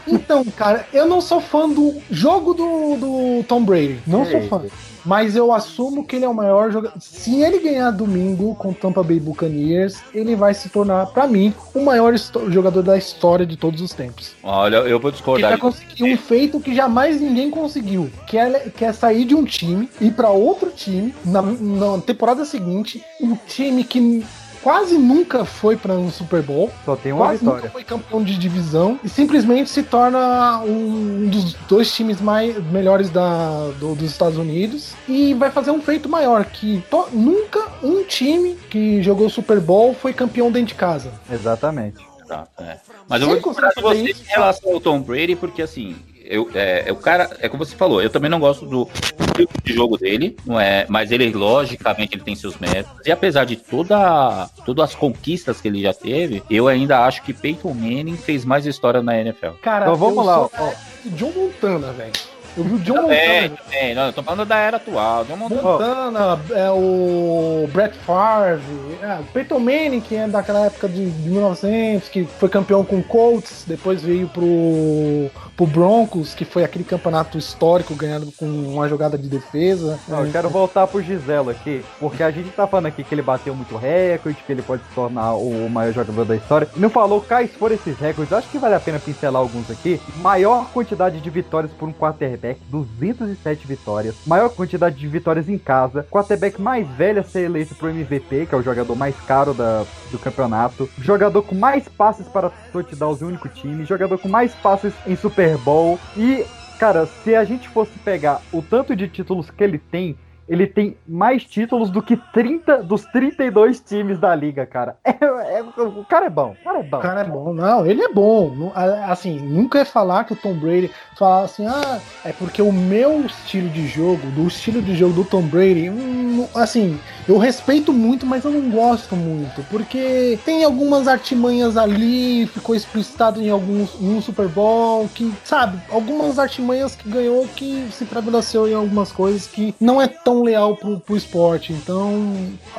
[0.06, 3.99] Então, cara, eu não sou fã do jogo do, do Tom Brady.
[4.06, 4.64] Não sou fã.
[5.05, 6.99] Mas eu assumo que ele é o maior jogador.
[6.99, 11.84] Se ele ganhar domingo com Tampa Bay Buccaneers, ele vai se tornar, pra mim, o
[11.84, 12.13] maior
[12.49, 14.34] jogador da história de todos os tempos.
[14.43, 15.49] Olha, eu vou Ele discordar.
[15.51, 19.43] vai conseguir um feito que jamais ninguém conseguiu, que é, que é sair de um
[19.45, 24.26] time e ir pra outro time na, na temporada seguinte, um time que
[24.70, 27.62] quase nunca foi pra um Super Bowl, Só tem uma quase vitória.
[27.62, 33.10] nunca foi campeão de divisão e simplesmente se torna um dos dois times mais melhores
[33.10, 38.04] da, do- dos Estados Unidos e vai fazer um feito maior que to- nunca um
[38.04, 41.12] time que jogou Super Bowl foi campeão dentro de casa.
[41.32, 42.08] Exatamente.
[42.28, 42.78] Tá, é.
[43.08, 45.96] Mas eu vou discordar de conseguir você fazer em relação ao Tom Brady, porque assim,
[46.30, 48.88] eu, é, é o cara, é como você falou, eu também não gosto do
[49.35, 53.06] tipo de jogo dele, não é, mas ele, logicamente, ele tem seus métodos.
[53.06, 57.34] E apesar de toda, todas as conquistas que ele já teve, eu ainda acho que
[57.34, 59.53] Peyton Manning fez mais história na NFL.
[59.61, 60.72] Cara, Então vamos eu lá, sou ó.
[61.06, 62.11] John Montana, velho.
[62.57, 63.59] Eu vi o John É, Montana.
[63.71, 65.26] é, não, eu tô falando da era atual.
[65.26, 65.61] John Montana.
[65.61, 68.61] Montana, é o Brett Favre,
[69.01, 72.97] é, o Peyton Manning, que é daquela época de, de 1900, que foi campeão com
[72.97, 78.88] o Colts, depois veio pro, pro Broncos, que foi aquele campeonato histórico ganhado com uma
[78.89, 79.99] jogada de defesa.
[80.07, 83.21] Não, eu quero voltar pro Giselo aqui, porque a gente tá falando aqui que ele
[83.21, 86.67] bateu muito recorde, que ele pode se tornar o maior jogador da história.
[86.76, 90.01] Não falou quais foram esses recordes, acho que vale a pena pincelar alguns aqui.
[90.17, 92.39] Maior quantidade de vitórias por um quarterback,
[92.70, 94.16] 207 vitórias.
[94.26, 96.06] Maior quantidade de vitórias em casa.
[96.10, 99.86] Quarterback mais velho a ser eleito pro MVP, que é o jogador mais caro da,
[100.11, 100.90] do campeonato.
[100.99, 103.86] Jogador com mais passes para touchdowns em único time.
[103.86, 105.99] Jogador com mais passes em Super Bowl.
[106.16, 106.45] E
[106.80, 110.18] Cara, se a gente fosse pegar o tanto de títulos que ele tem,
[110.49, 114.97] ele tem mais títulos do que 30 dos 32 times da liga, cara.
[115.03, 116.97] É, é- o cara é bom, o cara é bom.
[116.97, 118.71] O cara é bom, não, ele é bom.
[119.07, 123.26] Assim, nunca é falar que o Tom Brady fala assim, ah, é porque o meu
[123.26, 126.99] estilo de jogo, do estilo de jogo do Tom Brady, hum, assim,
[127.30, 133.39] eu respeito muito, mas eu não gosto muito, porque tem algumas artimanhas ali, ficou explicitado
[133.39, 138.73] em alguns um Super Bowl, que, sabe, algumas artimanhas que ganhou que se prevaleceu em
[138.73, 141.72] algumas coisas que não é tão leal pro, pro esporte.
[141.72, 142.34] Então,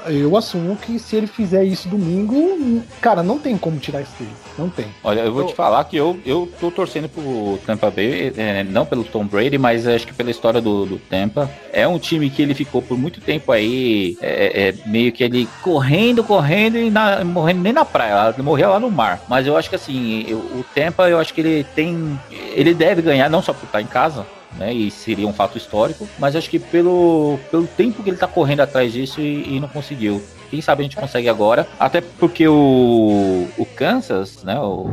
[0.07, 4.33] eu assumo que se ele fizer isso domingo, cara, não tem como tirar isso dele.
[4.61, 4.85] Não tem.
[5.03, 8.85] Olha, eu vou te falar que eu, eu tô torcendo pro Tampa Bay, é, não
[8.85, 11.51] pelo Tom Brady, mas acho que pela história do, do Tampa.
[11.73, 15.49] É um time que ele ficou por muito tempo aí, é, é, meio que ele
[15.63, 19.23] correndo, correndo e na- morrendo nem na praia, morreu lá no mar.
[19.29, 22.21] Mas eu acho que assim, eu- o Tampa, eu acho que ele tem.
[22.53, 24.27] Ele deve ganhar, não só por estar em casa.
[24.59, 28.27] Né, e seria um fato histórico, mas acho que pelo, pelo tempo que ele tá
[28.27, 30.21] correndo atrás disso e, e não conseguiu.
[30.51, 34.89] Quem sabe a gente consegue agora, até porque o, o Kansas, né, o,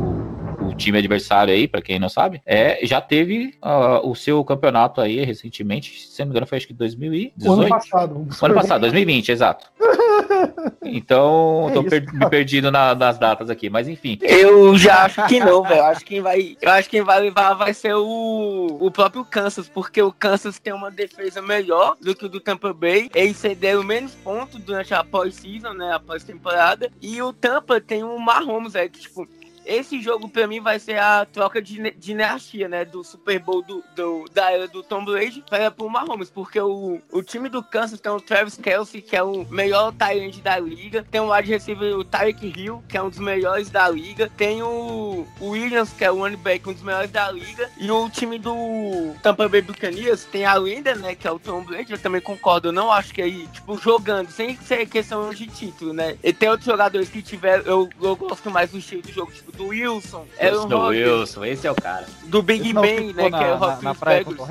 [0.68, 5.00] o time adversário aí, pra quem não sabe, é, já teve ah, o seu campeonato
[5.00, 7.48] aí recentemente, se não me engano foi acho que 2018.
[7.48, 8.26] O ano passado.
[8.40, 9.66] O ano passado, 2020, exato.
[10.82, 14.18] Então, É tô isso, per- me perdido na- nas datas aqui, mas enfim.
[14.22, 15.80] Eu já acho que não, velho.
[15.80, 18.90] Eu acho que quem vai, eu acho que quem vai levar vai ser o, o
[18.90, 23.10] próprio Kansas, porque o Kansas tem uma defesa melhor do que o do Tampa Bay.
[23.14, 26.90] Eles cederam menos pontos durante a pós-season, né, a pós-temporada.
[27.02, 29.26] E o Tampa tem o Mahomes, velho, que, tipo,
[29.68, 32.84] esse jogo pra mim vai ser a troca de dinastia, né?
[32.84, 37.00] Do Super Bowl do, do- da era do Tom Brady para pro Mahomes, porque o,
[37.12, 41.06] o time do Kansas tem o Travis Kelsey, que é o melhor tight da liga,
[41.10, 44.62] tem o wide receiver o Tyreek Hill, que é um dos melhores da liga, tem
[44.62, 48.38] o, Williams, que é o running back, um dos melhores da liga, e o time
[48.38, 51.14] do Tampa Bay Buccaneers tem a lenda, né?
[51.14, 54.30] Que é o Tom Brady, eu também concordo, eu não acho que aí, tipo, jogando,
[54.30, 56.16] sem ser questão de título, né?
[56.22, 59.52] E tem outros jogadores que tiveram, eu, eu gosto mais do estilo do jogo, tipo,
[59.58, 60.24] do Wilson,
[60.68, 62.06] do Rodgers, Wilson, esse é o cara.
[62.26, 63.30] do Big ficou né?
[63.30, 64.46] na- que é o na- Rock na praia com Não.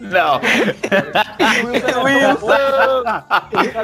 [0.00, 0.40] Não.
[2.02, 2.52] Wilson!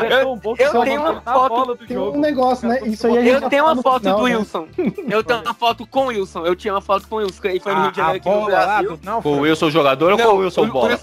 [0.09, 2.81] Eu, eu tenho uma foto Tem um negócio, né?
[2.85, 4.37] Isso aí Eu tenho uma foto final, do né?
[4.37, 4.69] Wilson.
[5.09, 6.47] Eu tenho uma foto com o Wilson.
[6.47, 8.29] Eu tinha uma foto com o Wilson, aí foi no A- Rio de Janeiro aqui
[8.41, 8.97] no Brasil.
[8.97, 10.99] do- não, Com o Wilson jogador ou com o Wilson bola?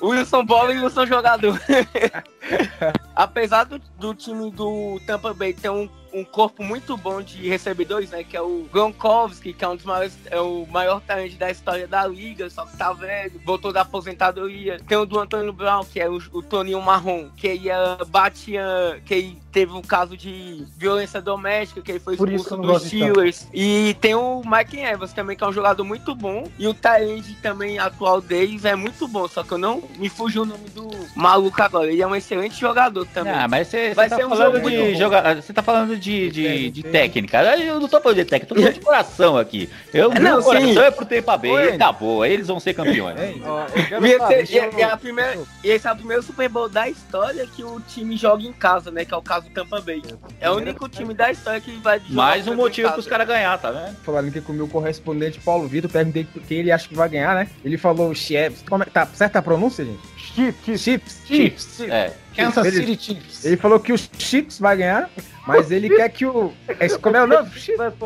[0.00, 1.60] O Wilson Bola e o Wilson jogador.
[3.14, 5.88] Apesar do, do time do Tampa Bay ter um,
[6.18, 8.24] um corpo muito bom de recebedores, né?
[8.24, 11.86] Que é o Gronkowski, que é um dos maiores, é o maior talento da história
[11.86, 14.78] da liga, só que tá velho, voltou da aposentadoria.
[14.86, 19.36] Tem o do Antônio Brown, que é o, o Toninho Marrom, que ia batia, que
[19.52, 22.82] teve um caso de violência doméstica, que ele foi Por isso expulso dos.
[22.82, 23.48] Steelers.
[23.52, 26.44] E tem o Mike Evans também, que é um jogador muito bom.
[26.58, 30.42] E o Tyrande também atual deles é muito bom, só que eu não me fugiu
[30.42, 31.90] o nome do maluco agora.
[31.90, 33.32] Ele é um excelente jogador também.
[33.32, 34.98] Ah, mas você Vai tá ser um falando jogo muito de bom.
[34.98, 35.36] jogar.
[35.36, 37.42] Você tá falando de, de, de técnica.
[37.56, 39.68] Eu não tô falando de técnica, tô falando de coração aqui.
[39.92, 40.78] Eu, É, meu não, coração sim.
[40.78, 41.50] é pro Tampa Bay.
[41.50, 41.64] Oi.
[41.66, 42.22] E acabou.
[42.22, 43.16] Aí eles vão ser campeões.
[43.18, 47.46] E esse, e- e a primeira, e esse é o primeiro Super Bowl da história
[47.46, 49.04] que o time joga em casa, né?
[49.04, 50.02] Que é o caso do Tampa Bay.
[50.40, 53.56] É o único time da história que vai jogar Mais um motivo pros caras ganhar,
[53.58, 53.96] tá vendo?
[54.02, 57.34] Falando que com o meu correspondente Paulo Vitor, perguntei quem ele acha que vai ganhar,
[57.34, 57.48] né?
[57.64, 58.62] Ele falou Chiefs.
[58.68, 59.06] Como é que tá?
[59.14, 60.00] Certa a pronúncia, gente?
[60.16, 60.80] Chiefs.
[60.82, 61.22] Chiefs.
[61.26, 61.80] Chiefs.
[61.80, 62.12] É.
[62.44, 63.44] Kansas Ele- City Chiefs.
[63.44, 65.10] Ele falou que os Chiefs vai ganhar,
[65.46, 66.52] mas ele quer que o.
[66.80, 67.50] Esse, como é o nome?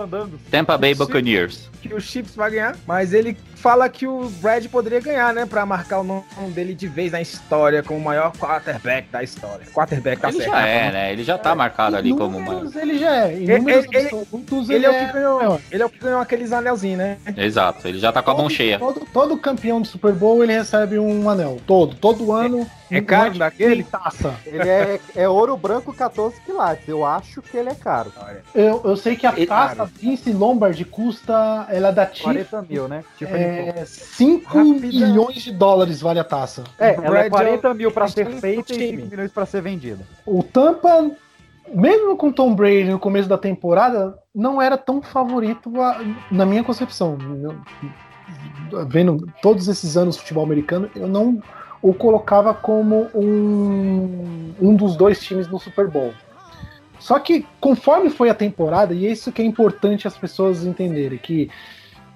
[0.00, 0.40] andando.
[0.50, 1.70] Tampa Bay Buccaneers.
[1.80, 5.47] Que o Chiefs vai ganhar, mas ele fala que o Brad poderia ganhar, né?
[5.47, 9.64] Pra marcar o nome dele de vez na história como o maior quarterback da história.
[9.72, 10.51] Quarterback tá Ele certo.
[10.51, 11.12] já é, né?
[11.12, 12.52] Ele já tá marcado ali como uma.
[12.55, 13.32] Números ele já é.
[13.34, 16.20] Em Ele- números ele- absolutos, Ele é o que ganhou, ele é o que ganhou
[16.20, 17.18] aqueles anelzinhos, né?
[17.36, 18.78] Exato, ele já tá com a mão cheia.
[18.80, 21.59] Todo, todo campeão de Super Bowl ele recebe um anel.
[21.66, 21.94] Todo.
[21.94, 22.66] Todo ano.
[22.90, 23.82] É um caro daquele?
[23.84, 24.34] Taça.
[24.44, 26.86] Ele é, é ouro branco 14 quilates.
[26.86, 28.12] Eu acho que ele é caro.
[28.55, 31.66] Eu, eu sei que a Ele- taça Vince Lombardi custa.
[31.70, 32.22] Ela é da Chief.
[32.22, 33.02] 40 mil, né?
[33.16, 33.51] Tipo, É
[33.84, 36.64] 5 milhões de dólares vale a taça.
[36.78, 38.96] É, ela é Brad 40 mil pra ser feita e time.
[39.02, 40.04] 5 milhões pra ser vendida.
[40.26, 41.10] O Tampa,
[41.74, 46.00] mesmo com Tom Brady no começo da temporada, não era tão favorito a-
[46.30, 47.18] na minha concepção.
[47.42, 51.42] Eu- vendo todos esses anos de futebol americano, eu não
[51.82, 56.12] o colocava como um, um dos dois times no Super Bowl.
[56.98, 61.18] Só que conforme foi a temporada, e é isso que é importante as pessoas entenderem,
[61.18, 61.50] que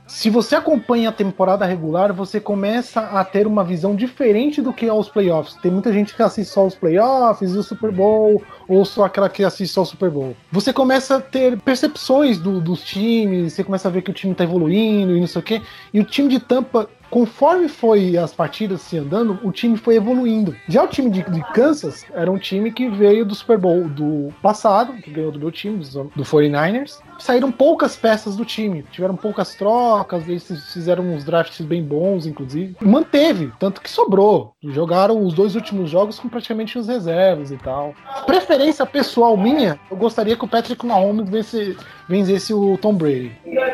[0.06, 4.88] se você acompanha a temporada regular, você começa a ter uma visão diferente do que
[4.88, 5.54] aos playoffs.
[5.60, 9.28] Tem muita gente que assiste só os playoffs e o Super Bowl, ou só aquela
[9.28, 10.36] que assiste só o Super Bowl.
[10.52, 14.34] Você começa a ter percepções do- dos times, você começa a ver que o time
[14.34, 15.60] tá evoluindo e não sei o quê.
[15.92, 20.54] E o time de Tampa, conforme foi as partidas se andando, o time foi evoluindo.
[20.68, 24.32] Já o time de, de Kansas era um time que veio do Super Bowl do
[24.40, 25.78] passado, que ganhou do meu time,
[26.14, 26.98] do 49ers.
[27.18, 32.76] Saíram poucas peças do time, tiveram poucas trocas, eles fizeram uns drafts bem bons, inclusive.
[32.80, 34.52] Manteve, tanto que sobrou.
[34.62, 37.94] Jogaram os dois últimos jogos com praticamente os reservas e tal.
[38.26, 41.76] Preferência pessoal minha, eu gostaria que o Patrick Mahomes vencesse,
[42.08, 43.32] vencesse o Tom Brady.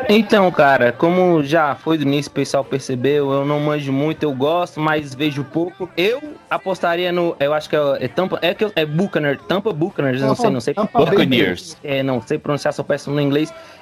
[0.09, 4.33] Então, cara, como já foi do início, o pessoal percebeu, eu não manjo muito, eu
[4.33, 5.89] gosto, mas vejo pouco.
[5.95, 10.21] Eu apostaria no, eu acho que é, é Tampa, é que é Buccaneers, Tampa Buccaneers,
[10.21, 10.73] não sei, não sei.
[10.73, 11.77] Tampa Buccaneers.
[11.83, 13.32] É, não sei pronunciar, sou péssimo no inglês.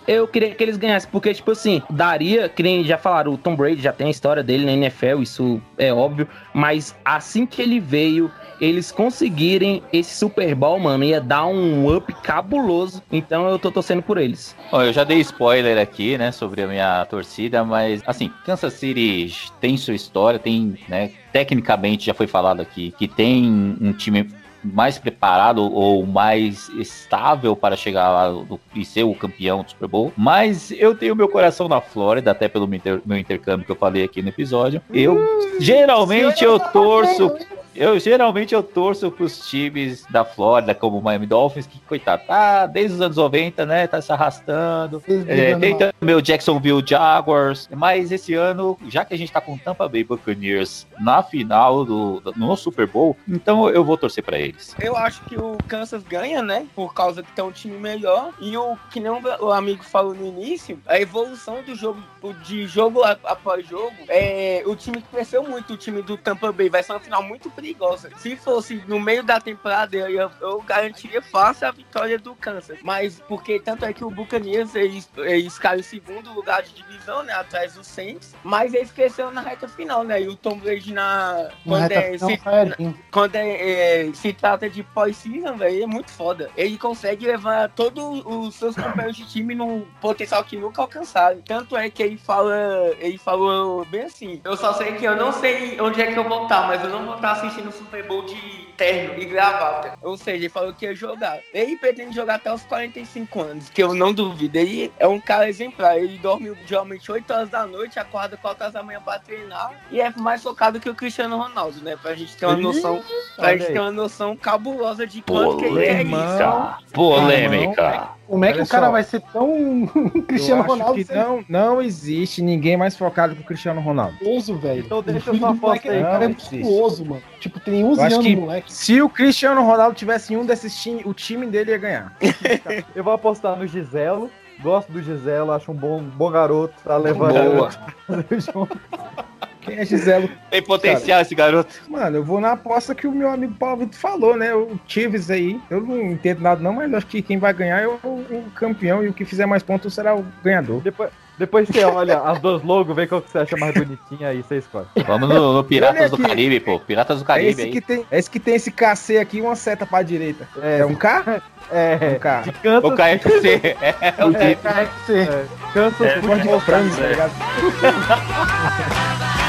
[0.08, 3.56] Eu queria que eles ganhassem, porque, tipo assim, daria, que nem já falaram, o Tom
[3.56, 7.80] Brady já tem a história dele na NFL, isso é óbvio, mas assim que ele
[7.80, 13.72] veio, eles conseguirem esse Super Bowl, mano, ia dar um up cabuloso, então eu tô
[13.72, 14.56] torcendo por eles.
[14.72, 19.52] Bom, eu já dei spoiler aqui, né, sobre a minha torcida, mas assim, Kansas City
[19.60, 24.28] tem sua história, tem, né, tecnicamente já foi falado aqui que tem um time
[24.64, 29.88] mais preparado ou mais estável para chegar lá do- e ser o campeão do Super
[29.88, 30.14] Bowl.
[30.16, 33.76] Mas eu tenho meu coração na Flórida, até pelo meu, inter- meu intercâmbio que eu
[33.76, 34.82] falei aqui no episódio.
[34.94, 35.20] Eu
[35.60, 37.36] geralmente eu torço
[37.76, 42.66] Eu geralmente eu torço pros times da Flórida, como o Miami Dolphins, que, coitado, tá
[42.66, 43.88] desde os anos 90, né?
[43.88, 45.02] Tá se arrastando.
[45.28, 47.70] É, tem também o Jacksonville Jaguars.
[47.74, 51.86] Mas esse ano, já que a gente tá com o Tampa Bay Buccaneers na final
[51.86, 54.76] do, do- no Super Bowl, então eu vou torcer pra eles.
[54.80, 56.68] Eu acho que o Kansas ganha, né?
[56.76, 58.32] Por causa que tem um time melhor.
[58.42, 62.02] E o que nem o amigo falou no início, a evolução do jogo,
[62.44, 66.68] de jogo a- após jogo, é, o time cresceu muito, o time do Tampa Bay.
[66.70, 68.10] Vai ser uma final muito perigosa.
[68.18, 72.80] Se fosse no meio da temporada, eu, eu, garantiria fácil a vitória do Kansas.
[72.82, 77.34] Mas porque tanto é que o Buccaneers, eles, eles em segundo lugar de divisão, né?
[77.34, 78.36] Atrás do Saints.
[78.44, 80.22] Mas eles cresceram na reta final, né?
[80.22, 81.34] E o Tom Brady na.
[81.34, 82.96] Na Quando, é, se, Saiyajin.
[83.12, 86.50] quando é, é, se trata de pós-season, velho, é muito foda.
[86.58, 91.42] Ele consegue levar todos os seus companheiros de time num potencial que nunca alcançaram.
[91.42, 92.56] Tanto é que ele fala,
[93.00, 94.42] ele falou bem assim.
[94.44, 96.90] Eu só sei que eu não sei onde é que eu vou estar, mas eu
[96.90, 99.98] não vou estar assistindo o Super Bowl de terno e gravata.
[100.02, 101.40] Ou seja, ele falou que ia jogar.
[101.54, 104.58] Ele pretende jogar até os 45 anos, que eu não duvido.
[104.58, 105.98] Ele é um cara exemplar.
[105.98, 110.00] Ele dorme geralmente 8 horas da noite, acorda 4 horas da manhã pra treinar e
[110.00, 111.98] é mais focado que o Cristiano Ronaldo, né?
[112.02, 113.04] Pra gente ter uma noção,
[113.36, 116.12] pra gente ter uma noção cabulosa de quanto que ele quer isso.
[116.12, 116.80] Polêmica.
[116.94, 118.21] Polêmica.
[118.32, 118.92] Como é que Olha o cara só.
[118.94, 119.86] vai ser tão
[120.26, 124.14] Cristiano Ronaldo que sem não, não existe ninguém mais focado que o Cristiano Ronaldo.
[124.14, 124.80] monstruoso, velho?
[124.86, 127.22] Então deixa O sua aposta aí, é- cara é monstruoso, mano.
[127.42, 128.74] Tipo, tem 11 Eu acho anos, que moleque.
[128.74, 132.16] se o Cristiano Ronaldo tivesse em um desses times, o time dele ia ganhar.
[132.96, 134.32] Eu vou apostar no Giselo.
[134.62, 136.76] Gosto do Giselo, acho um bom, bom garoto.
[136.84, 137.34] Tá levando.
[137.56, 137.70] Boa.
[139.62, 140.30] Quem é Giselo?
[140.50, 141.74] Tem potencial esse garoto.
[141.88, 144.54] Mano, eu vou na aposta que o meu amigo Paulo Vitor falou, né?
[144.54, 145.60] O Chiefs aí.
[145.70, 149.04] Eu não entendo nada não, mas acho que quem vai ganhar é o, o campeão
[149.04, 150.82] e o que fizer mais pontos será o ganhador.
[150.82, 154.44] Depois, depois você olha as duas logos, vê qual que você acha mais bonitinha aí,
[154.44, 154.86] você escolhe.
[155.08, 156.18] Vamos no, no Piratas do.
[156.18, 156.80] Caribe, pô.
[156.80, 157.72] Piratas do É Caribe esse, aí.
[157.72, 160.48] que tem, é esse que tem esse KC aqui e uma seta pra direita.
[160.62, 161.42] É, um K?
[161.74, 162.42] É, um K.
[162.42, 163.78] de Kansas, O KFC.
[164.02, 165.20] É, o é, que- KFC.
[165.20, 167.32] É, Kansas É, de Futebol frango, tá ligado?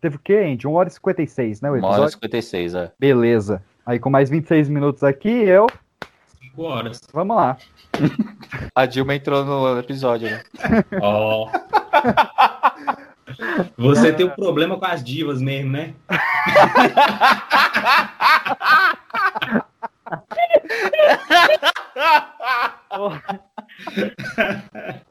[0.00, 0.66] Teve o quê, Andy?
[0.66, 1.70] 1 hora e 56, né?
[1.70, 1.96] O episódio?
[1.96, 2.92] 1 hora e 56, é.
[2.98, 3.62] Beleza.
[3.84, 5.66] Aí com mais 26 minutos aqui, eu.
[6.40, 7.00] 5 horas.
[7.12, 7.56] Vamos lá.
[8.74, 10.42] A Dilma entrou no episódio, né?
[11.00, 11.46] Ó.
[11.46, 11.50] oh.
[13.76, 15.94] Você tem um problema com as divas mesmo, né?